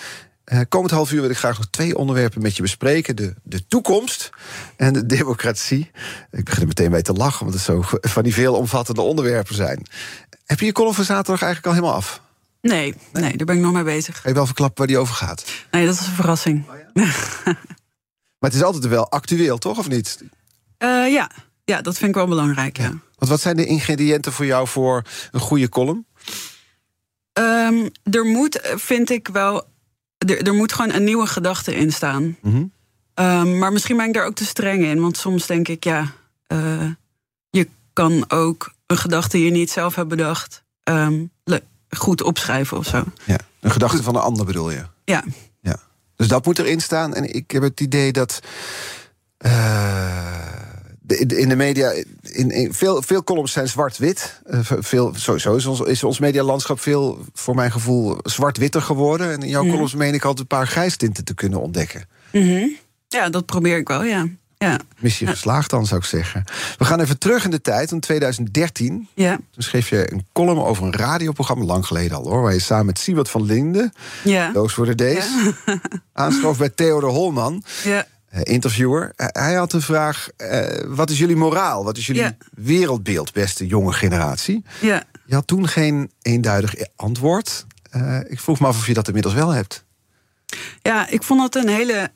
Uh, 0.53 0.59
komend 0.69 0.91
half 0.91 1.11
uur 1.11 1.21
wil 1.21 1.29
ik 1.29 1.37
graag 1.37 1.57
nog 1.57 1.67
twee 1.69 1.97
onderwerpen 1.97 2.41
met 2.41 2.55
je 2.55 2.61
bespreken. 2.61 3.15
De, 3.15 3.33
de 3.43 3.67
toekomst 3.67 4.29
en 4.75 4.93
de 4.93 5.05
democratie. 5.05 5.91
Ik 6.31 6.43
begin 6.43 6.61
er 6.61 6.67
meteen 6.67 6.91
mee 6.91 7.01
te 7.01 7.13
lachen, 7.13 7.45
want 7.45 7.53
het 7.53 7.63
zo 7.63 7.83
van 8.15 8.23
die 8.23 8.33
veel 8.33 8.55
omvattende 8.55 9.01
onderwerpen 9.01 9.55
zijn. 9.55 9.85
Heb 10.45 10.59
je 10.59 10.65
je 10.65 10.71
column 10.71 10.93
van 10.93 11.03
zaterdag 11.03 11.41
eigenlijk 11.41 11.65
al 11.65 11.73
helemaal 11.73 11.95
af? 11.95 12.21
Nee, 12.61 12.95
nee, 13.13 13.23
nee 13.23 13.37
daar 13.37 13.45
ben 13.45 13.55
ik 13.55 13.61
nog 13.61 13.73
mee 13.73 13.83
bezig. 13.83 14.21
Ga 14.21 14.29
je 14.29 14.35
wel 14.35 14.45
verklappen 14.45 14.77
waar 14.77 14.87
die 14.87 14.97
over 14.97 15.15
gaat? 15.15 15.45
Nee, 15.71 15.85
dat 15.85 15.93
is 15.93 16.05
een 16.05 16.13
verrassing. 16.13 16.69
Oh 16.69 16.75
ja? 16.93 17.03
maar 18.39 18.49
het 18.49 18.53
is 18.53 18.63
altijd 18.63 18.87
wel 18.87 19.09
actueel, 19.09 19.57
toch, 19.57 19.77
of 19.77 19.89
niet? 19.89 20.23
Uh, 20.83 21.11
ja. 21.11 21.31
ja, 21.65 21.81
dat 21.81 21.97
vind 21.97 22.09
ik 22.09 22.15
wel 22.15 22.27
belangrijk, 22.27 22.77
ja. 22.77 22.89
Want 22.89 23.31
wat 23.31 23.41
zijn 23.41 23.55
de 23.55 23.65
ingrediënten 23.65 24.33
voor 24.33 24.45
jou 24.45 24.67
voor 24.67 25.03
een 25.31 25.39
goede 25.39 25.69
column? 25.69 26.05
Um, 27.33 27.91
er 28.03 28.25
moet, 28.25 28.59
vind 28.75 29.09
ik 29.09 29.27
wel, 29.27 29.70
er, 30.27 30.41
er 30.41 30.53
moet 30.53 30.73
gewoon 30.73 30.93
een 30.93 31.03
nieuwe 31.03 31.27
gedachte 31.27 31.75
in 31.75 31.91
staan. 31.91 32.37
Mm 32.41 32.71
maar 33.59 33.71
misschien 33.71 33.97
ben 33.97 34.07
ik 34.07 34.13
daar 34.13 34.25
ook 34.25 34.35
te 34.35 34.45
streng 34.45 34.83
in. 34.83 35.01
Want 35.01 35.17
soms 35.17 35.45
denk 35.45 35.67
ik, 35.67 35.83
ja, 35.83 36.11
uh, 36.47 36.91
je 37.49 37.67
kan 37.93 38.25
ook 38.27 38.73
een 38.85 38.97
gedachte 38.97 39.37
die 39.37 39.45
je 39.45 39.51
niet 39.51 39.71
zelf 39.71 39.95
hebt 39.95 40.07
bedacht, 40.07 40.63
um, 40.83 41.31
goed 41.97 42.23
opschrijven 42.23 42.77
of 42.77 42.85
zo. 42.85 43.03
Ja, 43.23 43.37
een 43.59 43.71
gedachte 43.71 44.03
van 44.03 44.15
een 44.15 44.21
ander 44.21 44.45
bedoel 44.45 44.71
je? 44.71 44.85
Ja. 45.05 45.23
ja. 45.61 45.75
Dus 46.15 46.27
dat 46.27 46.45
moet 46.45 46.59
erin 46.59 46.81
staan. 46.81 47.13
En 47.13 47.33
ik 47.35 47.51
heb 47.51 47.63
het 47.63 47.79
idee 47.79 48.11
dat. 48.11 48.39
Uh, 49.45 49.90
in 51.19 51.49
de 51.49 51.55
media, 51.55 51.91
in, 52.21 52.51
in, 52.51 52.73
veel, 52.73 53.01
veel 53.01 53.23
columns 53.23 53.51
zijn 53.51 53.67
zwart-wit. 53.67 54.41
Uh, 54.49 54.59
veel, 54.63 55.13
sowieso 55.15 55.55
is 55.55 55.65
ons, 55.65 55.79
is 55.79 56.03
ons 56.03 56.19
medialandschap 56.19 56.79
veel, 56.79 57.19
voor 57.33 57.55
mijn 57.55 57.71
gevoel, 57.71 58.17
zwart-witter 58.23 58.81
geworden. 58.81 59.31
En 59.31 59.41
in 59.41 59.49
jouw 59.49 59.63
mm. 59.63 59.69
columns 59.69 59.95
meen 59.95 60.13
ik 60.13 60.23
altijd 60.23 60.39
een 60.39 60.57
paar 60.57 60.67
grijstinten 60.67 61.23
te 61.23 61.33
kunnen 61.33 61.61
ontdekken. 61.61 62.07
Mm 62.31 62.41
-hmm. 62.41 62.75
Ja, 63.07 63.29
dat 63.29 63.45
probeer 63.45 63.77
ik 63.77 63.87
wel, 63.87 64.03
ja. 64.03 64.27
ja. 64.57 64.79
Missie 64.99 65.27
geslaagd 65.27 65.69
dan, 65.69 65.85
zou 65.85 65.99
ik 65.99 66.05
zeggen. 66.05 66.43
We 66.77 66.85
gaan 66.85 66.99
even 66.99 67.17
terug 67.17 67.43
in 67.43 67.51
de 67.51 67.61
tijd, 67.61 67.91
in 67.91 67.99
2013. 67.99 69.07
Ja. 69.13 69.35
Toen 69.51 69.63
schreef 69.63 69.89
je 69.89 70.11
een 70.11 70.25
column 70.33 70.63
over 70.63 70.83
een 70.83 70.95
radioprogramma, 70.95 71.65
lang 71.65 71.85
geleden 71.85 72.17
al 72.17 72.29
hoor... 72.29 72.41
waar 72.41 72.53
je 72.53 72.59
samen 72.59 72.85
met 72.85 72.99
Siebert 72.99 73.29
van 73.29 73.43
Linden, 73.43 73.93
ja. 74.23 74.51
Doos 74.51 74.73
voor 74.73 74.85
de 74.85 74.95
Days... 74.95 75.25
Ja. 75.65 75.79
aanschoof 76.13 76.57
bij 76.57 76.69
Theodor 76.69 77.09
Holman... 77.09 77.63
Ja. 77.83 78.05
Uh, 78.33 78.41
interviewer. 78.43 79.11
Hij 79.15 79.53
had 79.53 79.71
de 79.71 79.81
vraag: 79.81 80.29
uh, 80.37 80.67
wat 80.87 81.09
is 81.09 81.17
jullie 81.17 81.35
moraal? 81.35 81.83
Wat 81.83 81.97
is 81.97 82.07
jullie 82.07 82.21
ja. 82.21 82.37
wereldbeeld, 82.51 83.33
beste 83.33 83.67
jonge 83.67 83.93
generatie? 83.93 84.63
Ja. 84.81 85.03
Je 85.25 85.33
had 85.33 85.47
toen 85.47 85.67
geen 85.67 86.11
eenduidig 86.21 86.75
antwoord. 86.95 87.65
ik 88.27 88.39
vroeg 88.39 88.59
me 88.59 88.67
af 88.67 88.77
of 88.77 88.87
je 88.87 88.93
dat 88.93 89.07
inmiddels 89.07 89.33
wel 89.33 89.49
hebt. 89.49 89.85
Ja, 90.81 91.07
ik 91.07 91.23
vond 91.23 91.41
het 91.41 91.55
een 91.55 91.69
hele. 91.69 92.11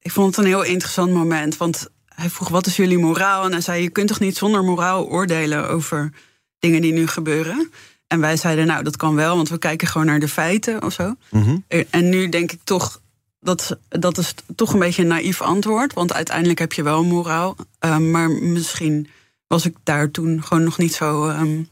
ik 0.00 0.10
vond 0.10 0.36
het 0.36 0.44
een 0.44 0.50
heel 0.50 0.62
interessant 0.62 1.12
moment. 1.12 1.56
Want 1.56 1.88
hij 2.08 2.30
vroeg: 2.30 2.48
wat 2.48 2.66
is 2.66 2.76
jullie 2.76 2.98
moraal? 2.98 3.44
En 3.44 3.52
hij 3.52 3.60
zei: 3.60 3.82
je 3.82 3.90
kunt 3.90 4.08
toch 4.08 4.20
niet 4.20 4.36
zonder 4.36 4.64
moraal 4.64 5.06
oordelen 5.06 5.68
over 5.68 6.12
dingen 6.58 6.80
die 6.80 6.92
nu 6.92 7.06
gebeuren? 7.06 7.70
En 8.06 8.20
wij 8.20 8.36
zeiden: 8.36 8.66
nou, 8.66 8.82
dat 8.84 8.96
kan 8.96 9.14
wel, 9.14 9.36
want 9.36 9.48
we 9.48 9.58
kijken 9.58 9.88
gewoon 9.88 10.06
naar 10.06 10.20
de 10.20 10.28
feiten 10.28 10.82
of 10.82 10.92
zo. 10.92 11.14
Mm 11.30 11.42
-hmm. 11.42 11.64
En 11.90 12.08
nu 12.08 12.28
denk 12.28 12.52
ik 12.52 12.60
toch 12.64 13.02
dat, 13.44 13.78
dat 13.88 14.18
is 14.18 14.34
toch 14.56 14.72
een 14.72 14.78
beetje 14.78 15.02
een 15.02 15.08
naïef 15.08 15.42
antwoord. 15.42 15.92
Want 15.92 16.12
uiteindelijk 16.12 16.58
heb 16.58 16.72
je 16.72 16.82
wel 16.82 17.00
een 17.00 17.06
moraal. 17.06 17.56
Um, 17.80 18.10
maar 18.10 18.30
misschien 18.30 19.08
was 19.46 19.66
ik 19.66 19.76
daar 19.82 20.10
toen 20.10 20.42
gewoon 20.42 20.64
nog 20.64 20.78
niet 20.78 20.94
zo, 20.94 21.28
um, 21.28 21.68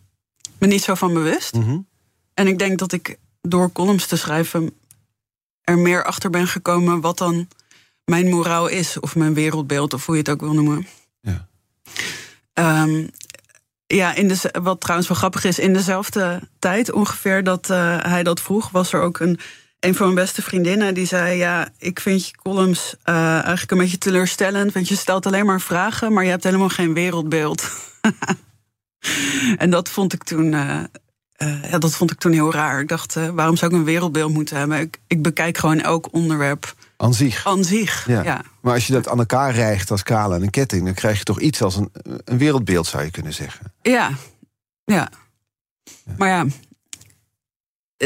me 0.59 0.67
niet 0.67 0.83
zo 0.83 0.95
van 0.95 1.15
bewust. 1.15 1.55
Mm 1.55 1.63
-hmm. 1.63 1.87
En 2.35 2.47
ik 2.47 2.59
denk 2.59 2.79
dat 2.79 2.93
ik 2.93 3.19
door 3.41 3.73
columns 3.73 4.07
te 4.07 4.17
schrijven 4.17 4.71
er 5.63 5.79
meer 5.79 6.05
achter 6.05 6.31
ben 6.31 6.47
gekomen 6.47 7.01
wat 7.01 7.19
dan 7.19 7.49
mijn 8.05 8.29
moraal 8.29 8.67
is. 8.67 9.01
Of 9.01 9.17
mijn 9.17 9.35
wereldbeeld, 9.35 9.95
of 9.95 10.07
hoe 10.07 10.15
je 10.15 10.21
het 10.21 10.31
ook 10.31 10.41
wil 10.41 10.55
noemen. 10.55 10.87
Ja, 11.21 11.49
um, 12.85 13.11
ja 13.87 14.15
in 14.15 14.29
de, 14.29 14.55
wat 14.63 14.81
trouwens 14.81 15.09
wel 15.09 15.19
grappig 15.19 15.45
is, 15.45 15.59
in 15.59 15.73
dezelfde 15.73 16.49
tijd 16.59 16.93
ongeveer 16.93 17.45
dat 17.45 17.71
uh, 17.71 17.97
hij 18.01 18.23
dat 18.23 18.41
vroeg, 18.41 18.71
was 18.71 18.93
er 18.93 19.01
ook 19.01 19.19
een 19.19 19.41
een 19.85 19.95
van 19.95 20.07
mijn 20.07 20.25
beste 20.25 20.43
vriendinnen 20.43 20.95
die 20.95 21.07
zei: 21.07 21.37
Ja, 21.37 21.69
ik 21.79 22.01
vind 22.01 22.27
je 22.27 22.37
columns 22.37 22.95
uh, 23.05 23.15
eigenlijk 23.33 23.71
een 23.71 23.79
beetje 23.79 23.99
teleurstellend. 23.99 24.73
Want 24.73 24.89
je 24.89 24.97
stelt 24.97 25.27
alleen 25.27 25.47
maar 25.47 25.61
vragen, 25.61 26.13
maar 26.13 26.25
je 26.25 26.31
hebt 26.31 26.45
helemaal 26.45 26.69
geen 26.69 26.95
wereldbeeld. 26.95 27.71
en 29.57 29.71
dat 29.71 29.89
vond 29.89 30.13
ik 30.13 30.25
toen. 30.25 30.53
Uh, 30.53 30.79
uh, 31.39 31.71
ja, 31.71 31.79
dat 31.79 31.95
vond 31.95 32.11
ik 32.11 32.19
toen 32.19 32.33
heel 32.33 32.53
raar. 32.53 32.81
Ik 32.81 32.89
dacht, 32.89 33.15
waarom 33.35 33.57
zou 33.57 33.73
ik 33.73 33.79
een 33.79 33.85
wereldbeeld 33.85 34.33
moeten 34.33 34.57
hebben? 34.57 34.81
Ik, 34.81 34.99
ik 35.07 35.23
bekijk 35.23 35.59
gewoon 35.59 35.81
elk 35.81 36.09
onderwerp. 36.13 36.75
Aan 37.45 37.65
zich. 37.65 38.07
Ja. 38.07 38.23
ja. 38.23 38.43
Maar 38.61 38.75
als 38.75 38.87
je 38.87 38.93
dat 38.93 39.09
aan 39.09 39.19
elkaar 39.19 39.55
rijgt 39.55 39.91
als 39.91 40.03
kale 40.03 40.35
en 40.35 40.43
een 40.43 40.51
ketting, 40.51 40.85
dan 40.85 40.95
krijg 40.95 41.19
je 41.19 41.25
toch 41.25 41.41
iets 41.41 41.63
als 41.63 41.77
een, 41.77 41.91
een 42.25 42.39
wereldbeeld, 42.39 42.87
zou 42.87 43.05
je 43.05 43.11
kunnen 43.11 43.35
zeggen. 43.35 43.73
Ja, 43.83 44.11
ja. 44.85 45.09
ja. 46.05 46.15
Maar 46.17 46.29
ja. 46.29 46.47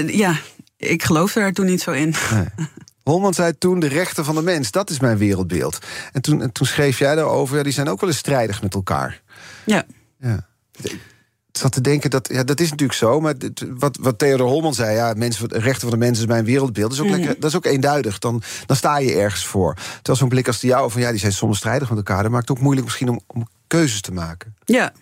Ja, 0.06 0.36
ik 0.76 1.02
geloofde 1.02 1.40
daar 1.40 1.52
toen 1.52 1.66
niet 1.66 1.82
zo 1.82 1.90
in. 1.90 2.14
Nee. 2.32 2.68
Holman 3.02 3.34
zei 3.34 3.58
toen 3.58 3.80
de 3.80 3.86
rechten 3.86 4.24
van 4.24 4.34
de 4.34 4.42
mens, 4.42 4.70
dat 4.70 4.90
is 4.90 5.00
mijn 5.00 5.18
wereldbeeld. 5.18 5.78
En 6.12 6.22
toen, 6.22 6.42
en 6.42 6.52
toen 6.52 6.66
schreef 6.66 6.98
jij 6.98 7.14
daarover, 7.14 7.56
ja, 7.56 7.62
die 7.62 7.72
zijn 7.72 7.88
ook 7.88 8.00
wel 8.00 8.08
eens 8.08 8.18
strijdig 8.18 8.62
met 8.62 8.74
elkaar. 8.74 9.22
Ja. 9.64 9.84
ja. 10.18 10.46
Ik 10.82 11.62
zat 11.62 11.72
te 11.72 11.80
denken, 11.80 12.10
dat, 12.10 12.28
ja, 12.32 12.44
dat 12.44 12.60
is 12.60 12.70
natuurlijk 12.70 12.98
zo. 12.98 13.20
Maar 13.20 13.34
wat, 13.68 13.98
wat 14.00 14.18
Theodor 14.18 14.46
Holman 14.46 14.74
zei, 14.74 14.94
ja, 14.94 15.14
mensen, 15.16 15.48
rechten 15.48 15.80
van 15.80 15.90
de 15.90 16.04
mens 16.04 16.18
is 16.18 16.26
mijn 16.26 16.44
wereldbeeld. 16.44 16.90
Dat 16.90 16.98
is 16.98 17.04
ook, 17.04 17.10
mm. 17.10 17.16
lekker, 17.16 17.40
dat 17.40 17.50
is 17.50 17.56
ook 17.56 17.64
eenduidig. 17.64 18.18
Dan, 18.18 18.42
dan 18.66 18.76
sta 18.76 18.98
je 18.98 19.14
ergens 19.14 19.46
voor. 19.46 19.74
Terwijl 19.74 20.18
zo'n 20.18 20.28
blik 20.28 20.46
als 20.46 20.60
die 20.60 20.70
jou, 20.70 20.90
van 20.90 21.00
ja, 21.00 21.10
die 21.10 21.20
zijn 21.20 21.32
soms 21.32 21.58
strijdig 21.58 21.88
met 21.88 21.98
elkaar. 21.98 22.22
Dat 22.22 22.32
maakt 22.32 22.48
het 22.48 22.56
ook 22.56 22.62
moeilijk 22.62 22.86
misschien 22.86 23.08
om, 23.08 23.20
om 23.26 23.48
keuzes 23.66 24.00
te 24.00 24.12
maken. 24.12 24.56
Ja. 24.64 24.92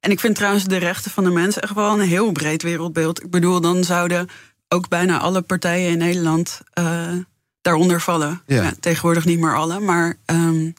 En 0.00 0.10
ik 0.10 0.20
vind 0.20 0.34
trouwens 0.34 0.64
de 0.64 0.76
rechten 0.76 1.10
van 1.10 1.24
de 1.24 1.30
mens 1.30 1.60
echt 1.60 1.74
wel 1.74 1.92
een 1.92 2.08
heel 2.08 2.32
breed 2.32 2.62
wereldbeeld. 2.62 3.22
Ik 3.22 3.30
bedoel, 3.30 3.60
dan 3.60 3.84
zouden 3.84 4.28
ook 4.74 4.88
bijna 4.88 5.18
alle 5.18 5.42
partijen 5.42 5.90
in 5.90 5.98
Nederland 5.98 6.60
uh, 6.78 7.12
daaronder 7.60 8.00
vallen. 8.00 8.42
Ja. 8.46 8.62
Ja, 8.62 8.72
tegenwoordig 8.80 9.24
niet 9.24 9.38
meer 9.38 9.56
alle, 9.56 9.80
maar 9.80 10.16
um, 10.26 10.74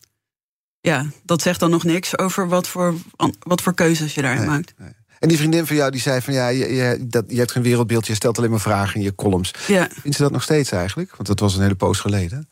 ja, 0.82 1.06
dat 1.24 1.42
zegt 1.42 1.60
dan 1.60 1.70
nog 1.70 1.84
niks 1.84 2.18
over 2.18 2.48
wat 2.48 2.68
voor, 2.68 2.94
wat 3.40 3.62
voor 3.62 3.74
keuzes 3.74 4.14
je 4.14 4.22
daarin 4.22 4.40
nee, 4.40 4.50
maakt. 4.50 4.74
Nee. 4.78 4.90
En 5.20 5.28
die 5.28 5.38
vriendin 5.38 5.66
van 5.66 5.76
jou 5.76 5.92
die 5.92 6.02
zei 6.02 6.22
van 6.22 6.34
ja, 6.34 6.48
je, 6.48 6.74
je, 6.74 7.08
dat, 7.08 7.26
je 7.28 7.38
hebt 7.38 7.52
geen 7.52 7.64
wereldbeeld, 7.64 8.08
je 8.08 8.16
stelt 8.16 8.38
alleen 8.38 8.50
maar 8.50 8.60
vragen 8.60 8.96
in 8.96 9.02
je 9.02 9.16
columns. 9.16 9.54
Ja. 9.68 9.88
Vindt 10.02 10.18
ze 10.18 10.24
dat 10.24 10.32
nog 10.32 10.44
steeds 10.44 10.72
eigenlijk? 10.72 11.16
Want 11.16 11.28
dat 11.28 11.40
was 11.40 11.56
een 11.56 11.62
hele 11.62 11.76
poos 11.76 12.00
geleden. 12.00 12.48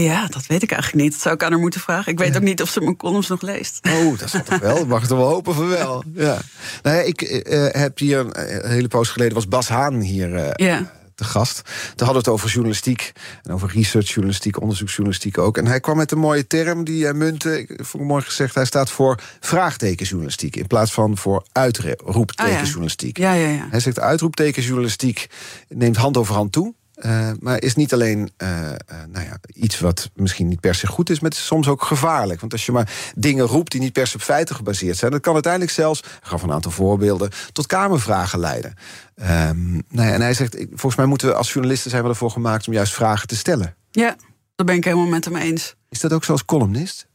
Ja, 0.00 0.26
dat 0.26 0.46
weet 0.46 0.62
ik 0.62 0.70
eigenlijk 0.72 1.02
niet. 1.02 1.12
Dat 1.12 1.20
zou 1.20 1.34
ik 1.34 1.42
aan 1.42 1.50
haar 1.52 1.60
moeten 1.60 1.80
vragen. 1.80 2.12
Ik 2.12 2.18
weet 2.18 2.28
Ja. 2.32 2.36
ook 2.36 2.42
niet 2.42 2.62
of 2.62 2.68
ze 2.70 2.80
mijn 2.80 2.96
columns 2.96 3.28
nog 3.28 3.40
leest. 3.42 3.88
Oh, 3.88 4.18
dat 4.18 4.30
zal 4.30 4.42
toch 4.42 4.58
wel? 4.58 4.86
Mag 4.86 5.00
het 5.00 5.10
wel 5.10 5.28
hopen 5.28 5.54
van 5.54 5.68
wel. 5.68 6.04
Ja. 6.14 6.38
Nou 6.82 6.96
ja, 6.96 7.02
ik 7.02 7.22
eh, 7.22 7.80
heb 7.80 7.98
hier 7.98 8.18
een, 8.18 8.64
een 8.64 8.70
hele 8.70 8.88
poos 8.88 9.08
geleden 9.08 9.34
was 9.34 9.48
Bas 9.48 9.68
Haan 9.68 10.00
hier 10.00 10.34
eh, 10.34 10.66
Ja. 10.66 10.92
te 11.14 11.24
gast. 11.24 11.62
Toen 11.64 12.06
hadden 12.06 12.12
we 12.12 12.18
het 12.18 12.28
over 12.28 12.48
journalistiek 12.50 13.12
en 13.42 13.52
over 13.52 13.70
researchjournalistiek, 13.74 14.60
onderzoeksjournalistiek 14.60 15.38
ook. 15.38 15.58
En 15.58 15.66
hij 15.66 15.80
kwam 15.80 15.96
met 15.96 16.12
een 16.12 16.18
mooie 16.18 16.46
term 16.46 16.84
die 16.84 17.04
hij 17.04 17.14
muntte. 17.14 17.58
Ik 17.60 17.84
vond 17.84 18.04
mooi 18.04 18.22
gezegd. 18.22 18.54
Hij 18.54 18.64
staat 18.64 18.90
voor 18.90 19.18
vraagtekenjournalistiek 19.40 20.56
in 20.56 20.66
plaats 20.66 20.92
van 20.92 21.16
voor 21.16 21.44
uitroeptekenjournalistiek. 21.52 23.18
Ja, 23.18 23.32
ja, 23.32 23.48
ja. 23.48 23.66
Hij 23.70 23.80
zegt 23.80 24.00
uitroeptekenjournalistiek 24.00 25.26
neemt 25.68 25.96
hand 25.96 26.16
over 26.16 26.34
hand 26.34 26.52
toe. 26.52 26.74
Uh, 27.06 27.30
maar 27.40 27.62
is 27.62 27.74
niet 27.74 27.92
alleen 27.92 28.30
uh, 28.38 28.48
uh, 28.48 28.74
nou 29.08 29.26
ja, 29.26 29.38
iets 29.54 29.80
wat 29.80 30.10
misschien 30.14 30.48
niet 30.48 30.60
per 30.60 30.74
se 30.74 30.86
goed 30.86 31.10
is, 31.10 31.20
maar 31.20 31.30
het 31.30 31.38
is 31.38 31.46
soms 31.46 31.68
ook 31.68 31.82
gevaarlijk. 31.82 32.40
Want 32.40 32.52
als 32.52 32.66
je 32.66 32.72
maar 32.72 33.12
dingen 33.14 33.46
roept 33.46 33.70
die 33.70 33.80
niet 33.80 33.92
per 33.92 34.06
se 34.06 34.14
op 34.14 34.22
feiten 34.22 34.56
gebaseerd 34.56 34.96
zijn, 34.96 35.10
dat 35.10 35.20
kan 35.20 35.32
uiteindelijk 35.34 35.72
zelfs, 35.72 36.00
ik 36.00 36.06
gaf 36.22 36.42
een 36.42 36.52
aantal 36.52 36.70
voorbeelden, 36.70 37.30
tot 37.52 37.66
kamervragen 37.66 38.38
leiden. 38.38 38.74
Um, 39.20 39.82
nou 39.88 40.08
ja, 40.08 40.14
en 40.14 40.20
hij 40.20 40.34
zegt, 40.34 40.56
volgens 40.68 40.96
mij 40.96 41.06
moeten 41.06 41.28
we 41.28 41.34
als 41.34 41.52
journalisten 41.52 41.90
zijn 41.90 42.02
we 42.02 42.08
ervoor 42.08 42.30
gemaakt 42.30 42.66
om 42.66 42.72
juist 42.72 42.94
vragen 42.94 43.28
te 43.28 43.36
stellen. 43.36 43.74
Ja, 43.90 44.16
dat 44.54 44.66
ben 44.66 44.76
ik 44.76 44.84
helemaal 44.84 45.06
met 45.06 45.24
hem 45.24 45.36
eens. 45.36 45.74
Is 45.88 46.00
dat 46.00 46.12
ook 46.12 46.24
zo 46.24 46.32
als 46.32 46.44
columnist? 46.44 47.06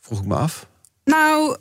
Vroeg 0.00 0.20
ik 0.20 0.26
me 0.26 0.34
af. 0.34 0.66
Nou, 1.04 1.56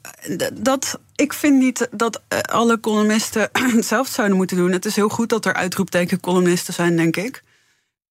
dat, 0.53 0.99
ik 1.15 1.33
vind 1.33 1.59
niet 1.59 1.87
dat 1.91 2.21
alle 2.41 2.79
columnisten 2.79 3.49
hetzelfde 3.75 4.13
zouden 4.13 4.37
moeten 4.37 4.57
doen. 4.57 4.71
Het 4.71 4.85
is 4.85 4.95
heel 4.95 5.09
goed 5.09 5.29
dat 5.29 5.45
er 5.45 5.53
uitroepteken-columnisten 5.53 6.73
zijn, 6.73 6.95
denk 6.95 7.15
ik. 7.15 7.43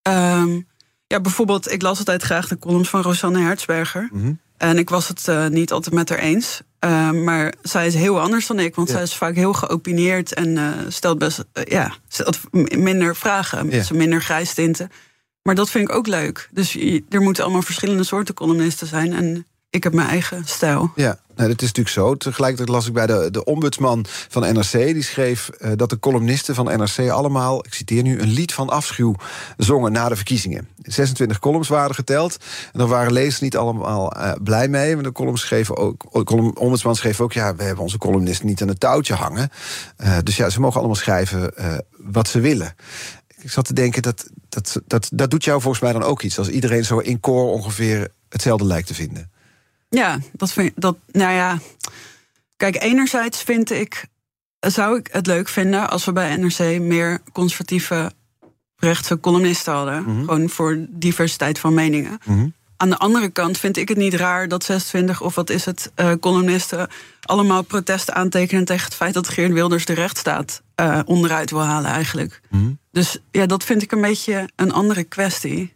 Um, 0.09 0.67
ja, 1.07 1.21
bijvoorbeeld, 1.21 1.73
ik 1.73 1.83
las 1.83 1.99
altijd 1.99 2.23
graag 2.23 2.49
de 2.49 2.59
columns 2.59 2.89
van 2.89 3.03
Rosanne 3.03 3.39
Hertzberger. 3.41 4.09
Mm 4.13 4.21
-hmm. 4.23 4.41
En 4.57 4.79
ik 4.79 4.91
was 4.91 5.09
het 5.09 5.27
uh, 5.29 5.47
niet 5.47 5.73
altijd 5.73 5.95
met 5.95 6.09
haar 6.09 6.19
eens. 6.19 6.61
Uh, 6.85 7.11
maar 7.11 7.55
zij 7.63 7.87
is 7.87 7.95
heel 7.95 8.21
anders 8.21 8.47
dan 8.47 8.59
ik, 8.59 8.75
want 8.75 8.89
ja. 8.89 8.95
zij 8.95 9.03
is 9.03 9.15
vaak 9.15 9.35
heel 9.35 9.53
geopineerd 9.53 10.35
en 10.35 10.49
uh, 10.49 10.69
stelt 10.89 11.19
best 11.19 11.45
ja, 11.65 11.95
stelt 12.09 12.41
minder 12.77 13.17
vragen, 13.17 13.71
Ja. 13.71 13.85
minder 13.93 14.23
grijstinten. 14.23 14.91
Maar 15.43 15.55
dat 15.55 15.71
vind 15.71 15.89
ik 15.89 15.95
ook 15.95 16.07
leuk. 16.07 16.49
Dus 16.53 16.73
je- 16.73 17.05
er 17.09 17.21
moeten 17.21 17.43
allemaal 17.45 17.63
verschillende 17.63 18.05
soorten 18.05 18.35
columnisten 18.35 18.87
zijn. 18.87 19.13
En 19.13 19.47
ik 19.75 19.83
heb 19.83 19.93
mijn 19.93 20.09
eigen 20.09 20.43
stijl. 20.45 20.93
Ja, 20.95 21.19
nou, 21.37 21.49
dat 21.49 21.63
is 21.63 21.73
natuurlijk 21.73 21.89
zo. 21.89 22.15
Tegelijkertijd 22.15 22.69
las 22.69 22.87
ik 22.87 22.93
bij 22.93 23.07
de, 23.07 23.29
de 23.31 23.45
ombudsman 23.45 24.05
van 24.09 24.43
NRC. 24.55 24.73
Die 24.73 25.03
schreef 25.03 25.51
uh, 25.59 25.71
dat 25.77 25.91
de 25.91 25.99
columnisten 25.99 26.55
van 26.55 26.65
NRC 26.65 27.11
allemaal, 27.11 27.65
ik 27.65 27.75
citeer 27.75 28.03
nu, 28.03 28.21
een 28.21 28.29
lied 28.29 28.55
van 28.55 28.71
afschuw 28.71 29.15
zongen 29.57 29.93
na 29.93 30.09
de 30.09 30.17
verkiezingen. 30.17 30.69
26 30.83 31.39
columns 31.39 31.69
waren 31.69 31.95
geteld. 31.95 32.37
En 32.73 32.79
daar 32.79 32.89
waren 32.89 33.13
lezers 33.13 33.41
niet 33.41 33.57
allemaal 33.57 34.17
uh, 34.17 34.33
blij 34.43 34.69
mee. 34.69 34.97
De 34.97 35.13
columns 35.13 35.41
schreven 35.41 35.77
ook, 35.77 36.31
ombudsman 36.61 36.97
schreef 36.97 37.21
ook, 37.21 37.33
ja, 37.33 37.55
we 37.55 37.63
hebben 37.63 37.83
onze 37.83 37.99
columnisten 37.99 38.47
niet 38.47 38.63
aan 38.63 38.69
het 38.69 38.81
touwtje 38.81 39.15
hangen. 39.15 39.51
Uh, 40.05 40.17
dus 40.23 40.37
ja, 40.37 40.51
ze 40.51 40.61
mogen 40.61 40.79
allemaal 40.79 40.97
schrijven 40.97 41.53
wat 41.97 42.29
ze 42.29 42.41
willen. 42.41 42.75
Ik 43.41 43.51
zat 43.51 43.65
te 43.65 43.73
denken, 43.73 44.03
dat, 44.03 44.31
dat, 44.49 44.81
dat, 44.87 45.09
dat 45.13 45.31
doet 45.31 45.45
jou 45.45 45.61
volgens 45.61 45.83
mij 45.83 45.93
dan 45.93 46.03
ook 46.03 46.23
iets. 46.23 46.39
Als 46.39 46.49
iedereen 46.49 46.85
zo 46.85 46.99
in 46.99 47.21
koor 47.21 47.53
ongeveer 47.53 48.09
hetzelfde 48.29 48.65
lijkt 48.65 48.87
te 48.87 48.95
vinden. 48.95 49.33
Ja, 49.95 50.19
dat 50.33 50.53
vind 50.53 50.73
dat. 50.75 50.97
Nou 51.13 51.33
ja. 51.33 51.59
Kijk, 52.57 52.83
enerzijds 52.83 53.43
vind 53.43 53.71
ik. 53.71 54.07
Zou 54.61 54.99
ik 54.99 55.09
het 55.13 55.27
leuk 55.27 55.49
vinden 55.49 55.91
als 55.91 56.05
we 56.05 56.13
bij 56.13 56.37
NRC 56.37 56.81
meer 56.81 57.21
conservatieve 57.33 58.13
rechtse 58.77 59.21
columnisten 59.21 59.73
hadden. 59.73 60.03
Mhm. 60.03 60.19
Gewoon 60.19 60.49
voor 60.49 60.87
diversiteit 60.89 61.59
van 61.59 61.75
meningen. 61.75 62.19
Mhm. 62.25 62.49
Aan 62.77 62.91
de 62.91 62.99
andere 62.99 63.29
kant 63.29 63.59
vind 63.59 63.77
ik 63.77 63.89
het 63.89 63.97
niet 63.97 64.15
raar 64.15 64.49
dat 64.49 64.65
26 64.65 65.23
of 65.23 65.35
wat 65.35 65.51
is 65.51 65.65
het, 65.65 65.93
uh, 65.97 66.13
columnisten 66.21 66.89
allemaal 67.23 67.63
protesten 67.63 68.15
aantekenen 68.15 68.65
tegen 68.65 68.85
het 68.85 68.95
feit 68.95 69.15
dat 69.15 69.29
Geert 69.29 69.53
Wilders 69.53 69.85
de 69.85 69.93
rechtsstaat 69.93 70.63
uh, 70.81 71.01
onderuit 71.05 71.51
wil 71.51 71.63
halen 71.63 71.91
eigenlijk. 71.91 72.41
Mhm. 72.51 72.71
Dus 72.91 73.19
ja, 73.31 73.47
dat 73.47 73.65
vind 73.65 73.83
ik 73.83 73.93
een 73.93 74.01
beetje 74.01 74.49
een 74.57 74.73
andere 74.73 75.05
kwestie. 75.05 75.73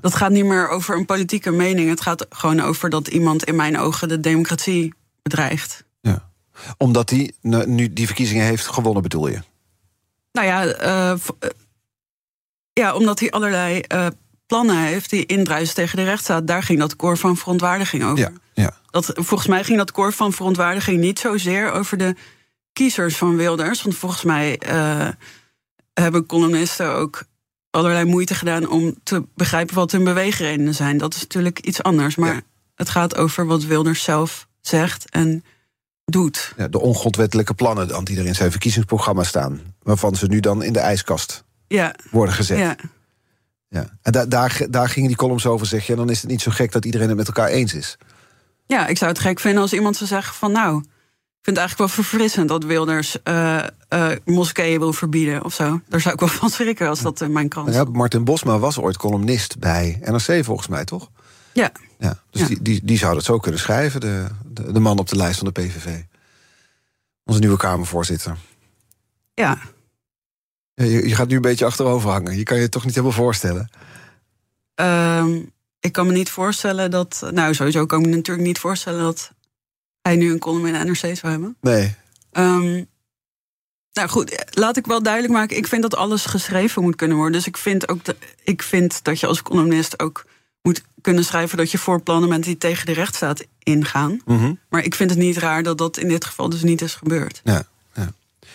Dat 0.00 0.14
gaat 0.14 0.30
niet 0.30 0.44
meer 0.44 0.68
over 0.68 0.96
een 0.96 1.06
politieke 1.06 1.50
mening. 1.50 1.88
Het 1.88 2.00
gaat 2.00 2.26
gewoon 2.28 2.60
over 2.60 2.90
dat 2.90 3.08
iemand 3.08 3.44
in 3.44 3.56
mijn 3.56 3.78
ogen 3.78 4.08
de 4.08 4.20
democratie 4.20 4.94
bedreigt. 5.22 5.84
Ja. 6.00 6.30
Omdat 6.76 7.10
hij 7.10 7.32
nu 7.66 7.92
die 7.92 8.06
verkiezingen 8.06 8.44
heeft 8.44 8.66
gewonnen, 8.66 9.02
bedoel 9.02 9.28
je? 9.28 9.38
Nou 10.32 10.46
ja, 10.46 10.82
uh, 11.12 11.18
ja 12.72 12.94
omdat 12.94 13.20
hij 13.20 13.30
allerlei 13.30 13.82
uh, 13.94 14.06
plannen 14.46 14.78
heeft 14.78 15.10
die 15.10 15.26
indruisen 15.26 15.74
tegen 15.74 15.96
de 15.96 16.04
rechtsstaat. 16.04 16.46
Daar 16.46 16.62
ging 16.62 16.78
dat 16.78 16.96
koor 16.96 17.18
van 17.18 17.36
verontwaardiging 17.36 18.04
over. 18.04 18.18
Ja, 18.18 18.32
ja. 18.54 18.76
Dat, 18.90 19.10
volgens 19.14 19.48
mij 19.48 19.64
ging 19.64 19.78
dat 19.78 19.90
koor 19.90 20.12
van 20.12 20.32
verontwaardiging 20.32 21.00
niet 21.00 21.18
zozeer 21.18 21.72
over 21.72 21.98
de 21.98 22.14
kiezers 22.72 23.16
van 23.16 23.36
Wilders. 23.36 23.82
Want 23.82 23.96
volgens 23.96 24.22
mij 24.22 24.60
uh, 24.66 25.08
hebben 25.92 26.26
columnisten 26.26 26.92
ook 26.92 27.24
allerlei 27.76 28.04
moeite 28.04 28.34
gedaan 28.34 28.68
om 28.68 28.94
te 29.02 29.24
begrijpen 29.34 29.74
wat 29.74 29.92
hun 29.92 30.04
beweegredenen 30.04 30.74
zijn. 30.74 30.98
Dat 30.98 31.14
is 31.14 31.20
natuurlijk 31.20 31.60
iets 31.60 31.82
anders. 31.82 32.16
Maar 32.16 32.42
het 32.74 32.88
gaat 32.88 33.16
over 33.16 33.46
wat 33.46 33.64
Wilders 33.64 34.02
zelf 34.02 34.48
zegt 34.60 35.10
en 35.10 35.44
doet. 36.04 36.52
Ja, 36.56 36.68
de 36.68 36.80
ongrondwettelijke 36.80 37.54
plannen 37.54 38.04
die 38.04 38.18
er 38.18 38.26
in 38.26 38.34
zijn 38.34 38.50
verkiezingsprogramma 38.50 39.22
staan. 39.22 39.60
Waarvan 39.82 40.16
ze 40.16 40.26
nu 40.26 40.40
dan 40.40 40.62
in 40.62 40.72
de 40.72 40.78
ijskast 40.78 41.44
ja. 41.68 41.94
worden 42.10 42.34
gezet. 42.34 42.58
Ja. 42.58 42.76
Ja. 43.68 43.98
En 44.02 44.12
da 44.12 44.26
daar, 44.26 44.66
daar 44.70 44.88
gingen 44.88 45.08
die 45.08 45.16
columns 45.16 45.46
over, 45.46 45.66
zeg 45.66 45.86
je. 45.86 45.92
En 45.92 45.98
dan 45.98 46.10
is 46.10 46.20
het 46.20 46.30
niet 46.30 46.40
zo 46.40 46.50
gek 46.50 46.72
dat 46.72 46.84
iedereen 46.84 47.08
het 47.08 47.16
met 47.16 47.26
elkaar 47.26 47.48
eens 47.48 47.74
is. 47.74 47.96
Ja, 48.66 48.86
ik 48.86 48.98
zou 48.98 49.10
het 49.10 49.20
gek 49.20 49.40
vinden 49.40 49.62
als 49.62 49.72
iemand 49.72 49.96
zou 49.96 50.08
zeggen 50.08 50.34
van... 50.34 50.52
nou, 50.52 50.84
vind 51.46 51.58
het 51.58 51.66
eigenlijk 51.66 51.78
wel 51.78 52.04
verfrissend 52.04 52.48
dat 52.48 52.64
Wilders 52.64 53.16
uh, 53.24 53.64
uh, 53.94 54.10
moskeeën 54.24 54.78
wil 54.78 54.92
verbieden 54.92 55.44
of 55.44 55.54
zo. 55.54 55.80
Daar 55.88 56.00
zou 56.00 56.14
ik 56.14 56.20
wel 56.20 56.28
van 56.40 56.50
schrikken 56.50 56.88
als 56.88 57.00
dat 57.00 57.20
in 57.20 57.32
mijn 57.32 57.48
krant 57.48 57.74
ja, 57.74 57.84
Martin 57.84 58.24
Bosma 58.24 58.58
was 58.58 58.78
ooit 58.78 58.96
columnist 58.96 59.58
bij 59.58 59.98
NRC 60.04 60.44
volgens 60.44 60.68
mij, 60.68 60.84
toch? 60.84 61.10
Ja. 61.52 61.72
ja 61.98 62.20
dus 62.30 62.46
Die, 62.46 62.62
die, 62.62 62.80
die 62.84 62.98
zou 62.98 63.14
dat 63.14 63.24
zo 63.24 63.38
kunnen 63.38 63.60
schrijven, 63.60 64.00
de, 64.00 64.26
de, 64.44 64.72
de 64.72 64.80
man 64.80 64.98
op 64.98 65.08
de 65.08 65.16
lijst 65.16 65.38
van 65.38 65.52
de 65.52 65.60
PVV. 65.60 66.00
Onze 67.24 67.40
nieuwe 67.40 67.56
Kamervoorzitter. 67.56 68.36
Ja, 69.34 69.58
je, 70.74 71.08
je, 71.08 71.14
gaat 71.14 71.28
nu 71.28 71.36
een 71.36 71.42
beetje 71.42 71.64
achterover 71.64 72.10
hangen. 72.10 72.36
Je 72.36 72.42
kan 72.42 72.56
je 72.56 72.62
het 72.62 72.70
toch 72.70 72.84
niet 72.84 72.94
helemaal 72.94 73.16
voorstellen? 73.16 73.70
Um, 74.74 75.52
ik 75.80 75.92
kan 75.92 76.06
me 76.06 76.12
niet 76.12 76.30
voorstellen 76.30 76.90
dat. 76.90 77.28
Nou, 77.30 77.54
sowieso 77.54 77.86
kan 77.86 78.00
ik 78.00 78.06
me 78.06 78.14
natuurlijk 78.14 78.46
niet 78.46 78.58
voorstellen 78.58 79.00
dat 79.00 79.32
hij 80.06 80.16
nu 80.16 80.32
een 80.32 80.38
column 80.38 80.66
in 80.66 80.72
de 80.72 80.84
NRC 80.84 81.16
zou 81.16 81.32
hebben. 81.32 81.56
Nee. 81.60 81.94
Um, 82.32 82.86
nou 83.92 84.08
goed, 84.08 84.46
laat 84.50 84.76
ik 84.76 84.86
wel 84.86 85.02
duidelijk 85.02 85.32
maken. 85.32 85.56
Ik 85.56 85.66
vind 85.66 85.82
dat 85.82 85.96
alles 85.96 86.24
geschreven 86.24 86.82
moet 86.82 86.96
kunnen 86.96 87.16
worden. 87.16 87.34
Dus 87.34 87.46
ik 87.46 87.56
vind 87.56 87.88
ook 87.88 88.04
dat, 88.04 88.16
ik 88.44 88.62
vind 88.62 89.04
dat 89.04 89.20
je 89.20 89.26
als 89.26 89.42
columnist 89.42 90.02
ook 90.02 90.24
moet 90.62 90.82
kunnen 91.00 91.24
schrijven 91.24 91.56
dat 91.56 91.70
je 91.70 91.78
voor 91.78 92.02
plannen 92.02 92.28
bent 92.28 92.44
die 92.44 92.58
tegen 92.58 92.86
de 92.86 92.92
rechtsstaat 92.92 93.46
ingaan. 93.58 94.20
Mm 94.24 94.38
-hmm. 94.38 94.58
Maar 94.68 94.84
ik 94.84 94.94
vind 94.94 95.10
het 95.10 95.18
niet 95.18 95.36
raar 95.36 95.62
dat 95.62 95.78
dat 95.78 95.98
in 95.98 96.08
dit 96.08 96.24
geval 96.24 96.48
dus 96.48 96.62
niet 96.62 96.82
is 96.82 96.94
gebeurd. 96.94 97.40
Ja. 97.44 97.64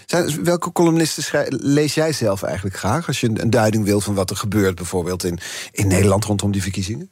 Zijn, 0.06 0.44
welke 0.44 0.72
columnisten 0.72 1.46
lees 1.50 1.94
jij 1.94 2.14
zelf 2.14 2.44
eigenlijk 2.44 2.76
graag? 2.76 3.08
Als 3.08 3.20
je 3.20 3.30
een, 3.34 3.50
duiding 3.50 3.84
wilt 3.84 4.04
van 4.04 4.14
wat 4.14 4.30
er 4.30 4.36
gebeurt, 4.36 4.76
bijvoorbeeld 4.76 5.24
in, 5.24 5.40
in 5.72 5.88
Nederland 5.88 6.26
rondom 6.26 6.52
die 6.52 6.62
verkiezingen? 6.62 7.12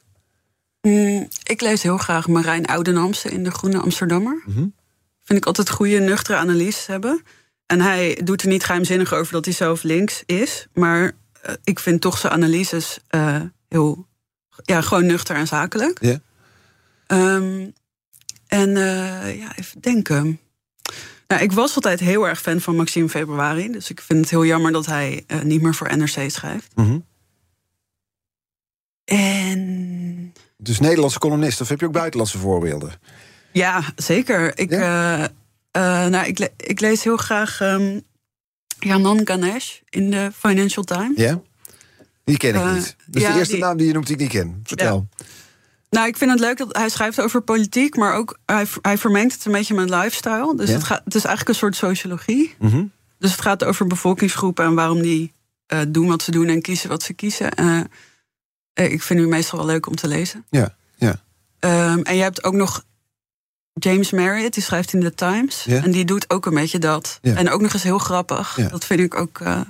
Mm, 0.80 1.28
ik 1.42 1.60
lees 1.60 1.82
heel 1.82 1.98
graag 1.98 2.28
Marijn 2.28 2.66
Oudenamse 2.66 3.28
in 3.30 3.44
De 3.44 3.50
Groene 3.50 3.78
Amsterdammer. 3.78 4.42
Mm 4.46 4.78
Vind 5.30 5.42
ik 5.42 5.48
altijd 5.48 5.70
goede, 5.70 5.98
nuchtere 5.98 6.38
analyses 6.38 6.86
hebben. 6.86 7.22
En 7.66 7.80
hij 7.80 8.20
doet 8.24 8.42
er 8.42 8.48
niet 8.48 8.64
geheimzinnig 8.64 9.12
over 9.12 9.32
dat 9.32 9.44
hij 9.44 9.54
zelf 9.54 9.82
links 9.82 10.22
is. 10.26 10.66
Maar 10.72 11.02
uh, 11.02 11.54
ik 11.64 11.78
vind 11.78 12.00
toch 12.00 12.18
zijn 12.18 12.32
analyses 12.32 12.98
uh, 13.10 13.42
heel. 13.68 14.06
Ja, 14.62 14.80
gewoon 14.80 15.06
nuchter 15.06 15.36
en 15.36 15.46
zakelijk. 15.46 15.98
Ja. 16.00 16.20
Um, 17.06 17.72
en 18.46 18.68
uh, 18.68 19.38
ja, 19.38 19.56
even 19.56 19.80
denken. 19.80 20.40
Nou, 21.26 21.42
ik 21.42 21.52
was 21.52 21.74
altijd 21.74 22.00
heel 22.00 22.28
erg 22.28 22.40
fan 22.40 22.60
van 22.60 22.76
Maxime 22.76 23.08
Februari. 23.08 23.72
Dus 23.72 23.90
ik 23.90 24.00
vind 24.00 24.20
het 24.20 24.30
heel 24.30 24.44
jammer 24.44 24.72
dat 24.72 24.86
hij 24.86 25.24
niet 25.42 25.62
meer 25.62 25.74
voor 25.74 25.96
NRC 25.96 26.30
schrijft. 26.30 26.70
Mm 26.74 26.84
-hmm. 26.84 27.04
En. 29.04 30.29
Dus 30.60 30.80
Nederlandse 30.80 31.18
columnist, 31.18 31.60
of 31.60 31.68
heb 31.68 31.80
je 31.80 31.86
ook 31.86 31.92
buitenlandse 31.92 32.38
voorbeelden? 32.38 32.92
Ja, 33.52 33.82
zeker. 33.96 34.58
Ik, 34.58 34.70
ja? 34.70 35.18
Uh, 35.18 35.24
uh, 35.76 36.06
nou, 36.06 36.26
ik, 36.26 36.38
le 36.38 36.50
ik, 36.56 36.80
lees 36.80 37.04
heel 37.04 37.16
graag 37.16 37.60
um, 37.60 38.02
Janan 38.78 39.20
Ganesh 39.24 39.78
in 39.88 40.10
de 40.10 40.30
Financial 40.38 40.84
Times. 40.84 41.16
Ja? 41.16 41.40
Die 42.24 42.36
ken 42.36 42.54
ik 42.54 42.74
niet. 42.74 42.96
Dus 43.06 43.22
ja, 43.22 43.32
de 43.32 43.38
eerste 43.38 43.54
die... 43.54 43.62
naam 43.62 43.76
die 43.76 43.86
je 43.86 43.92
noemt 43.92 44.06
die 44.06 44.14
ik 44.14 44.20
niet 44.20 44.30
ken. 44.30 44.60
Vertel. 44.64 45.06
Ja. 45.16 45.24
Nou, 45.90 46.08
ik 46.08 46.16
vind 46.16 46.30
het 46.30 46.40
leuk 46.40 46.58
dat 46.58 46.76
hij 46.76 46.88
schrijft 46.88 47.20
over 47.20 47.40
politiek, 47.40 47.96
maar 47.96 48.14
ook 48.14 48.38
hij, 48.46 48.66
hij 48.82 48.98
vermengt 48.98 49.34
het 49.34 49.44
een 49.44 49.52
beetje 49.52 49.74
met 49.74 49.90
lifestyle. 49.90 50.56
Dus 50.56 50.70
het, 50.70 50.84
gaat, 50.84 51.00
het 51.04 51.14
is 51.14 51.24
eigenlijk 51.24 51.48
een 51.48 51.54
soort 51.54 51.76
sociologie. 51.76 52.54
Mm 52.58 52.70
-hmm. 52.70 52.92
Dus 53.18 53.30
het 53.30 53.40
gaat 53.40 53.64
over 53.64 53.86
bevolkingsgroepen 53.86 54.64
en 54.64 54.74
waarom 54.74 55.02
die 55.02 55.32
doen 55.88 56.08
wat 56.08 56.22
ze 56.22 56.30
doen 56.30 56.48
en 56.48 56.62
kiezen 56.62 56.88
wat 56.88 57.02
ze 57.02 57.12
kiezen. 57.12 57.50
Uh, 58.74 58.92
ik 58.92 59.02
vind 59.02 59.20
u 59.20 59.26
meestal 59.26 59.58
wel 59.58 59.66
leuk 59.66 59.86
om 59.86 59.96
te 59.96 60.08
lezen. 60.08 60.44
Ja, 60.50 60.74
ja. 60.96 61.20
Um, 61.60 62.02
en 62.02 62.16
je 62.16 62.22
hebt 62.22 62.44
ook 62.44 62.54
nog 62.54 62.84
James 63.72 64.10
Marriott, 64.10 64.54
die 64.54 64.62
schrijft 64.62 64.92
in 64.92 65.00
The 65.00 65.14
Times. 65.14 65.64
Ja. 65.64 65.82
En 65.82 65.90
die 65.90 66.04
doet 66.04 66.30
ook 66.30 66.46
een 66.46 66.54
beetje 66.54 66.78
dat. 66.78 67.18
Ja. 67.22 67.34
En 67.34 67.50
ook 67.50 67.60
nog 67.60 67.72
eens 67.72 67.82
heel 67.82 67.98
grappig. 67.98 68.58
Dat 68.70 68.84
vind 68.84 69.00
ik 69.00 69.14
ook. 69.14 69.38
Uh, 69.38 69.60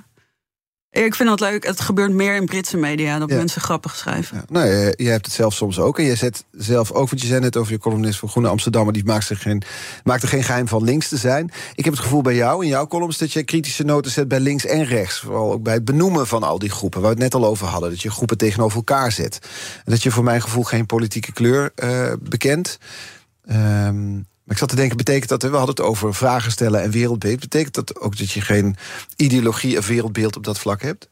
ik 0.91 1.15
vind 1.15 1.29
dat 1.29 1.39
leuk. 1.39 1.65
Het 1.65 1.81
gebeurt 1.81 2.11
meer 2.11 2.35
in 2.35 2.45
Britse 2.45 2.77
media 2.77 3.19
dat 3.19 3.29
Ja. 3.29 3.35
mensen 3.35 3.61
grappig 3.61 3.95
schrijven. 3.95 4.37
Ja, 4.37 4.43
nou, 4.47 4.67
je, 4.67 4.93
je 4.97 5.09
hebt 5.09 5.25
het 5.25 5.35
zelf 5.35 5.53
soms 5.53 5.79
ook. 5.79 5.99
En 5.99 6.03
je 6.05 6.15
zet 6.15 6.43
zelf 6.51 6.91
ook, 6.91 7.09
want 7.09 7.21
je 7.21 7.27
zei 7.27 7.39
net 7.39 7.57
over 7.57 7.71
je 7.71 7.77
columnist 7.79 8.19
van 8.19 8.29
Groene 8.29 8.49
Amsterdammer... 8.49 8.93
die 8.93 9.05
maakt, 9.05 9.25
zich 9.25 9.41
geen, 9.41 9.61
maakt 10.03 10.21
er 10.21 10.27
geen 10.29 10.43
geheim 10.43 10.67
van 10.67 10.83
links 10.83 11.07
te 11.07 11.17
zijn. 11.17 11.51
Ik 11.75 11.83
heb 11.85 11.93
het 11.93 12.03
gevoel 12.03 12.21
bij 12.21 12.35
jou, 12.35 12.63
in 12.63 12.69
jouw 12.69 12.87
columns... 12.87 13.17
dat 13.17 13.33
je 13.33 13.43
kritische 13.43 13.83
noten 13.83 14.11
zet 14.11 14.27
bij 14.27 14.39
links 14.39 14.65
en 14.65 14.83
rechts. 14.83 15.19
Vooral 15.19 15.51
ook 15.51 15.63
bij 15.63 15.73
het 15.73 15.85
benoemen 15.85 16.27
van 16.27 16.43
al 16.43 16.59
die 16.59 16.69
groepen... 16.69 17.01
waar 17.01 17.15
we 17.15 17.23
het 17.23 17.31
net 17.33 17.41
al 17.41 17.49
over 17.49 17.67
hadden. 17.67 17.89
Dat 17.89 18.01
je 18.01 18.11
groepen 18.11 18.37
tegenover 18.37 18.77
elkaar 18.77 19.11
zet. 19.11 19.39
En 19.85 19.91
dat 19.91 20.03
je 20.03 20.11
voor 20.11 20.23
mijn 20.23 20.41
gevoel 20.41 20.63
geen 20.63 20.85
politieke 20.85 21.33
kleur 21.33 21.71
eh, 21.75 22.11
bekent. 22.21 22.77
Ehm, 23.45 24.19
ik 24.51 24.57
zat 24.57 24.69
te 24.69 24.75
denken, 24.75 24.97
betekent 24.97 25.29
dat... 25.29 25.41
we 25.41 25.47
hadden 25.47 25.75
het 25.75 25.79
over 25.79 26.15
vragen 26.15 26.51
stellen 26.51 26.81
en 26.81 26.91
wereldbeeld... 26.91 27.39
betekent 27.39 27.73
dat 27.73 27.99
ook 27.99 28.17
dat 28.17 28.31
je 28.31 28.41
geen 28.41 28.75
ideologie 29.15 29.77
of 29.77 29.87
wereldbeeld 29.87 30.35
op 30.35 30.43
dat 30.43 30.59
vlak 30.59 30.81
hebt? 30.81 31.09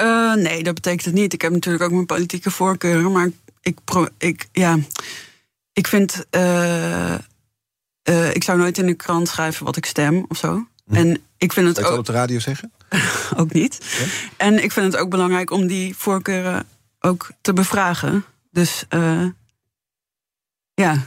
Uh, 0.00 0.34
nee, 0.34 0.62
dat 0.62 0.74
betekent 0.74 1.04
het 1.04 1.14
niet. 1.14 1.32
Ik 1.32 1.42
heb 1.42 1.52
natuurlijk 1.52 1.84
ook 1.84 1.90
mijn 1.90 2.06
politieke 2.06 2.50
voorkeuren, 2.50 3.12
maar 3.12 3.30
ik, 3.60 3.78
pro, 3.84 4.06
ik, 4.18 4.48
ja, 4.52 4.78
ik 5.72 5.86
vind. 5.86 6.26
Uh, 6.30 7.14
uh, 8.08 8.34
ik 8.34 8.44
zou 8.44 8.58
nooit 8.58 8.78
in 8.78 8.86
de 8.86 8.94
krant 8.94 9.28
schrijven 9.28 9.64
wat 9.64 9.76
ik 9.76 9.86
stem 9.86 10.24
of 10.28 10.36
zo. 10.36 10.66
Hm. 10.86 10.94
En 10.94 11.20
ik 11.36 11.52
vind 11.52 11.66
het 11.66 11.84
ook. 11.84 11.98
op 11.98 12.06
de 12.06 12.12
radio 12.12 12.38
zeggen? 12.38 12.72
ook 13.36 13.52
niet. 13.52 13.78
Ja? 13.98 14.04
En 14.36 14.62
ik 14.62 14.72
vind 14.72 14.92
het 14.92 15.02
ook 15.02 15.10
belangrijk 15.10 15.50
om 15.50 15.66
die 15.66 15.96
voorkeuren 15.96 16.66
ook 17.00 17.30
te 17.40 17.52
bevragen. 17.52 18.24
Dus 18.50 18.84
ja, 20.74 21.06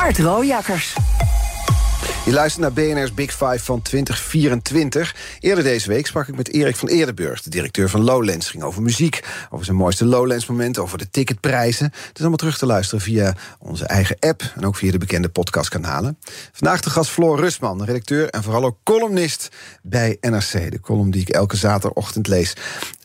Art 0.00 0.18
Rooijakkers. 0.18 0.94
Je 2.24 2.32
luistert 2.32 2.62
naar 2.62 2.72
BNR's 2.72 3.14
Big 3.14 3.30
Five 3.30 3.58
van 3.58 3.82
2024. 3.82 5.16
Eerder 5.40 5.64
deze 5.64 5.88
week 5.88 6.06
sprak 6.06 6.28
ik 6.28 6.36
met 6.36 6.52
Erik 6.52 6.76
van 6.76 6.88
Eerdenburg, 6.88 7.42
de 7.42 7.50
directeur 7.50 7.88
van 7.88 8.02
Lowlands. 8.02 8.50
Ging 8.50 8.62
over 8.62 8.82
muziek, 8.82 9.20
over 9.50 9.64
zijn 9.64 9.76
mooiste 9.76 10.04
Lowlands-momenten, 10.04 10.82
over 10.82 10.98
de 10.98 11.10
ticketprijzen. 11.10 11.84
Het 11.84 12.10
is 12.14 12.20
allemaal 12.20 12.36
terug 12.36 12.58
te 12.58 12.66
luisteren 12.66 13.04
via 13.04 13.34
onze 13.58 13.86
eigen 13.86 14.16
app 14.18 14.52
en 14.56 14.66
ook 14.66 14.76
via 14.76 14.90
de 14.90 14.98
bekende 14.98 15.28
podcastkanalen. 15.28 16.18
Vandaag 16.52 16.80
de 16.80 16.90
gast 16.90 17.10
Floor 17.10 17.40
Rusman, 17.40 17.84
redacteur 17.84 18.28
en 18.28 18.42
vooral 18.42 18.64
ook 18.64 18.76
columnist 18.84 19.48
bij 19.82 20.16
NRC. 20.20 20.70
De 20.70 20.80
column 20.80 21.10
die 21.10 21.20
ik 21.20 21.28
elke 21.28 21.56
zaterdagochtend 21.56 22.26
lees. 22.26 22.56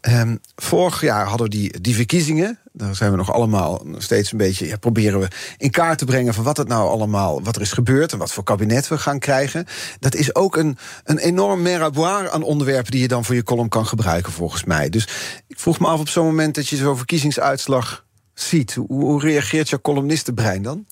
Um, 0.01 0.39
vorig 0.55 1.01
jaar 1.01 1.25
hadden 1.25 1.49
we 1.49 1.55
die, 1.55 1.81
die 1.81 1.95
verkiezingen. 1.95 2.59
Daar 2.77 2.95
zijn 2.95 3.11
we 3.11 3.17
nog 3.17 3.31
allemaal 3.33 3.85
steeds 3.97 4.31
een 4.31 4.37
beetje 4.37 4.67
ja, 4.67 4.77
proberen 4.77 5.19
we 5.19 5.27
in 5.57 5.71
kaart 5.71 5.97
te 5.97 6.05
brengen 6.05 6.33
van 6.33 6.43
wat 6.43 6.57
het 6.57 6.67
nou 6.67 6.89
allemaal, 6.89 7.43
wat 7.43 7.55
er 7.55 7.61
is 7.61 7.71
gebeurd 7.71 8.11
en 8.11 8.17
wat 8.17 8.33
voor 8.33 8.43
kabinet 8.43 8.87
we 8.87 8.97
gaan 8.97 9.19
krijgen. 9.19 9.65
Dat 9.99 10.15
is 10.15 10.35
ook 10.35 10.57
een, 10.57 10.77
een 11.03 11.17
enorm 11.17 11.61
meraboir 11.61 12.29
aan 12.29 12.43
onderwerpen 12.43 12.91
die 12.91 13.01
je 13.01 13.07
dan 13.07 13.25
voor 13.25 13.35
je 13.35 13.43
column 13.43 13.69
kan 13.69 13.85
gebruiken, 13.85 14.31
volgens 14.31 14.63
mij. 14.63 14.89
Dus 14.89 15.07
ik 15.47 15.59
vroeg 15.59 15.79
me 15.79 15.87
af 15.87 15.99
op 15.99 16.09
zo'n 16.09 16.25
moment 16.25 16.55
dat 16.55 16.67
je 16.67 16.75
zo'n 16.75 16.97
verkiezingsuitslag 16.97 18.05
ziet. 18.33 18.73
Hoe, 18.73 18.87
hoe 18.87 19.21
reageert 19.21 19.69
jouw 19.69 19.81
columnistenbrein 19.81 20.61
dan? 20.61 20.85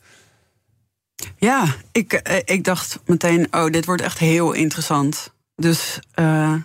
Ja, 1.38 1.76
ik, 1.92 2.14
eh, 2.14 2.38
ik 2.46 2.64
dacht 2.64 3.00
meteen, 3.06 3.48
oh, 3.52 3.66
dit 3.66 3.86
wordt 3.86 4.02
echt 4.02 4.20
heel 4.20 4.52
interessant. 4.52 5.34
Dus 5.56 6.00
uh, 6.20 6.56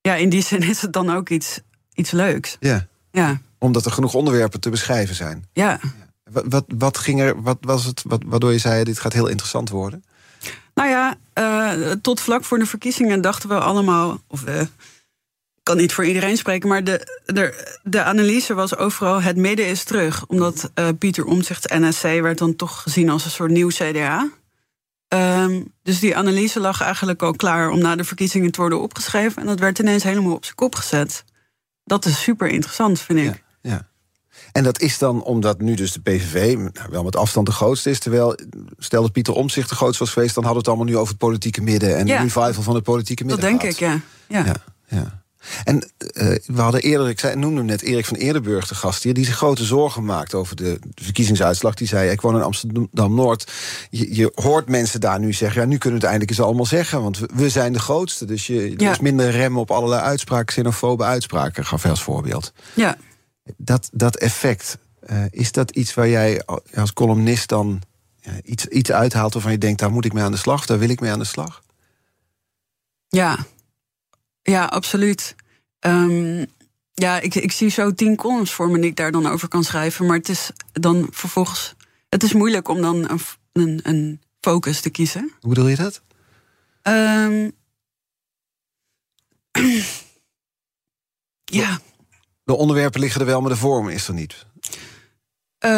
ja, 0.00 0.14
in 0.14 0.28
die 0.28 0.42
zin 0.42 0.62
is 0.62 0.82
het 0.82 0.92
dan 0.92 1.10
ook 1.10 1.28
iets 1.28 1.60
iets 1.96 2.10
leuks. 2.10 2.56
Ja. 2.60 2.86
ja. 3.10 3.40
Omdat 3.58 3.84
er 3.84 3.92
genoeg 3.92 4.14
onderwerpen 4.14 4.60
te 4.60 4.70
beschrijven 4.70 5.14
zijn. 5.14 5.44
Ja. 5.52 5.80
Wat, 6.30 6.44
wat, 6.48 6.64
wat 6.78 6.98
ging 6.98 7.20
er, 7.20 7.42
wat 7.42 7.58
was 7.60 7.84
het 7.84 8.02
wat, 8.06 8.22
waardoor 8.26 8.52
je 8.52 8.58
zei: 8.58 8.84
dit 8.84 8.98
gaat 8.98 9.12
heel 9.12 9.26
interessant 9.26 9.68
worden? 9.68 10.04
Nou 10.74 10.88
ja, 10.88 11.16
uh, 11.34 11.92
tot 12.02 12.20
vlak 12.20 12.44
voor 12.44 12.58
de 12.58 12.66
verkiezingen 12.66 13.20
dachten 13.20 13.48
we 13.48 13.58
allemaal, 13.58 14.20
of 14.26 14.48
uh, 14.48 14.60
ik 14.60 15.62
kan 15.62 15.76
niet 15.76 15.92
voor 15.92 16.04
iedereen 16.04 16.36
spreken, 16.36 16.68
maar 16.68 16.84
de, 16.84 17.20
de, 17.24 17.76
de 17.82 18.02
analyse 18.02 18.54
was 18.54 18.76
overal: 18.76 19.22
het 19.22 19.36
midden 19.36 19.66
is 19.66 19.84
terug. 19.84 20.26
Omdat 20.26 20.70
uh, 20.74 20.88
Pieter 20.98 21.24
Omtzigt 21.24 21.68
NSC 21.68 22.02
werd 22.02 22.38
dan 22.38 22.56
toch 22.56 22.82
gezien 22.82 23.10
als 23.10 23.24
een 23.24 23.30
soort 23.30 23.50
nieuw 23.50 23.68
CDA. 23.68 24.28
Um, 25.08 25.72
dus 25.82 26.00
die 26.00 26.16
analyse 26.16 26.60
lag 26.60 26.80
eigenlijk 26.80 27.22
al 27.22 27.32
klaar 27.32 27.70
om 27.70 27.78
na 27.78 27.96
de 27.96 28.04
verkiezingen 28.04 28.50
te 28.50 28.60
worden 28.60 28.80
opgeschreven. 28.80 29.42
En 29.42 29.46
dat 29.46 29.58
werd 29.58 29.78
ineens 29.78 30.02
helemaal 30.02 30.34
op 30.34 30.44
zijn 30.44 30.56
kop 30.56 30.74
gezet 30.74 31.24
dat 31.86 32.04
is 32.04 32.22
super 32.22 32.48
interessant, 32.48 33.00
vind 33.00 33.18
ik. 33.18 33.24
Ja. 33.24 33.34
En 34.52 34.64
dat 34.64 34.80
is 34.80 34.98
dan 34.98 35.22
omdat 35.22 35.60
nu 35.60 35.74
dus 35.74 35.92
de 35.92 36.00
PVV 36.00 36.56
nou, 36.56 36.90
wel 36.90 37.04
met 37.04 37.16
afstand 37.16 37.46
de 37.46 37.52
grootste 37.52 37.90
is. 37.90 37.98
Terwijl, 37.98 38.38
stel 38.78 39.02
dat 39.02 39.12
Pieter 39.12 39.34
Omzicht 39.34 39.68
de 39.68 39.74
grootste 39.74 40.04
was 40.04 40.12
geweest... 40.12 40.34
dan 40.34 40.44
hadden 40.44 40.62
we 40.62 40.68
het 40.68 40.78
allemaal 40.78 40.94
nu 40.94 41.00
over 41.00 41.14
het 41.14 41.22
politieke 41.22 41.62
midden... 41.62 41.96
en 41.96 42.06
de 42.06 42.16
revival 42.16 42.62
van 42.62 42.74
het 42.74 42.84
politieke 42.84 43.24
midden 43.24 43.40
Dat 43.40 43.60
denk 43.60 43.72
ik, 43.72 43.78
ja. 43.78 44.00
ja. 44.28 44.44
ja, 44.44 44.54
ja. 44.88 45.24
En 45.64 45.76
uh, 45.76 46.34
we 46.46 46.60
hadden 46.60 46.80
eerder, 46.80 47.08
ik 47.08 47.20
zei, 47.20 47.36
noemde 47.36 47.62
net 47.62 47.82
Erik 47.82 48.06
van 48.06 48.16
Eerdenburg, 48.16 48.68
de 48.68 48.74
gast 48.74 49.02
hier, 49.02 49.14
die 49.14 49.24
zich 49.24 49.36
grote 49.36 49.64
zorgen 49.64 50.04
maakt 50.04 50.34
over 50.34 50.56
de 50.56 50.78
verkiezingsuitslag. 50.94 51.74
Die 51.74 51.88
zei: 51.88 52.10
Ik 52.10 52.20
woon 52.20 52.34
in 52.34 52.42
Amsterdam 52.42 53.14
Noord. 53.14 53.52
Je, 53.90 54.14
je, 54.16 54.32
hoort 54.34 54.68
mensen 54.68 55.00
daar 55.00 55.18
nu 55.18 55.32
zeggen: 55.32 55.60
Ja, 55.60 55.66
nu 55.66 55.78
kunnen 55.78 56.00
we 56.00 56.06
het 56.06 56.14
eindelijk 56.14 56.30
eens 56.30 56.46
allemaal 56.46 56.66
zeggen, 56.66 57.02
want 57.02 57.18
we, 57.34 57.48
zijn 57.48 57.72
de 57.72 57.78
grootste. 57.78 58.24
Dus 58.24 58.46
je, 58.46 58.74
er 58.76 58.90
is 58.90 59.00
minder 59.00 59.30
remmen 59.30 59.60
op 59.60 59.70
allerlei 59.70 60.02
uitspraken, 60.02 60.46
xenofobe 60.46 61.04
uitspraken, 61.04 61.66
gaf 61.66 61.82
hij 61.82 61.90
als 61.90 62.02
voorbeeld. 62.02 62.52
Ja. 62.74 62.96
Dat, 63.56 63.88
dat 63.92 64.16
effect, 64.16 64.78
uh, 65.10 65.24
is 65.30 65.52
dat 65.52 65.70
iets 65.70 65.94
waar 65.94 66.08
jij 66.08 66.42
als 66.74 66.92
columnist 66.92 67.48
dan 67.48 67.82
ja, 68.20 68.32
iets, 68.42 68.66
iets 68.66 68.92
uithaalt 68.92 69.32
waarvan 69.32 69.52
je 69.52 69.58
denkt: 69.58 69.80
daar 69.80 69.90
moet 69.90 70.04
ik 70.04 70.12
mee 70.12 70.24
aan 70.24 70.32
de 70.32 70.38
slag, 70.38 70.66
daar 70.66 70.78
wil 70.78 70.88
ik 70.88 71.00
mee 71.00 71.10
aan 71.10 71.18
de 71.18 71.24
slag? 71.24 71.62
Ja, 73.08 73.38
ja, 74.42 74.64
absoluut. 74.64 75.34
Um, 75.80 76.46
ja, 76.94 77.20
ik, 77.20 77.34
ik 77.34 77.52
zie 77.52 77.68
zo 77.68 77.94
tien 77.94 78.16
columns 78.16 78.52
voor 78.52 78.70
me 78.70 78.78
die 78.78 78.90
ik 78.90 78.96
daar 78.96 79.12
dan 79.12 79.26
over 79.26 79.48
kan 79.48 79.64
schrijven. 79.64 80.06
Maar 80.06 80.16
het 80.16 80.28
is 80.28 80.50
dan 80.72 81.08
vervolgens. 81.10 81.74
Het 82.08 82.22
is 82.22 82.32
moeilijk 82.32 82.68
om 82.68 82.80
dan 82.80 83.10
een, 83.10 83.20
een, 83.52 83.80
een 83.82 84.20
focus 84.40 84.80
te 84.80 84.90
kiezen. 84.90 85.32
Hoe 85.40 85.48
bedoel 85.48 85.68
je 85.68 85.76
dat? 85.76 86.02
Um, 86.82 87.52
ja. 91.60 91.80
De 92.46 92.56
onderwerpen 92.56 93.00
liggen 93.00 93.20
er 93.20 93.26
wel, 93.26 93.40
maar 93.40 93.50
de 93.50 93.56
vorm 93.56 93.88
is 93.88 94.08
er 94.08 94.14
niet. 94.14 94.46
Uh, 95.64 95.70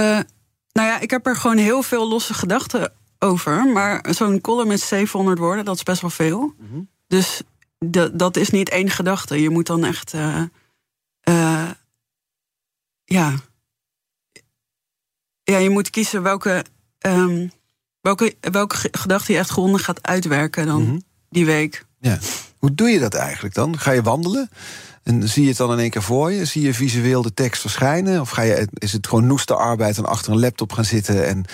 nou 0.73 0.89
ja, 0.89 1.01
ik 1.01 1.11
heb 1.11 1.27
er 1.27 1.37
gewoon 1.37 1.57
heel 1.57 1.83
veel 1.83 2.09
losse 2.09 2.35
gedachten 2.35 2.93
over. 3.19 3.67
Maar 3.67 4.07
zo'n 4.11 4.41
column 4.41 4.71
is 4.71 4.89
700 4.89 5.39
woorden, 5.39 5.65
dat 5.65 5.77
is 5.77 5.83
best 5.83 6.01
wel 6.01 6.11
veel. 6.11 6.41
Mm 6.41 6.69
-hmm. 6.71 6.89
Dus 7.07 7.43
dat, 7.79 8.19
dat 8.19 8.37
is 8.37 8.51
niet 8.51 8.69
één 8.69 8.91
gedachte. 8.91 9.41
Je 9.41 9.51
moet 9.51 9.67
dan 9.67 9.85
echt. 9.85 10.15
Uh, 10.15 10.43
uh, 11.29 11.71
ja. 13.05 13.35
Ja, 15.43 15.59
je 15.59 15.71
moet 15.71 15.91
kiezen 15.91 16.23
welke, 16.23 16.65
um, 17.07 17.53
welke, 18.01 18.35
welke 18.41 18.77
gedachte 18.91 19.33
je 19.33 19.39
echt 19.39 19.51
grondig 19.51 19.85
gaat 19.85 20.03
uitwerken 20.03 20.67
dan 20.67 20.81
mm 20.81 20.89
-hmm. 20.89 21.03
die 21.31 21.47
week. 21.47 21.85
Ja. 22.01 22.19
Hoe 22.59 22.75
doe 22.75 22.89
je 22.89 22.99
dat 22.99 23.15
eigenlijk 23.15 23.55
dan? 23.55 23.79
Ga 23.79 23.91
je 23.91 24.03
wandelen? 24.03 24.51
En 25.09 25.29
zie 25.29 25.43
je 25.43 25.49
het 25.49 25.59
dan 25.59 25.73
in 25.73 25.79
één 25.79 25.91
keer 25.91 26.03
voor 26.03 26.33
je? 26.33 26.45
Zie 26.45 26.63
je 26.63 26.75
visueel 26.75 27.23
de 27.23 27.35
tekst 27.35 27.61
verschijnen? 27.61 28.21
Of 28.21 28.31
ga 28.31 28.43
je, 28.43 28.69
is 28.73 28.93
het 28.93 29.07
gewoon 29.07 29.27
noeste 29.27 29.55
arbeid 29.55 29.99
en 29.99 30.05
achter 30.05 30.33
een 30.33 30.41
laptop 30.41 30.73
gaan 30.73 30.85
zitten 30.85 31.27
en 31.27 31.45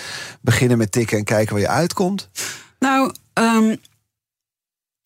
beginnen 0.41 0.77
met 0.77 0.91
tikken 0.91 1.17
en 1.17 1.23
kijken 1.23 1.53
waar 1.53 1.61
je 1.61 1.69
uitkomt? 1.69 2.29
Nou, 2.79 3.13
um, 3.33 3.77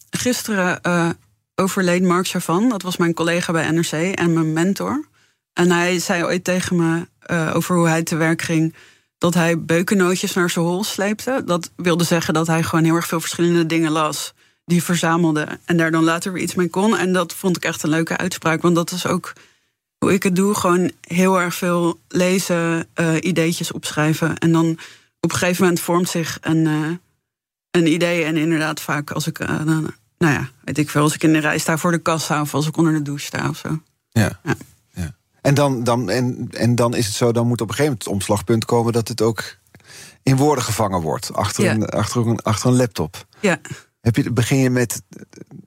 gisteren 0.10 0.80
uh, 0.88 1.10
overleed 1.56 2.04
Mark 2.04 2.28
Chavan. 2.28 2.70
Dat 2.70 2.82
was 2.82 2.98
mijn 2.98 3.14
collega 3.14 3.52
bij 3.52 3.72
NRC 3.72 3.92
en 3.92 4.34
mijn 4.34 4.54
mentor. 4.54 5.06
En 5.54 5.72
hij 5.72 6.00
zei 6.00 6.24
ooit 6.24 6.44
tegen 6.44 6.76
me 6.76 7.08
uh, 7.28 7.52
over 7.56 7.76
hoe 7.76 7.88
hij 7.88 8.04
te 8.04 8.16
werk 8.16 8.42
ging... 8.42 8.76
dat 9.18 9.34
hij 9.34 9.60
beukennootjes 9.60 10.34
naar 10.34 10.50
zijn 10.50 10.66
hol 10.66 10.84
sleepte. 10.84 11.42
Dat 11.46 11.72
wilde 11.76 12.04
zeggen 12.04 12.34
dat 12.34 12.48
hij 12.48 12.64
gewoon 12.64 12.86
heel 12.86 12.96
erg 12.96 13.08
veel 13.08 13.20
verschillende 13.20 13.66
dingen 13.66 13.92
las... 13.92 14.34
die 14.70 14.84
verzamelde 14.84 15.48
en 15.66 15.78
daar 15.78 15.92
dan 15.92 16.04
later 16.04 16.34
weer 16.34 16.44
iets 16.44 16.56
mee 16.56 16.70
kon. 16.70 16.98
En 16.98 17.14
dat 17.14 17.34
vond 17.34 17.58
ik 17.58 17.64
echt 17.64 17.84
een 17.84 17.90
leuke 17.90 18.18
uitspraak. 18.18 18.62
Want 18.62 18.76
dat 18.76 18.92
is 18.92 19.08
ook 19.08 19.34
hoe 19.98 20.14
ik 20.14 20.24
het 20.24 20.36
doe. 20.36 20.56
Gewoon 20.56 20.92
heel 21.02 21.40
erg 21.40 21.56
veel 21.56 22.00
lezen, 22.08 22.88
uh, 22.96 23.16
ideetjes 23.20 23.72
opschrijven. 23.72 24.38
En 24.38 24.52
dan 24.52 24.80
op 25.20 25.32
een 25.32 25.38
gegeven 25.38 25.64
moment 25.64 25.82
vormt 25.82 26.10
zich 26.10 26.38
een... 26.42 26.66
Uh, 26.66 26.92
een 27.72 27.88
idee. 27.88 28.24
En 28.24 28.38
inderdaad, 28.38 28.82
vaak 28.82 29.12
als 29.12 29.28
ik. 29.28 29.40
Uh, 29.40 29.48
dan, 29.48 29.94
nou 30.18 30.34
ja, 30.34 30.50
weet 30.64 30.78
ik 30.78 30.90
veel. 30.90 31.02
Als 31.02 31.14
ik 31.14 31.24
in 31.24 31.34
de 31.34 31.40
rij 31.40 31.58
sta 31.58 31.78
voor 31.78 31.92
de 31.92 31.98
kassa 31.98 32.42
of 32.42 32.54
als 32.54 32.68
ik 32.68 32.78
onder 32.78 32.94
de 32.94 33.02
douche 33.02 33.26
sta 33.26 33.50
of 33.50 33.58
zo. 33.58 33.80
Ja. 34.10 34.40
ja. 34.44 34.56
ja. 34.94 35.16
En, 35.42 35.54
dan, 35.54 35.84
dan, 35.84 36.10
en, 36.10 36.48
en 36.52 36.76
dan 36.76 36.96
is 36.96 37.06
het 37.06 37.16
zo, 37.16 37.32
dan 37.32 37.48
moet 37.48 37.62
op 37.62 37.70
een 37.70 37.76
gegeven 37.76 37.92
moment 37.92 38.04
het 38.04 38.14
omslagpunt 38.14 38.66
komen 38.66 38.94
dat 38.94 39.08
het 39.08 39.22
ook 39.22 39.58
in 40.24 40.36
woorden 40.36 40.64
gevangen 40.64 41.02
wordt. 41.02 41.34
Achter, 41.34 41.64
ja. 41.64 41.72
een, 41.72 41.90
achter, 41.90 42.28
een, 42.28 42.42
achter 42.42 42.70
een 42.70 42.76
laptop. 42.76 43.26
Ja. 43.40 43.60
Heb 44.02 44.16
je, 44.16 44.32
begin 44.32 44.58
je 44.58 44.70
met 44.70 45.02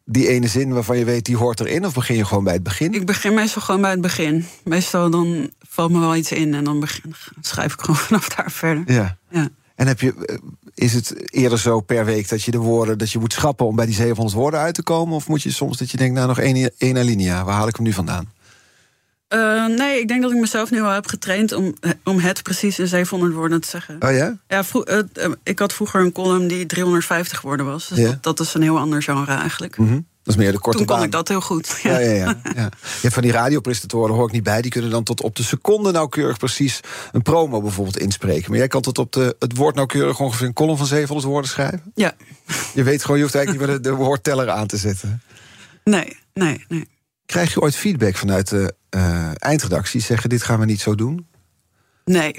die 0.05 0.29
ene 0.29 0.49
zin 0.49 0.73
waarvan 0.73 0.99
je 0.99 1.05
weet 1.05 1.25
die 1.25 1.37
hoort 1.37 1.61
erin, 1.61 1.87
of 1.87 1.95
begin 1.95 2.17
je 2.17 2.25
gewoon 2.25 2.45
bij 2.45 2.53
het 2.53 2.63
begin? 2.63 2.95
Ik 2.95 3.07
begin 3.07 3.35
meestal 3.35 3.63
gewoon 3.63 3.81
bij 3.81 3.91
het 3.91 4.01
begin. 4.01 4.45
Meestal 4.65 5.11
dan 5.11 5.51
valt 5.69 5.93
me 5.93 5.99
wel 5.99 6.17
iets 6.17 6.33
in 6.33 6.55
en 6.55 6.65
dan 6.65 6.81
begin, 6.81 7.15
schrijf 7.41 7.73
ik 7.73 7.81
gewoon 7.85 7.97
vanaf 7.97 8.29
daar 8.29 8.51
verder. 8.51 8.93
Ja. 8.93 9.19
ja. 9.31 9.49
En 9.75 9.87
heb 9.87 10.01
je, 10.01 10.41
is 10.75 10.93
het 10.93 11.33
eerder 11.33 11.59
zo 11.59 11.81
per 11.81 12.05
week 12.05 12.29
dat 12.29 12.43
je 12.43 12.51
de 12.51 12.59
woorden 12.59 12.99
dat 12.99 13.11
je 13.11 13.19
moet 13.19 13.33
schrappen 13.33 13.67
om 13.67 13.77
bij 13.77 13.87
die 13.87 13.95
700 13.95 14.37
woorden 14.37 14.61
uit 14.61 14.75
te 14.75 14.83
komen? 14.83 15.15
Of 15.15 15.29
moet 15.29 15.43
je 15.43 15.51
soms 15.51 15.79
dat 15.79 15.91
je 15.91 15.97
denkt, 15.97 16.15
nou 16.15 16.29
nog 16.29 16.39
één, 16.39 16.71
één 16.79 16.99
alinea, 16.99 17.45
waar 17.45 17.55
haal 17.55 17.69
ik 17.69 17.77
hem 17.77 17.85
nu 17.85 17.93
vandaan? 17.93 18.33
Uh, 19.35 19.67
nee, 19.67 20.01
ik 20.01 20.09
denk 20.09 20.23
dat 20.23 20.31
ik 20.33 20.39
mezelf 20.39 20.71
nu 20.71 20.81
al 20.83 20.91
heb 20.91 21.07
getraind 21.07 21.53
om, 21.53 21.75
om 22.05 22.19
het 22.19 22.43
precies 22.43 22.79
in 22.79 22.87
700 22.87 23.33
woorden 23.33 23.61
te 23.61 23.69
zeggen. 23.69 23.97
Oh 24.01 24.13
ja? 24.13 24.37
Ja, 24.49 24.63
uh, 24.85 24.99
ik 25.43 25.59
had 25.59 25.73
vroeger 25.73 26.01
een 26.01 26.13
column 26.13 26.47
die 26.47 26.67
350 26.67 27.41
woorden 27.41 27.67
was. 27.67 27.89
Dus 27.89 27.99
Ja. 27.99 28.19
dat, 28.21 28.37
dat 28.37 28.47
is 28.47 28.55
een 28.55 28.63
heel 28.63 28.79
ander 28.79 29.03
genre 29.03 29.33
eigenlijk. 29.35 29.79
Mhm. 29.79 30.01
Dat 30.23 30.35
is 30.35 30.41
meer 30.41 30.53
de 30.53 30.59
korte 30.59 30.79
Toen 30.79 30.87
kon 30.87 30.97
baan. 30.97 31.05
ik 31.05 31.13
dat 31.13 31.29
heel 31.29 31.41
goed. 31.41 31.81
Ja, 31.83 31.99
ja, 31.99 32.11
ja. 32.13 32.41
ja. 33.03 33.11
Van 33.11 33.23
die 33.23 33.33
radiopresentatoren, 33.33 34.15
hoor 34.15 34.27
ik 34.27 34.33
niet 34.33 34.43
bij. 34.43 34.63
Die 34.63 34.71
kunnen 34.71 34.91
dan 34.91 35.03
tot 35.03 35.21
op 35.23 35.37
de 35.37 35.43
seconde 35.43 35.93
nauwkeurig 35.93 36.39
precies 36.39 36.81
een 37.13 37.23
promo 37.23 37.61
bijvoorbeeld 37.63 37.99
inspreken. 37.99 38.51
Maar 38.51 38.59
jij 38.59 38.69
kan 38.69 38.81
tot 38.83 38.99
op 38.99 39.13
de, 39.13 39.37
het 39.39 39.57
woord 39.57 39.75
nauwkeurig 39.75 40.21
ongeveer 40.21 40.47
een 40.47 40.53
column 40.53 40.77
van 40.77 40.87
700 40.87 41.29
woorden 41.29 41.51
schrijven. 41.51 41.83
Ja. 41.95 42.13
Je 42.75 42.83
weet 42.83 43.01
gewoon, 43.03 43.17
je 43.17 43.23
hoeft 43.23 43.35
eigenlijk 43.35 43.67
niet 43.67 43.75
meer 43.81 43.83
de, 43.83 43.97
de 43.97 44.05
woordteller 44.05 44.51
aan 44.51 44.67
te 44.67 44.77
zetten. 44.77 45.23
Nee, 45.85 46.17
nee, 46.35 46.65
nee. 46.69 46.89
Krijg 47.27 47.53
je 47.55 47.61
ooit 47.61 47.77
feedback 47.77 48.17
vanuit 48.17 48.49
de 48.49 48.75
uh, 48.97 49.31
eindredactie? 49.35 50.01
Zeggen, 50.01 50.29
dit 50.29 50.43
gaan 50.43 50.59
we 50.61 50.65
niet 50.65 50.81
zo 50.81 50.95
doen? 50.95 51.27
Nee. 52.05 52.35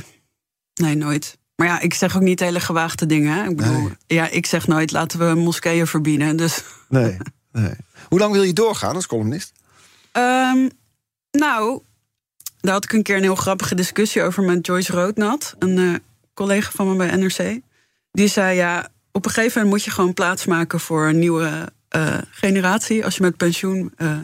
Nee, 0.73 0.95
nooit. 0.95 1.37
Maar 1.55 1.67
ja, 1.67 1.79
ik 1.79 1.93
zeg 1.93 2.15
ook 2.15 2.21
niet 2.21 2.39
hele 2.39 2.59
gewaagde 2.59 3.05
dingen. 3.05 3.33
Hè? 3.33 3.49
Ik 3.49 3.57
bedoel, 3.57 3.81
Nee. 3.81 3.95
ja, 4.07 4.29
ik 4.29 4.45
zeg 4.45 4.67
nooit 4.67 4.91
laten 4.91 5.19
we 5.19 5.35
moskeeën 5.39 5.87
verbieden. 5.87 6.35
Dus 6.37 6.63
Nee. 6.89 7.17
nee. 7.51 7.73
Hoe 8.09 8.19
lang 8.19 8.33
wil 8.33 8.43
je 8.43 8.53
doorgaan 8.53 8.95
als 8.95 9.07
columnist? 9.07 9.51
Ehm, 10.11 10.69
nou, 11.31 11.81
daar 12.59 12.73
had 12.73 12.83
ik 12.83 12.93
een 12.93 13.03
keer 13.03 13.15
een 13.15 13.21
heel 13.23 13.35
grappige 13.35 13.75
discussie 13.75 14.21
over 14.21 14.43
met 14.43 14.65
Joyce 14.65 14.91
Roodnat, 14.91 15.55
een 15.59 15.77
eh, 15.77 15.93
collega 16.33 16.71
van 16.71 16.89
me 16.89 16.95
bij 16.95 17.15
NRC. 17.15 17.59
Die 18.11 18.27
zei: 18.27 18.55
Ja, 18.55 18.87
op 19.11 19.25
een 19.25 19.31
gegeven 19.31 19.53
moment 19.61 19.75
moet 19.75 19.83
je 19.83 19.91
gewoon 19.91 20.13
plaatsmaken 20.13 20.79
voor 20.79 21.07
een 21.07 21.19
nieuwe 21.19 21.71
uh, 21.95 22.17
generatie. 22.31 23.05
Als 23.05 23.15
je 23.15 23.21
met 23.21 23.37
pensioen. 23.37 23.93
Uh, 23.97 24.17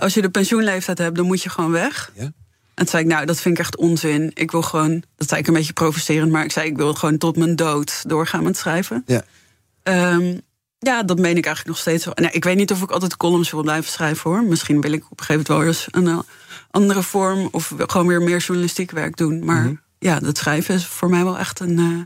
als 0.00 0.14
je 0.14 0.22
de 0.22 0.30
pensioenleeftijd 0.30 0.98
hebt, 0.98 1.16
dan 1.16 1.26
moet 1.26 1.42
je 1.42 1.48
gewoon 1.48 1.70
weg. 1.70 2.10
Ja. 2.14 2.22
En 2.22 2.32
toen 2.74 2.86
zei 2.86 3.02
ik, 3.02 3.08
nou, 3.08 3.26
dat 3.26 3.40
vind 3.40 3.54
ik 3.54 3.60
echt 3.60 3.76
onzin. 3.76 4.30
Ik 4.34 4.50
wil 4.50 4.62
gewoon, 4.62 5.02
dat 5.16 5.28
zei 5.28 5.40
ik 5.40 5.46
een 5.46 5.54
beetje 5.54 5.72
provocerend, 5.72 6.32
maar 6.32 6.44
ik 6.44 6.52
zei, 6.52 6.68
ik 6.68 6.76
wil 6.76 6.94
gewoon 6.94 7.18
tot 7.18 7.36
mijn 7.36 7.56
dood 7.56 8.04
doorgaan 8.06 8.42
met 8.42 8.56
schrijven. 8.56 9.02
Ja. 9.06 9.24
Um, 9.82 10.40
ja, 10.78 11.02
dat 11.02 11.18
meen 11.18 11.36
ik 11.36 11.46
eigenlijk 11.46 11.66
nog 11.66 11.78
steeds. 11.78 12.04
Nou, 12.04 12.32
ik 12.32 12.44
weet 12.44 12.56
niet 12.56 12.70
of 12.70 12.82
ik 12.82 12.90
altijd 12.90 13.16
columns 13.16 13.50
wil 13.50 13.62
blijven 13.62 13.90
schrijven 13.90 14.30
hoor. 14.30 14.44
Misschien 14.44 14.80
wil 14.80 14.92
ik 14.92 15.04
op 15.10 15.20
een 15.20 15.24
gegeven 15.24 15.52
moment 15.54 15.64
wel 15.92 16.00
eens 16.02 16.16
een 16.16 16.24
andere 16.70 17.02
vorm 17.02 17.48
of 17.50 17.74
gewoon 17.76 18.06
weer 18.06 18.22
meer 18.22 18.38
journalistiek 18.38 18.90
werk 18.90 19.16
doen. 19.16 19.44
Maar 19.44 19.62
mhm. 19.62 19.74
ja, 19.98 20.18
dat 20.18 20.38
schrijven 20.38 20.74
is 20.74 20.86
voor 20.86 21.10
mij 21.10 21.24
wel 21.24 21.38
echt 21.38 21.60
een. 21.60 21.78
Uh, 21.78 22.02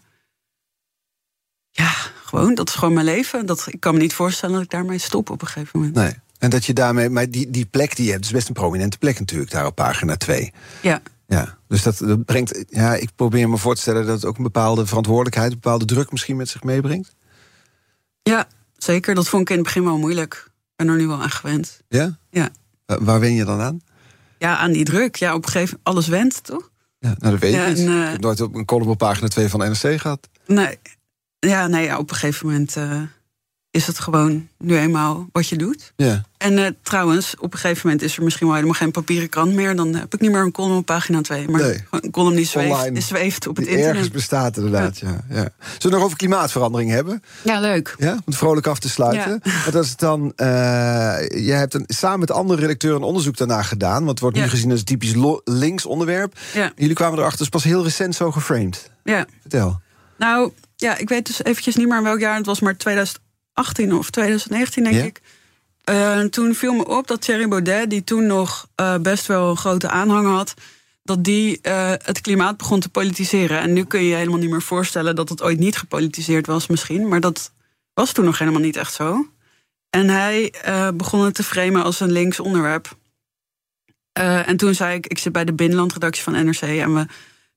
ja, 1.70 1.92
gewoon, 2.24 2.54
dat 2.54 2.68
is 2.68 2.74
gewoon 2.74 2.94
mijn 2.94 3.06
leven. 3.06 3.46
Dat, 3.46 3.66
ik 3.68 3.80
kan 3.80 3.94
me 3.94 4.00
niet 4.00 4.14
voorstellen 4.14 4.54
dat 4.54 4.64
ik 4.64 4.70
daarmee 4.70 4.98
stop 4.98 5.30
op 5.30 5.40
een 5.40 5.46
gegeven 5.46 5.78
moment. 5.78 5.96
Nee. 5.96 6.14
En 6.38 6.50
dat 6.50 6.64
je 6.64 6.72
daarmee, 6.72 7.10
maar 7.10 7.30
die, 7.30 7.50
die 7.50 7.66
plek 7.66 7.96
die 7.96 8.06
je 8.06 8.12
hebt, 8.12 8.24
is 8.24 8.30
best 8.30 8.48
een 8.48 8.54
prominente 8.54 8.98
plek 8.98 9.18
natuurlijk, 9.18 9.50
daar 9.50 9.66
op 9.66 9.74
pagina 9.74 10.16
2. 10.16 10.52
Ja. 10.82 11.02
Ja, 11.26 11.58
dus 11.68 11.82
dat, 11.82 11.98
dat 11.98 12.24
brengt. 12.24 12.64
Ja, 12.68 12.94
ik 12.94 13.10
probeer 13.16 13.48
me 13.48 13.56
voor 13.56 13.74
te 13.74 13.80
stellen 13.80 14.06
dat 14.06 14.14
het 14.14 14.24
ook 14.24 14.36
een 14.36 14.42
bepaalde 14.42 14.86
verantwoordelijkheid, 14.86 15.52
een 15.52 15.58
bepaalde 15.60 15.84
druk 15.84 16.10
misschien 16.10 16.36
met 16.36 16.48
zich 16.48 16.62
meebrengt. 16.62 17.14
Ja, 18.22 18.48
zeker. 18.76 19.14
Dat 19.14 19.28
vond 19.28 19.42
ik 19.42 19.50
in 19.50 19.54
het 19.54 19.64
begin 19.64 19.84
wel 19.84 19.98
moeilijk. 19.98 20.44
Ik 20.46 20.76
ben 20.76 20.88
er 20.88 20.96
nu 20.96 21.06
wel 21.06 21.22
aan 21.22 21.30
gewend. 21.30 21.80
Ja? 21.88 22.18
Ja. 22.30 22.48
Waar 22.86 23.20
wen 23.20 23.34
je 23.34 23.44
dan 23.44 23.60
aan? 23.60 23.80
Ja, 24.38 24.56
aan 24.56 24.72
die 24.72 24.84
druk. 24.84 25.16
Ja, 25.16 25.34
op 25.34 25.44
een 25.44 25.50
gegeven 25.50 25.78
moment 25.84 25.88
alles 25.88 26.08
went, 26.08 26.44
toch? 26.44 26.70
Ja, 26.98 27.14
nou, 27.18 27.32
dat 27.32 27.40
weet 27.40 27.52
ja, 27.52 27.64
ik 27.64 27.76
niet. 27.76 27.88
Uh, 27.88 28.04
ik 28.04 28.10
heb 28.10 28.20
nooit 28.20 28.40
op 28.40 28.54
een 28.54 28.64
column 28.64 28.90
op 28.90 28.98
pagina 28.98 29.28
2 29.28 29.48
van 29.48 29.60
NRC 29.60 30.00
gehad. 30.00 30.28
Nee, 30.46 30.78
ja, 31.38 31.66
nee, 31.66 31.84
ja, 31.84 31.98
op 31.98 32.10
een 32.10 32.16
gegeven 32.16 32.46
moment 32.46 32.76
uh, 32.76 33.02
is 33.76 33.86
het 33.86 33.98
gewoon 33.98 34.48
nu 34.58 34.78
eenmaal 34.78 35.28
wat 35.32 35.48
je 35.48 35.56
doet. 35.56 35.92
Ja. 35.96 36.24
En 36.38 36.52
uh, 36.52 36.66
trouwens, 36.82 37.34
op 37.38 37.52
een 37.52 37.58
gegeven 37.58 37.80
moment 37.84 38.04
is 38.04 38.16
er 38.16 38.22
misschien 38.22 38.46
wel 38.46 38.54
helemaal 38.54 38.76
geen 38.76 38.90
papieren 38.90 39.28
krant 39.28 39.54
meer. 39.54 39.76
Dan 39.76 39.94
heb 39.94 40.14
ik 40.14 40.20
niet 40.20 40.30
meer 40.30 40.40
een 40.40 40.52
column 40.52 40.76
op 40.76 40.86
pagina 40.86 41.20
2. 41.20 41.48
Maar 41.48 41.60
nee. 41.60 41.84
een 41.90 42.10
column 42.10 42.36
die 42.36 42.46
zweeft, 42.46 42.94
die 42.94 43.02
zweeft 43.02 43.46
op 43.46 43.56
het 43.56 43.66
internet. 43.66 43.90
Ergens 43.90 44.10
bestaat 44.10 44.56
inderdaad, 44.56 44.98
ja. 44.98 45.08
ja. 45.08 45.36
ja. 45.36 45.48
Zullen 45.60 45.80
we 45.80 45.88
nog 45.88 46.02
over 46.02 46.16
klimaatverandering 46.16 46.90
hebben? 46.90 47.22
Ja, 47.42 47.60
leuk. 47.60 47.94
Ja, 47.98 48.12
om 48.12 48.22
het 48.24 48.36
vrolijk 48.36 48.66
af 48.66 48.78
te 48.78 48.88
sluiten. 48.88 49.40
Ja. 49.42 49.52
Want 49.64 49.76
als 49.76 49.88
het 49.88 49.98
dan, 49.98 50.32
uh, 50.36 50.46
jij 51.28 51.58
hebt 51.58 51.74
een, 51.74 51.84
samen 51.86 52.20
met 52.20 52.30
andere 52.30 52.60
redacteuren 52.60 53.00
een 53.00 53.06
onderzoek 53.06 53.36
daarna 53.36 53.62
gedaan. 53.62 53.98
Want 53.98 54.10
het 54.10 54.20
wordt 54.20 54.36
nu 54.36 54.48
gezien 54.48 54.70
als 54.70 54.78
een 54.78 54.86
typisch 54.86 55.14
links 55.44 55.86
onderwerp. 55.86 56.38
Ja. 56.54 56.72
Jullie 56.76 56.94
kwamen 56.94 57.18
erachter, 57.18 57.38
het 57.38 57.54
is 57.54 57.60
pas 57.60 57.64
heel 57.64 57.82
recent 57.82 58.14
zo 58.14 58.32
geframed. 58.32 58.90
Ja. 59.04 59.26
Vertel. 59.40 59.80
Nou, 60.18 60.52
ja, 60.76 60.96
ik 60.96 61.08
weet 61.08 61.26
dus 61.26 61.44
eventjes 61.44 61.76
niet 61.76 61.88
meer 61.88 61.98
in 61.98 62.02
welk 62.02 62.20
jaar. 62.20 62.36
Het 62.36 62.46
was 62.46 62.60
maar 62.60 62.76
2018 63.62 63.94
of 63.98 64.10
2019, 64.10 64.84
denk 64.84 65.04
ik. 65.04 65.20
Uh, 65.90 66.20
toen 66.20 66.54
viel 66.54 66.74
me 66.74 66.86
op 66.86 67.06
dat 67.06 67.20
Thierry 67.20 67.48
Baudet, 67.48 67.90
die 67.90 68.04
toen 68.04 68.26
nog 68.26 68.68
uh, 68.80 68.96
best 68.96 69.26
wel 69.26 69.50
een 69.50 69.56
grote 69.56 69.88
aanhang 69.88 70.26
had, 70.26 70.54
dat 71.02 71.24
die 71.24 71.58
uh, 71.62 71.90
het 71.90 72.20
klimaat 72.20 72.56
begon 72.56 72.80
te 72.80 72.88
politiseren. 72.88 73.60
En 73.60 73.72
nu 73.72 73.84
kun 73.84 74.00
je 74.00 74.08
je 74.08 74.14
helemaal 74.14 74.38
niet 74.38 74.50
meer 74.50 74.62
voorstellen 74.62 75.16
dat 75.16 75.28
het 75.28 75.42
ooit 75.42 75.58
niet 75.58 75.76
gepolitiseerd 75.76 76.46
was, 76.46 76.66
misschien. 76.66 77.08
Maar 77.08 77.20
dat 77.20 77.52
was 77.94 78.12
toen 78.12 78.24
nog 78.24 78.38
helemaal 78.38 78.60
niet 78.60 78.76
echt 78.76 78.94
zo. 78.94 79.30
En 79.90 80.08
hij 80.08 80.54
begon 80.94 81.24
het 81.24 81.34
te 81.34 81.42
framen 81.42 81.82
als 81.82 82.00
een 82.00 82.12
links 82.12 82.40
onderwerp. 82.40 82.96
en 84.12 84.56
toen 84.56 84.74
zei 84.74 84.96
ik: 84.96 85.06
Ik 85.06 85.18
zit 85.18 85.32
bij 85.32 85.44
de 85.44 85.52
binnenlandredactie 85.52 86.22
van 86.22 86.32
NRC 86.44 86.60
en 86.60 86.94
we 86.94 87.06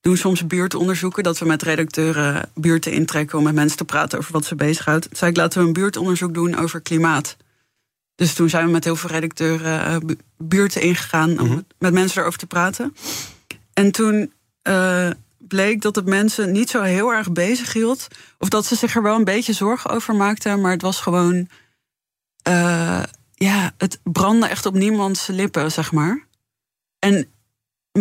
doen 0.01 0.17
soms 0.17 0.47
buurtonderzoeken. 0.47 1.23
Dat 1.23 1.39
we 1.39 1.45
met 1.45 1.61
redacteuren 1.61 2.49
buurten 2.55 2.91
intrekken 2.91 3.37
om 3.37 3.43
met 3.43 3.53
mensen 3.53 3.77
te 3.77 3.85
praten 3.85 4.17
over 4.19 4.31
wat 4.31 4.45
ze 4.45 4.55
bezighoudt. 4.55 5.03
Toen 5.03 5.17
zei 5.17 5.31
ik, 5.31 5.37
laten 5.37 5.61
we 5.61 5.67
een 5.67 5.73
buurtonderzoek 5.73 6.33
doen 6.33 6.55
over 6.55 6.81
klimaat. 6.81 7.37
Dus 8.15 8.33
toen 8.33 8.49
zijn 8.49 8.65
we 8.65 8.71
met 8.71 8.83
heel 8.83 8.95
veel 8.95 9.09
redacteuren 9.09 10.03
uh, 10.03 10.15
buurten 10.37 10.81
ingegaan 10.81 11.39
om 11.39 11.47
mhm. 11.47 11.59
met 11.77 11.93
mensen 11.93 12.21
erover 12.21 12.39
te 12.39 12.47
praten. 12.47 12.95
En 13.73 13.91
toen 13.91 14.33
uh, 14.63 15.09
bleek 15.37 15.81
dat 15.81 15.95
het 15.95 16.05
mensen 16.05 16.51
niet 16.51 16.69
zo 16.69 16.81
heel 16.81 17.13
erg 17.13 17.31
bezig 17.31 17.73
hield. 17.73 18.07
Of 18.37 18.49
dat 18.49 18.65
ze 18.65 18.75
zich 18.75 18.95
er 18.95 19.01
wel 19.01 19.15
een 19.15 19.23
beetje 19.23 19.53
zorgen 19.53 19.89
over 19.89 20.15
maakten. 20.15 20.61
Maar 20.61 20.71
het 20.71 20.81
was 20.81 21.01
gewoon. 21.01 21.47
Uh, 22.47 23.03
ja, 23.33 23.71
het 23.77 23.99
brandde 24.03 24.47
echt 24.47 24.65
op 24.65 24.73
niemands 24.73 25.27
lippen, 25.27 25.71
zeg 25.71 25.91
maar. 25.91 26.25
En 26.99 27.27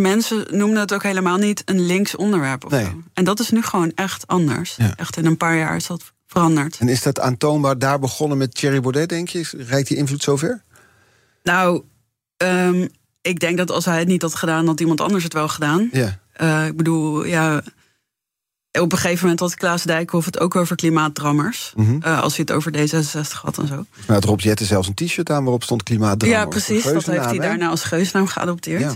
mensen 0.01 0.47
noemden 0.51 0.81
het 0.81 0.93
ook 0.93 1.03
helemaal 1.03 1.37
niet 1.37 1.63
een 1.65 1.81
links 1.81 2.17
onderwerp. 2.17 2.65
Of 2.65 2.71
nee. 2.71 2.85
zo. 2.85 3.03
En 3.15 3.25
dat 3.25 3.41
is 3.41 3.51
nu 3.51 3.63
gewoon 3.63 3.93
echt 3.95 4.27
anders. 4.27 4.75
Ja. 4.77 4.93
Echt 4.97 5.17
in 5.17 5.27
een 5.27 5.37
paar 5.37 5.57
jaar 5.57 5.77
is 5.77 5.87
dat 5.87 6.13
veranderd. 6.27 6.77
En 6.79 6.89
is 6.89 7.03
dat 7.03 7.21
aantoonbaar 7.21 7.79
daar 7.79 7.99
begonnen 7.99 8.39
met 8.39 8.55
Thierry 8.55 8.81
Baudet, 8.81 9.09
denk 9.09 9.29
je? 9.29 9.49
Rijkt 9.57 9.89
die 9.89 9.97
invloed 9.97 10.23
zover? 10.23 10.63
Nou, 11.43 11.83
um, 12.37 12.89
ik 13.23 13.41
denk 13.41 13.57
dat 13.57 13.71
als 13.71 13.85
hij 13.85 13.99
het 13.99 14.09
niet 14.09 14.23
had 14.23 14.35
gedaan, 14.35 14.67
had 14.67 14.81
iemand 14.81 15.01
anders 15.01 15.25
het 15.25 15.33
wel 15.33 15.49
gedaan. 15.49 15.89
Ja. 15.93 16.19
Uh, 16.41 16.67
ik 16.67 16.77
bedoel, 16.77 17.25
ja. 17.25 17.63
Op 18.81 18.93
een 18.93 18.99
gegeven 18.99 19.23
moment 19.23 19.41
had 19.41 19.55
Klaas 19.55 19.83
Dijkhoff 19.83 20.27
het 20.27 20.41
ook 20.41 20.57
over 20.57 20.77
klimaatdrammers. 20.77 21.73
Mm 21.77 21.87
-hmm. 21.87 22.01
uh, 22.07 22.23
als 22.23 22.37
hij 22.37 22.45
het 22.49 22.57
over 22.57 22.73
D66 22.73 23.41
had 23.43 23.59
en 23.59 23.67
zo. 23.67 23.75
Maar 24.07 24.17
had 24.17 24.25
Rob 24.25 24.41
Jetten 24.41 24.67
zelfs 24.67 24.89
een 24.89 24.95
t-shirt 24.95 25.31
aan 25.31 25.43
waarop 25.43 25.63
stond 25.63 25.83
klimaatdrammers. 25.83 26.43
Ja, 26.43 26.49
precies. 26.49 26.83
Dat 26.85 27.07
heeft 27.07 27.25
hij 27.25 27.39
daarna 27.39 27.69
als 27.69 27.83
geusnaam 27.83 28.27
geadopteerd. 28.27 28.81
Ja. 28.81 28.95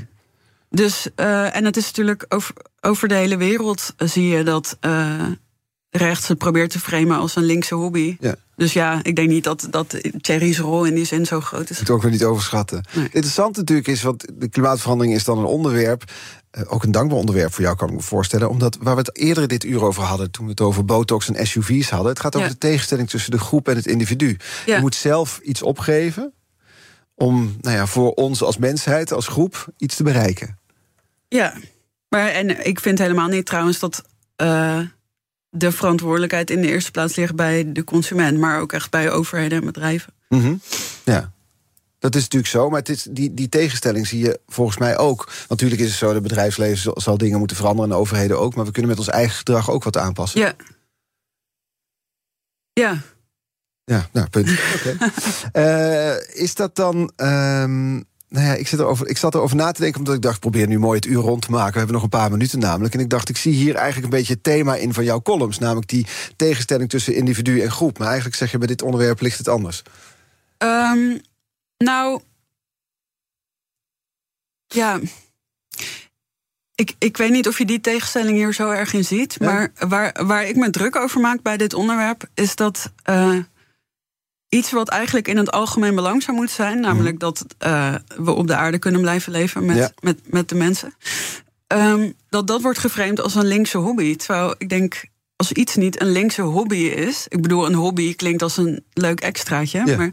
Dus, 0.73 1.09
uh, 1.16 1.57
en 1.57 1.64
het 1.64 1.77
is 1.77 1.85
natuurlijk 1.85 2.25
over, 2.29 2.55
over 2.81 3.09
de 3.09 3.14
hele 3.14 3.37
wereld 3.37 3.95
zie 3.97 4.29
je 4.29 4.43
dat 4.45 4.77
uh, 4.81 5.27
rechts 5.91 6.29
het 6.29 6.39
probeert 6.39 6.70
te 6.70 6.81
framen 6.81 7.16
als 7.16 7.37
een 7.37 7.43
linkse 7.43 7.75
hobby. 7.75 8.16
Ja. 8.20 8.35
Dus 8.57 8.73
ja, 8.73 9.01
ik 9.03 9.16
denk 9.16 9.29
niet 9.29 9.45
dat, 9.45 9.66
dat 9.70 10.01
Thierry's 10.20 10.59
rol 10.59 10.85
in 10.85 10.95
die 10.95 11.05
zin 11.05 11.27
zo 11.27 11.41
groot 11.41 11.70
is. 11.70 11.79
Het 11.79 11.91
ook 11.91 12.03
weer 12.03 12.11
niet 12.11 12.25
overschatten. 12.25 12.85
Nee. 12.93 13.05
Interessant 13.05 13.57
natuurlijk 13.57 13.89
is, 13.89 14.03
want 14.03 14.27
de 14.35 14.49
klimaatverandering 14.49 15.14
is 15.14 15.25
dan 15.25 15.39
een 15.39 15.45
onderwerp. 15.45 16.05
Ook 16.66 16.83
een 16.83 16.91
dankbaar 16.91 17.18
onderwerp 17.18 17.53
voor 17.53 17.64
jou, 17.64 17.77
kan 17.77 17.89
ik 17.89 17.95
me 17.95 18.01
voorstellen. 18.01 18.49
Omdat 18.49 18.77
waar 18.81 18.95
we 18.95 19.01
het 19.01 19.16
eerder 19.18 19.49
dit 19.49 19.64
uur 19.64 19.83
over 19.85 20.03
hadden, 20.03 20.31
toen 20.31 20.45
we 20.45 20.51
het 20.51 20.61
over 20.61 20.85
botox 20.85 21.31
en 21.31 21.47
SUV's 21.47 21.91
hadden. 21.91 22.09
Het 22.09 22.20
gaat 22.20 22.35
over 22.35 22.49
Ja. 22.49 22.53
de 22.53 22.59
tegenstelling 22.59 23.09
tussen 23.09 23.31
de 23.31 23.39
groep 23.39 23.68
en 23.68 23.77
het 23.77 23.87
individu. 23.87 24.37
Ja. 24.66 24.75
Je 24.75 24.81
moet 24.81 24.95
zelf 24.95 25.41
iets 25.43 25.62
opgeven 25.62 26.33
om 27.14 27.57
nou 27.61 27.77
ja, 27.77 27.87
voor 27.87 28.12
ons 28.12 28.43
als 28.43 28.57
mensheid, 28.57 29.12
als 29.12 29.27
groep, 29.27 29.66
iets 29.77 29.97
te 29.97 30.03
bereiken. 30.03 30.59
Ja, 31.33 31.55
maar 32.09 32.28
en 32.28 32.66
ik 32.66 32.80
vind 32.80 32.99
helemaal 32.99 33.28
niet 33.28 33.47
trouwens 33.47 33.78
dat 33.78 34.05
uh, 34.43 34.80
de 35.49 35.72
verantwoordelijkheid 35.72 36.51
in 36.51 36.61
de 36.61 36.68
eerste 36.68 36.91
plaats 36.91 37.16
ligt 37.16 37.35
bij 37.35 37.72
de 37.72 37.85
consument, 37.85 38.39
maar 38.39 38.61
ook 38.61 38.72
echt 38.72 38.91
bij 38.91 39.11
overheden 39.11 39.59
en 39.59 39.64
bedrijven. 39.64 40.12
Mm 40.28 40.41
-hmm. 40.41 40.61
Ja. 41.05 41.33
Dat 41.99 42.14
is 42.14 42.22
natuurlijk 42.22 42.53
zo, 42.53 42.68
maar 42.68 42.78
het 42.78 42.89
is, 42.89 43.07
die, 43.11 43.35
die 43.35 43.49
tegenstelling 43.49 44.07
zie 44.07 44.24
je 44.24 44.41
volgens 44.47 44.78
mij 44.78 44.99
ook. 44.99 45.33
Natuurlijk 45.49 45.80
is 45.80 45.89
het 45.89 45.99
zo, 45.99 46.12
dat 46.12 46.22
bedrijfsleven 46.22 46.78
zal, 46.78 47.01
zal 47.01 47.18
dingen 47.18 47.39
moeten 47.39 47.57
veranderen... 47.57 47.91
en 47.91 47.97
de 47.97 48.03
overheden 48.03 48.39
ook, 48.39 48.55
maar 48.55 48.64
we 48.64 48.70
kunnen 48.72 48.91
met 48.91 48.99
ons 48.99 49.09
eigen 49.09 49.37
gedrag 49.37 49.70
ook 49.70 49.85
wat 49.85 49.97
aanpassen. 49.97 50.41
Ja. 50.41 50.55
Ja. 52.72 53.01
Ja, 53.85 54.09
nou, 54.12 54.28
punt. 54.28 54.49
Oké. 54.76 54.97
Okay. 55.53 56.14
uh, 56.14 56.43
is 56.43 56.55
dat 56.55 56.76
dan... 56.76 57.12
Um, 57.16 58.11
nou 58.33 58.47
ja, 58.47 58.55
ik, 58.55 58.68
zit 58.68 58.78
erover, 58.78 59.09
ik 59.09 59.18
zat 59.18 59.35
erover 59.35 59.57
na 59.57 59.72
te 59.72 59.80
denken, 59.80 59.99
omdat 59.99 60.14
ik 60.14 60.22
dacht... 60.22 60.41
probeer 60.41 60.66
nu 60.66 60.78
mooi 60.78 60.97
het 60.97 61.07
uur 61.07 61.20
rond 61.20 61.43
te 61.43 61.51
maken. 61.51 61.72
We 61.72 61.78
hebben 61.78 61.95
nog 61.95 62.03
een 62.03 62.09
paar 62.09 62.30
minuten 62.30 62.59
namelijk. 62.59 62.95
En 62.95 63.01
ik 63.01 63.11
dacht, 63.11 63.28
ik 63.28 63.37
zie 63.37 63.53
hier 63.53 63.74
eigenlijk 63.74 64.05
een 64.05 64.18
beetje 64.18 64.33
het 64.33 64.43
thema 64.43 64.76
in 64.76 64.95
van 64.95 65.05
jouw 65.05 65.22
columns. 65.22 65.59
Namelijk 65.59 65.89
die 65.89 66.07
tegenstelling 66.37 66.89
tussen 66.89 67.14
individu 67.14 67.61
en 67.61 67.70
groep. 67.70 67.99
Maar 67.99 68.07
eigenlijk 68.07 68.37
zeg 68.37 68.51
je, 68.51 68.59
bij 68.59 68.66
dit 68.66 68.83
onderwerp 68.83 69.20
ligt 69.20 69.39
het 69.39 69.49
anders. 69.49 69.83
Um, 70.59 71.20
nou... 71.78 72.20
Ja... 74.66 75.01
Ik, 76.74 76.95
ik 76.99 77.16
weet 77.16 77.30
niet 77.30 77.49
of 77.49 77.59
je 77.59 77.64
die 77.64 77.80
tegenstelling 77.80 78.37
hier 78.37 78.55
zo 78.55 78.70
erg 78.70 78.93
in 78.93 79.05
ziet. 79.05 79.37
Ja. 79.39 79.47
Maar 79.47 79.72
waar, 79.89 80.26
waar 80.26 80.47
ik 80.47 80.57
me 80.57 80.70
druk 80.70 80.97
over 80.97 81.20
maak 81.20 81.43
bij 81.43 81.57
dit 81.57 81.74
onderwerp... 81.74 82.28
is 82.35 82.57
dat... 82.57 82.93
Uh, 83.11 83.39
iets 84.55 84.71
wat 84.71 84.89
eigenlijk 84.89 85.29
in 85.29 85.37
het 85.37 85.51
algemeen 85.51 85.95
belang 85.95 86.23
zou 86.23 86.37
moeten 86.37 86.55
zijn. 86.55 86.81
Namelijk 86.81 87.19
dat 87.19 87.47
uh, 87.67 87.95
we 88.17 88.31
op 88.31 88.47
de 88.47 88.57
aarde 88.57 88.79
kunnen 88.79 89.01
blijven 89.01 89.33
leven 89.33 89.65
met, 89.65 89.77
Ja. 89.77 89.91
met, 90.01 90.33
met 90.33 90.49
de 90.49 90.55
mensen. 90.55 90.95
Um, 91.67 92.15
dat 92.29 92.47
dat 92.47 92.63
wordt 92.63 92.79
geframed 92.79 93.21
als 93.21 93.35
een 93.35 93.47
linkse 93.47 93.79
hobby. 93.79 94.17
Terwijl 94.17 94.55
ik 94.59 94.69
denk, 94.69 95.05
als 95.37 95.53
iets 95.53 95.77
niet 95.77 96.01
een 96.01 96.11
linkse 96.11 96.43
hobby 96.43 96.77
is. 96.77 97.27
Ik 97.29 97.43
bedoel, 97.43 97.67
een 97.67 97.75
hobby 97.75 98.15
klinkt 98.15 98.43
als 98.43 98.57
een 98.57 98.85
leuk 98.93 99.21
extraatje. 99.21 99.83
Ja. 99.85 99.97
Maar 99.97 100.11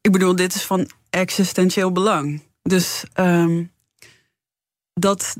ik 0.00 0.12
bedoel, 0.12 0.36
dit 0.36 0.54
is 0.54 0.62
van 0.62 0.90
existentieel 1.10 1.92
belang. 1.92 2.42
Dus 2.62 3.04
um, 3.14 3.70
dat. 4.94 5.36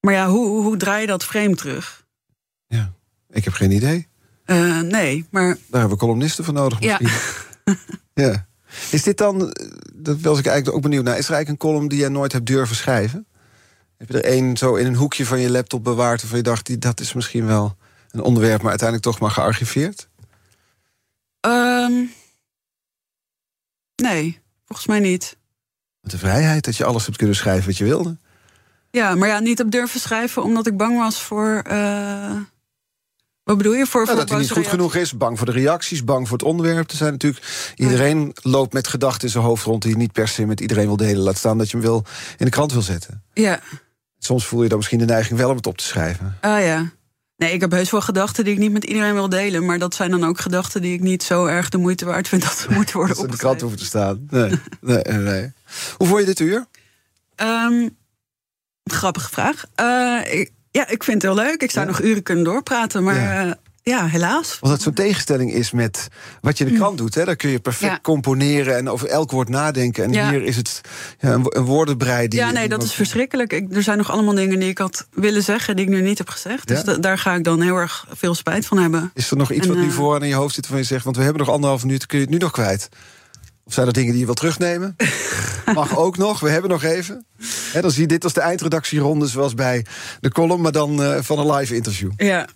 Maar 0.00 0.14
ja, 0.14 0.28
hoe, 0.28 0.62
hoe 0.62 0.76
draai 0.76 1.00
je 1.00 1.06
dat 1.06 1.24
frame 1.24 1.54
terug? 1.54 2.06
Ja, 2.66 2.92
ik 3.30 3.44
heb 3.44 3.52
geen 3.52 3.70
idee. 3.70 4.08
Uh, 4.46 4.80
nee, 4.80 5.26
maar. 5.30 5.46
Daar 5.46 5.80
hebben 5.80 5.90
we 5.90 5.96
columnisten 5.96 6.44
voor 6.44 6.54
nodig 6.54 6.80
Ja. 6.80 6.98
misschien. 7.00 7.32
Ja. 8.14 8.46
Is 8.90 9.02
dit 9.02 9.18
dan, 9.18 9.52
eh, 9.52 9.66
dat 9.94 10.20
was 10.20 10.38
ik 10.38 10.46
eigenlijk 10.46 10.76
ook 10.76 10.82
benieuwd 10.82 11.04
naar... 11.04 11.18
is 11.18 11.28
er 11.28 11.34
eigenlijk 11.34 11.62
een 11.62 11.68
column 11.70 11.88
die 11.88 11.98
jij 11.98 12.08
nooit 12.08 12.32
hebt 12.32 12.46
durven 12.46 12.76
schrijven? 12.76 13.26
Heb 13.96 14.08
je 14.08 14.14
er 14.18 14.24
één 14.24 14.56
zo 14.56 14.74
in 14.74 14.86
een 14.86 14.94
hoekje 14.94 15.26
van 15.26 15.40
je 15.40 15.50
laptop 15.50 15.84
bewaard... 15.84 16.20
waarvan 16.20 16.38
je 16.38 16.44
dacht, 16.44 16.80
dat 16.80 17.00
is 17.00 17.12
misschien 17.12 17.46
wel 17.46 17.76
een 18.10 18.20
onderwerp, 18.20 18.60
maar 18.60 18.70
uiteindelijk 18.70 19.08
toch 19.08 19.20
maar 19.20 19.30
gearchiveerd? 19.30 20.08
Um, 21.46 22.10
nee, 24.02 24.40
volgens 24.66 24.88
mij 24.88 25.00
niet. 25.00 25.36
Met 26.00 26.10
de 26.10 26.18
vrijheid 26.18 26.64
dat 26.64 26.76
je 26.76 26.84
alles 26.84 27.04
hebt 27.04 27.16
kunnen 27.16 27.36
schrijven 27.36 27.66
wat 27.66 27.76
je 27.76 27.84
wilde. 27.84 28.16
Ja, 28.90 29.14
maar 29.14 29.28
ja, 29.28 29.38
niet 29.38 29.60
op 29.60 29.70
durven 29.70 30.00
schrijven 30.00 30.42
omdat 30.42 30.66
ik 30.66 30.76
bang 30.76 30.98
was 30.98 31.22
voor. 31.22 31.62
Uh, 31.70 32.36
wat 33.44 33.56
bedoel 33.56 33.74
je? 33.74 33.86
Voor, 33.86 34.04
nou, 34.04 34.06
voor 34.06 34.26
dat 34.26 34.28
hij 34.28 34.38
niet 34.38 34.50
goed 34.50 34.66
genoeg 34.66 34.94
is, 34.94 35.16
bang 35.16 35.36
voor 35.36 35.46
de 35.46 35.52
reacties, 35.52 36.04
bang 36.04 36.28
voor 36.28 36.38
het 36.38 36.46
onderwerp. 36.46 36.90
Er 36.90 36.96
zijn 36.96 37.12
natuurlijk, 37.12 37.72
iedereen 37.76 38.32
loopt 38.42 38.72
met 38.72 38.88
gedachten 38.88 39.26
in 39.26 39.32
zijn 39.32 39.44
hoofd 39.44 39.64
rond 39.64 39.82
die 39.82 39.90
je 39.90 39.96
niet 39.96 40.12
per 40.12 40.28
se 40.28 40.46
met 40.46 40.60
iedereen 40.60 40.86
wil 40.86 40.96
delen. 40.96 41.22
Laat 41.22 41.36
staan 41.36 41.58
dat 41.58 41.70
je 41.70 41.76
hem 41.76 41.86
wil 41.86 42.04
in 42.38 42.44
de 42.44 42.50
krant 42.50 42.72
wil 42.72 42.82
zetten. 42.82 43.22
Ja. 43.32 43.60
Soms 44.18 44.46
voel 44.46 44.62
je 44.62 44.68
dan 44.68 44.76
misschien 44.78 44.98
de 44.98 45.04
neiging 45.04 45.38
wel 45.38 45.50
om 45.50 45.56
het 45.56 45.66
op 45.66 45.78
te 45.78 45.84
schrijven. 45.84 46.38
Ah 46.40 46.64
ja. 46.64 46.92
Nee, 47.36 47.52
ik 47.52 47.60
heb 47.60 47.70
heus 47.70 47.90
wel 47.90 48.00
gedachten 48.00 48.44
die 48.44 48.52
ik 48.52 48.58
niet 48.58 48.72
met 48.72 48.84
iedereen 48.84 49.14
wil 49.14 49.28
delen. 49.28 49.64
Maar 49.64 49.78
dat 49.78 49.94
zijn 49.94 50.10
dan 50.10 50.24
ook 50.24 50.40
gedachten 50.40 50.82
die 50.82 50.94
ik 50.94 51.00
niet 51.00 51.22
zo 51.22 51.46
erg 51.46 51.68
de 51.68 51.78
moeite 51.78 52.04
waard 52.04 52.28
vind 52.28 52.42
dat 52.42 52.58
ze 52.58 52.72
moeten 52.76 52.96
worden 52.96 53.16
dat 53.16 53.24
in 53.24 53.30
de 53.30 53.36
krant 53.36 53.60
hoeven 53.60 53.78
te 53.78 53.84
staan. 53.84 54.26
Nee, 54.30 54.60
nee, 54.80 55.02
nee. 55.02 55.52
Hoe 55.96 56.06
vond 56.06 56.20
je 56.20 56.26
dit 56.26 56.40
uur? 56.40 56.66
Um, 57.36 57.96
grappige 58.84 59.30
vraag. 59.30 59.64
Uh, 59.80 60.40
ik, 60.40 60.52
ja, 60.76 60.88
ik 60.88 61.04
vind 61.04 61.22
het 61.22 61.32
heel 61.32 61.44
leuk. 61.44 61.62
Ik 61.62 61.70
zou 61.70 61.86
nog 61.86 62.02
uren 62.02 62.22
kunnen 62.22 62.44
doorpraten, 62.44 63.02
maar 63.02 63.14
ja. 63.14 63.44
Uh, 63.44 63.52
ja 63.82 64.06
helaas. 64.06 64.58
Als 64.60 64.70
dat 64.70 64.82
zo'n 64.82 64.92
tegenstelling 64.92 65.52
is 65.52 65.70
met 65.70 66.08
wat 66.40 66.58
je 66.58 66.64
in 66.64 66.72
de 66.72 66.76
krant 66.76 66.98
doet, 66.98 67.14
hè, 67.14 67.24
dan 67.24 67.36
kun 67.36 67.50
je 67.50 67.58
perfect 67.58 67.92
ja. 67.92 67.98
componeren 68.02 68.76
en 68.76 68.88
over 68.88 69.08
elk 69.08 69.30
woord 69.30 69.48
nadenken. 69.48 70.04
En 70.04 70.30
hier 70.30 70.42
is 70.42 70.56
het 70.56 70.80
een, 71.20 71.46
een 71.48 71.64
woordenbrei. 71.64 72.28
Die 72.28 72.38
ja, 72.38 72.50
nee, 72.50 72.68
dat 72.68 72.82
is 72.82 72.92
verschrikkelijk. 72.92 73.52
Ik, 73.52 73.74
er 73.74 73.82
zijn 73.82 73.98
nog 73.98 74.10
allemaal 74.10 74.34
dingen 74.34 74.58
die 74.58 74.68
ik 74.68 74.78
had 74.78 75.06
willen 75.10 75.42
zeggen, 75.42 75.76
die 75.76 75.84
ik 75.84 75.90
nu 75.90 76.00
niet 76.00 76.18
heb 76.18 76.28
gezegd. 76.28 76.68
Dus 76.68 76.84
da, 76.84 76.96
daar 76.96 77.18
ga 77.18 77.34
ik 77.34 77.44
dan 77.44 77.60
heel 77.60 77.76
erg 77.76 78.06
veel 78.10 78.34
spijt 78.34 78.66
van 78.66 78.78
hebben. 78.78 79.10
Is 79.14 79.30
er 79.30 79.36
nog 79.36 79.52
iets 79.52 79.66
en, 79.66 79.72
wat 79.72 79.82
nu 79.82 79.88
uh, 79.88 79.92
voor 79.92 80.14
aan 80.14 80.22
in 80.22 80.28
je 80.28 80.34
hoofd 80.34 80.54
zit 80.54 80.66
van 80.66 80.76
je 80.76 80.84
zegt, 80.84 81.04
want 81.04 81.16
we 81.16 81.22
hebben 81.22 81.40
nog 81.40 81.54
anderhalf 81.54 81.82
minuut, 81.84 82.06
kun 82.06 82.18
je 82.18 82.24
het 82.24 82.32
nu 82.32 82.38
nog 82.38 82.50
kwijt? 82.50 82.88
Of 83.64 83.72
zijn 83.72 83.86
er 83.86 83.92
dingen 83.92 84.10
die 84.10 84.20
je 84.20 84.26
wil 84.26 84.34
terugnemen? 84.34 84.96
Mag 85.74 85.96
ook 85.96 86.16
nog, 86.16 86.40
we 86.40 86.50
hebben 86.50 86.70
nog 86.70 86.82
even. 86.82 87.26
He, 87.72 87.80
dan 87.80 87.90
zie 87.90 88.02
je 88.02 88.08
dit 88.08 88.24
als 88.24 88.32
de 88.32 88.40
eindredactieronde, 88.40 89.26
zoals 89.26 89.54
bij 89.54 89.86
de 90.20 90.30
column, 90.30 90.60
maar 90.60 90.72
dan 90.72 91.00
uh, 91.00 91.18
van 91.20 91.38
een 91.38 91.54
live 91.54 91.74
interview. 91.74 92.10
Ja. 92.16 92.48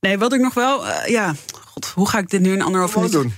Nee, 0.00 0.18
wat 0.18 0.32
ik 0.32 0.40
nog 0.40 0.54
wel. 0.54 0.86
Uh, 0.86 1.06
ja, 1.06 1.34
god, 1.64 1.86
hoe 1.86 2.08
ga 2.08 2.18
ik 2.18 2.30
dit 2.30 2.40
nu 2.40 2.52
in 2.52 2.62
anderhalf 2.62 2.94
minuut 2.94 3.12
doen? 3.12 3.34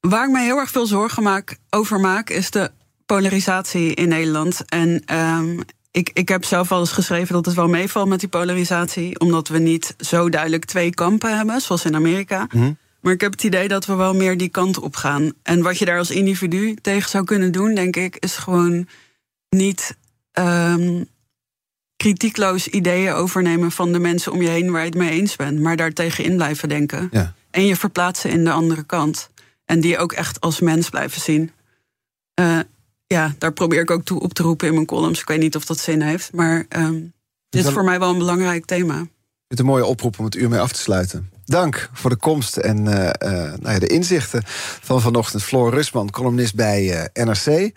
Waar 0.00 0.24
ik 0.24 0.30
me 0.30 0.40
heel 0.40 0.58
erg 0.58 0.70
veel 0.70 0.86
zorgen 0.86 1.22
maak, 1.22 1.56
over 1.70 2.00
maak, 2.00 2.30
is 2.30 2.50
de 2.50 2.70
polarisatie 3.06 3.94
in 3.94 4.08
Nederland. 4.08 4.64
En 4.66 5.16
um, 5.16 5.64
ik, 5.90 6.10
ik 6.12 6.28
heb 6.28 6.44
zelf 6.44 6.72
al 6.72 6.80
eens 6.80 6.92
geschreven 6.92 7.34
dat 7.34 7.46
het 7.46 7.54
wel 7.54 7.68
meevalt 7.68 8.08
met 8.08 8.20
die 8.20 8.28
polarisatie, 8.28 9.20
omdat 9.20 9.48
we 9.48 9.58
niet 9.58 9.94
zo 9.98 10.28
duidelijk 10.28 10.64
twee 10.64 10.94
kampen 10.94 11.36
hebben, 11.36 11.60
zoals 11.60 11.84
in 11.84 11.94
Amerika. 11.94 12.46
Mhm. 12.52 12.72
Maar 13.06 13.14
ik 13.14 13.20
heb 13.20 13.32
het 13.32 13.44
idee 13.44 13.68
dat 13.68 13.86
we 13.86 13.94
wel 13.94 14.14
meer 14.14 14.36
die 14.36 14.48
kant 14.48 14.78
op 14.78 14.96
gaan. 14.96 15.32
En 15.42 15.62
wat 15.62 15.78
je 15.78 15.84
daar 15.84 15.98
als 15.98 16.10
individu 16.10 16.74
tegen 16.74 17.10
zou 17.10 17.24
kunnen 17.24 17.52
doen, 17.52 17.74
denk 17.74 17.96
ik, 17.96 18.16
is 18.16 18.36
gewoon 18.36 18.88
niet 19.48 19.96
um, 20.32 21.06
kritiekloos 21.96 22.68
ideeën 22.68 23.12
overnemen 23.12 23.70
van 23.70 23.92
de 23.92 23.98
mensen 23.98 24.32
om 24.32 24.42
je 24.42 24.48
heen 24.48 24.70
waar 24.70 24.80
je 24.80 24.86
het 24.86 24.98
mee 24.98 25.10
eens 25.10 25.36
bent. 25.36 25.60
Maar 25.60 25.76
daar 25.76 25.92
tegenin 25.92 26.36
blijven 26.36 26.68
denken. 26.68 27.08
Ja. 27.10 27.34
En 27.50 27.66
je 27.66 27.76
verplaatsen 27.76 28.30
in 28.30 28.44
de 28.44 28.50
andere 28.50 28.82
kant. 28.82 29.30
En 29.64 29.80
die 29.80 29.98
ook 29.98 30.12
echt 30.12 30.40
als 30.40 30.60
mens 30.60 30.88
blijven 30.88 31.20
zien. 31.20 31.50
Uh, 32.40 32.58
ja, 33.06 33.34
daar 33.38 33.52
probeer 33.52 33.80
ik 33.80 33.90
ook 33.90 34.04
toe 34.04 34.20
op 34.20 34.34
te 34.34 34.42
roepen 34.42 34.68
in 34.68 34.74
mijn 34.74 34.86
columns. 34.86 35.20
Ik 35.20 35.28
weet 35.28 35.40
niet 35.40 35.56
of 35.56 35.64
dat 35.64 35.78
zin 35.78 36.00
heeft. 36.00 36.32
Maar 36.32 36.66
um, 36.68 37.12
dit 37.48 37.64
is 37.64 37.72
voor 37.72 37.84
mij 37.84 37.98
wel 37.98 38.10
een 38.10 38.18
belangrijk 38.18 38.64
thema. 38.64 38.98
Het 38.98 39.08
is 39.48 39.58
een 39.58 39.64
mooie 39.64 39.86
oproep 39.86 40.18
om 40.18 40.24
het 40.24 40.34
uur 40.34 40.48
mee 40.48 40.60
af 40.60 40.72
te 40.72 40.80
sluiten. 40.80 41.35
Dank 41.46 41.90
voor 41.92 42.10
de 42.10 42.16
komst 42.16 42.56
en 42.56 42.86
uh, 42.86 42.94
uh, 42.94 43.10
nou 43.32 43.72
ja, 43.72 43.78
de 43.78 43.86
inzichten 43.86 44.42
van 44.80 45.00
vanochtend. 45.00 45.42
Floor 45.42 45.70
Rusman, 45.70 46.10
columnist 46.10 46.54
bij 46.54 47.10
uh, 47.14 47.24
NRC. 47.24 47.72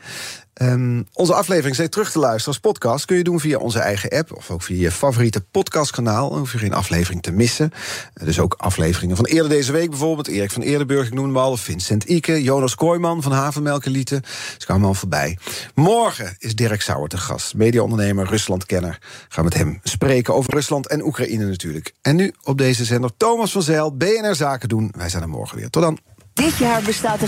Um, 0.61 1.07
onze 1.13 1.33
aflevering 1.33 1.75
zijn 1.75 1.89
terug 1.89 2.11
te 2.11 2.19
luisteren 2.19 2.47
als 2.47 2.59
podcast. 2.59 3.05
Kun 3.05 3.17
je 3.17 3.23
doen 3.23 3.39
via 3.39 3.57
onze 3.57 3.79
eigen 3.79 4.09
app 4.09 4.35
of 4.35 4.51
ook 4.51 4.61
via 4.61 4.81
je 4.81 4.91
favoriete 4.91 5.41
podcastkanaal. 5.41 6.29
Dan 6.29 6.39
hoef 6.39 6.51
je 6.51 6.57
geen 6.57 6.73
aflevering 6.73 7.21
te 7.21 7.31
missen. 7.31 7.71
Dus 8.13 8.39
ook 8.39 8.53
afleveringen 8.57 9.15
van 9.15 9.25
eerder 9.25 9.49
deze 9.49 9.71
week 9.71 9.89
bijvoorbeeld. 9.89 10.27
Erik 10.27 10.51
van 10.51 10.61
Eerdenburg, 10.61 11.07
ik 11.07 11.13
noem 11.13 11.25
hem 11.25 11.37
al. 11.37 11.57
Vincent 11.57 12.03
Ike, 12.03 12.43
Jonas 12.43 12.75
Kooijman 12.75 13.21
van 13.21 13.31
Havenmelkelieten. 13.31 14.21
Dus 14.55 14.65
kwamen 14.65 14.87
al 14.87 14.93
voorbij. 14.93 15.37
Morgen 15.75 16.35
is 16.39 16.55
Dirk 16.55 16.81
Sauer 16.81 17.07
te 17.07 17.17
gast. 17.17 17.55
Mediaondernemer, 17.55 18.27
Ruslandkenner. 18.27 18.97
Gaan 19.29 19.43
met 19.43 19.53
hem 19.53 19.79
spreken 19.83 20.33
over 20.33 20.53
Rusland 20.53 20.87
en 20.87 21.03
Oekraïne 21.03 21.45
natuurlijk. 21.45 21.93
En 22.01 22.15
nu 22.15 22.33
op 22.43 22.57
deze 22.57 22.85
zender 22.85 23.11
Thomas 23.17 23.51
van 23.51 23.61
Zijl, 23.61 23.95
BNR 23.95 24.35
Zaken 24.35 24.69
doen. 24.69 24.93
Wij 24.97 25.09
zijn 25.09 25.23
er 25.23 25.29
morgen 25.29 25.57
weer. 25.57 25.69
Tot 25.69 25.83
dan. 25.83 25.99
Dit 26.33 26.57
jaar 26.57 26.81
bestaat 26.81 27.19
de 27.19 27.27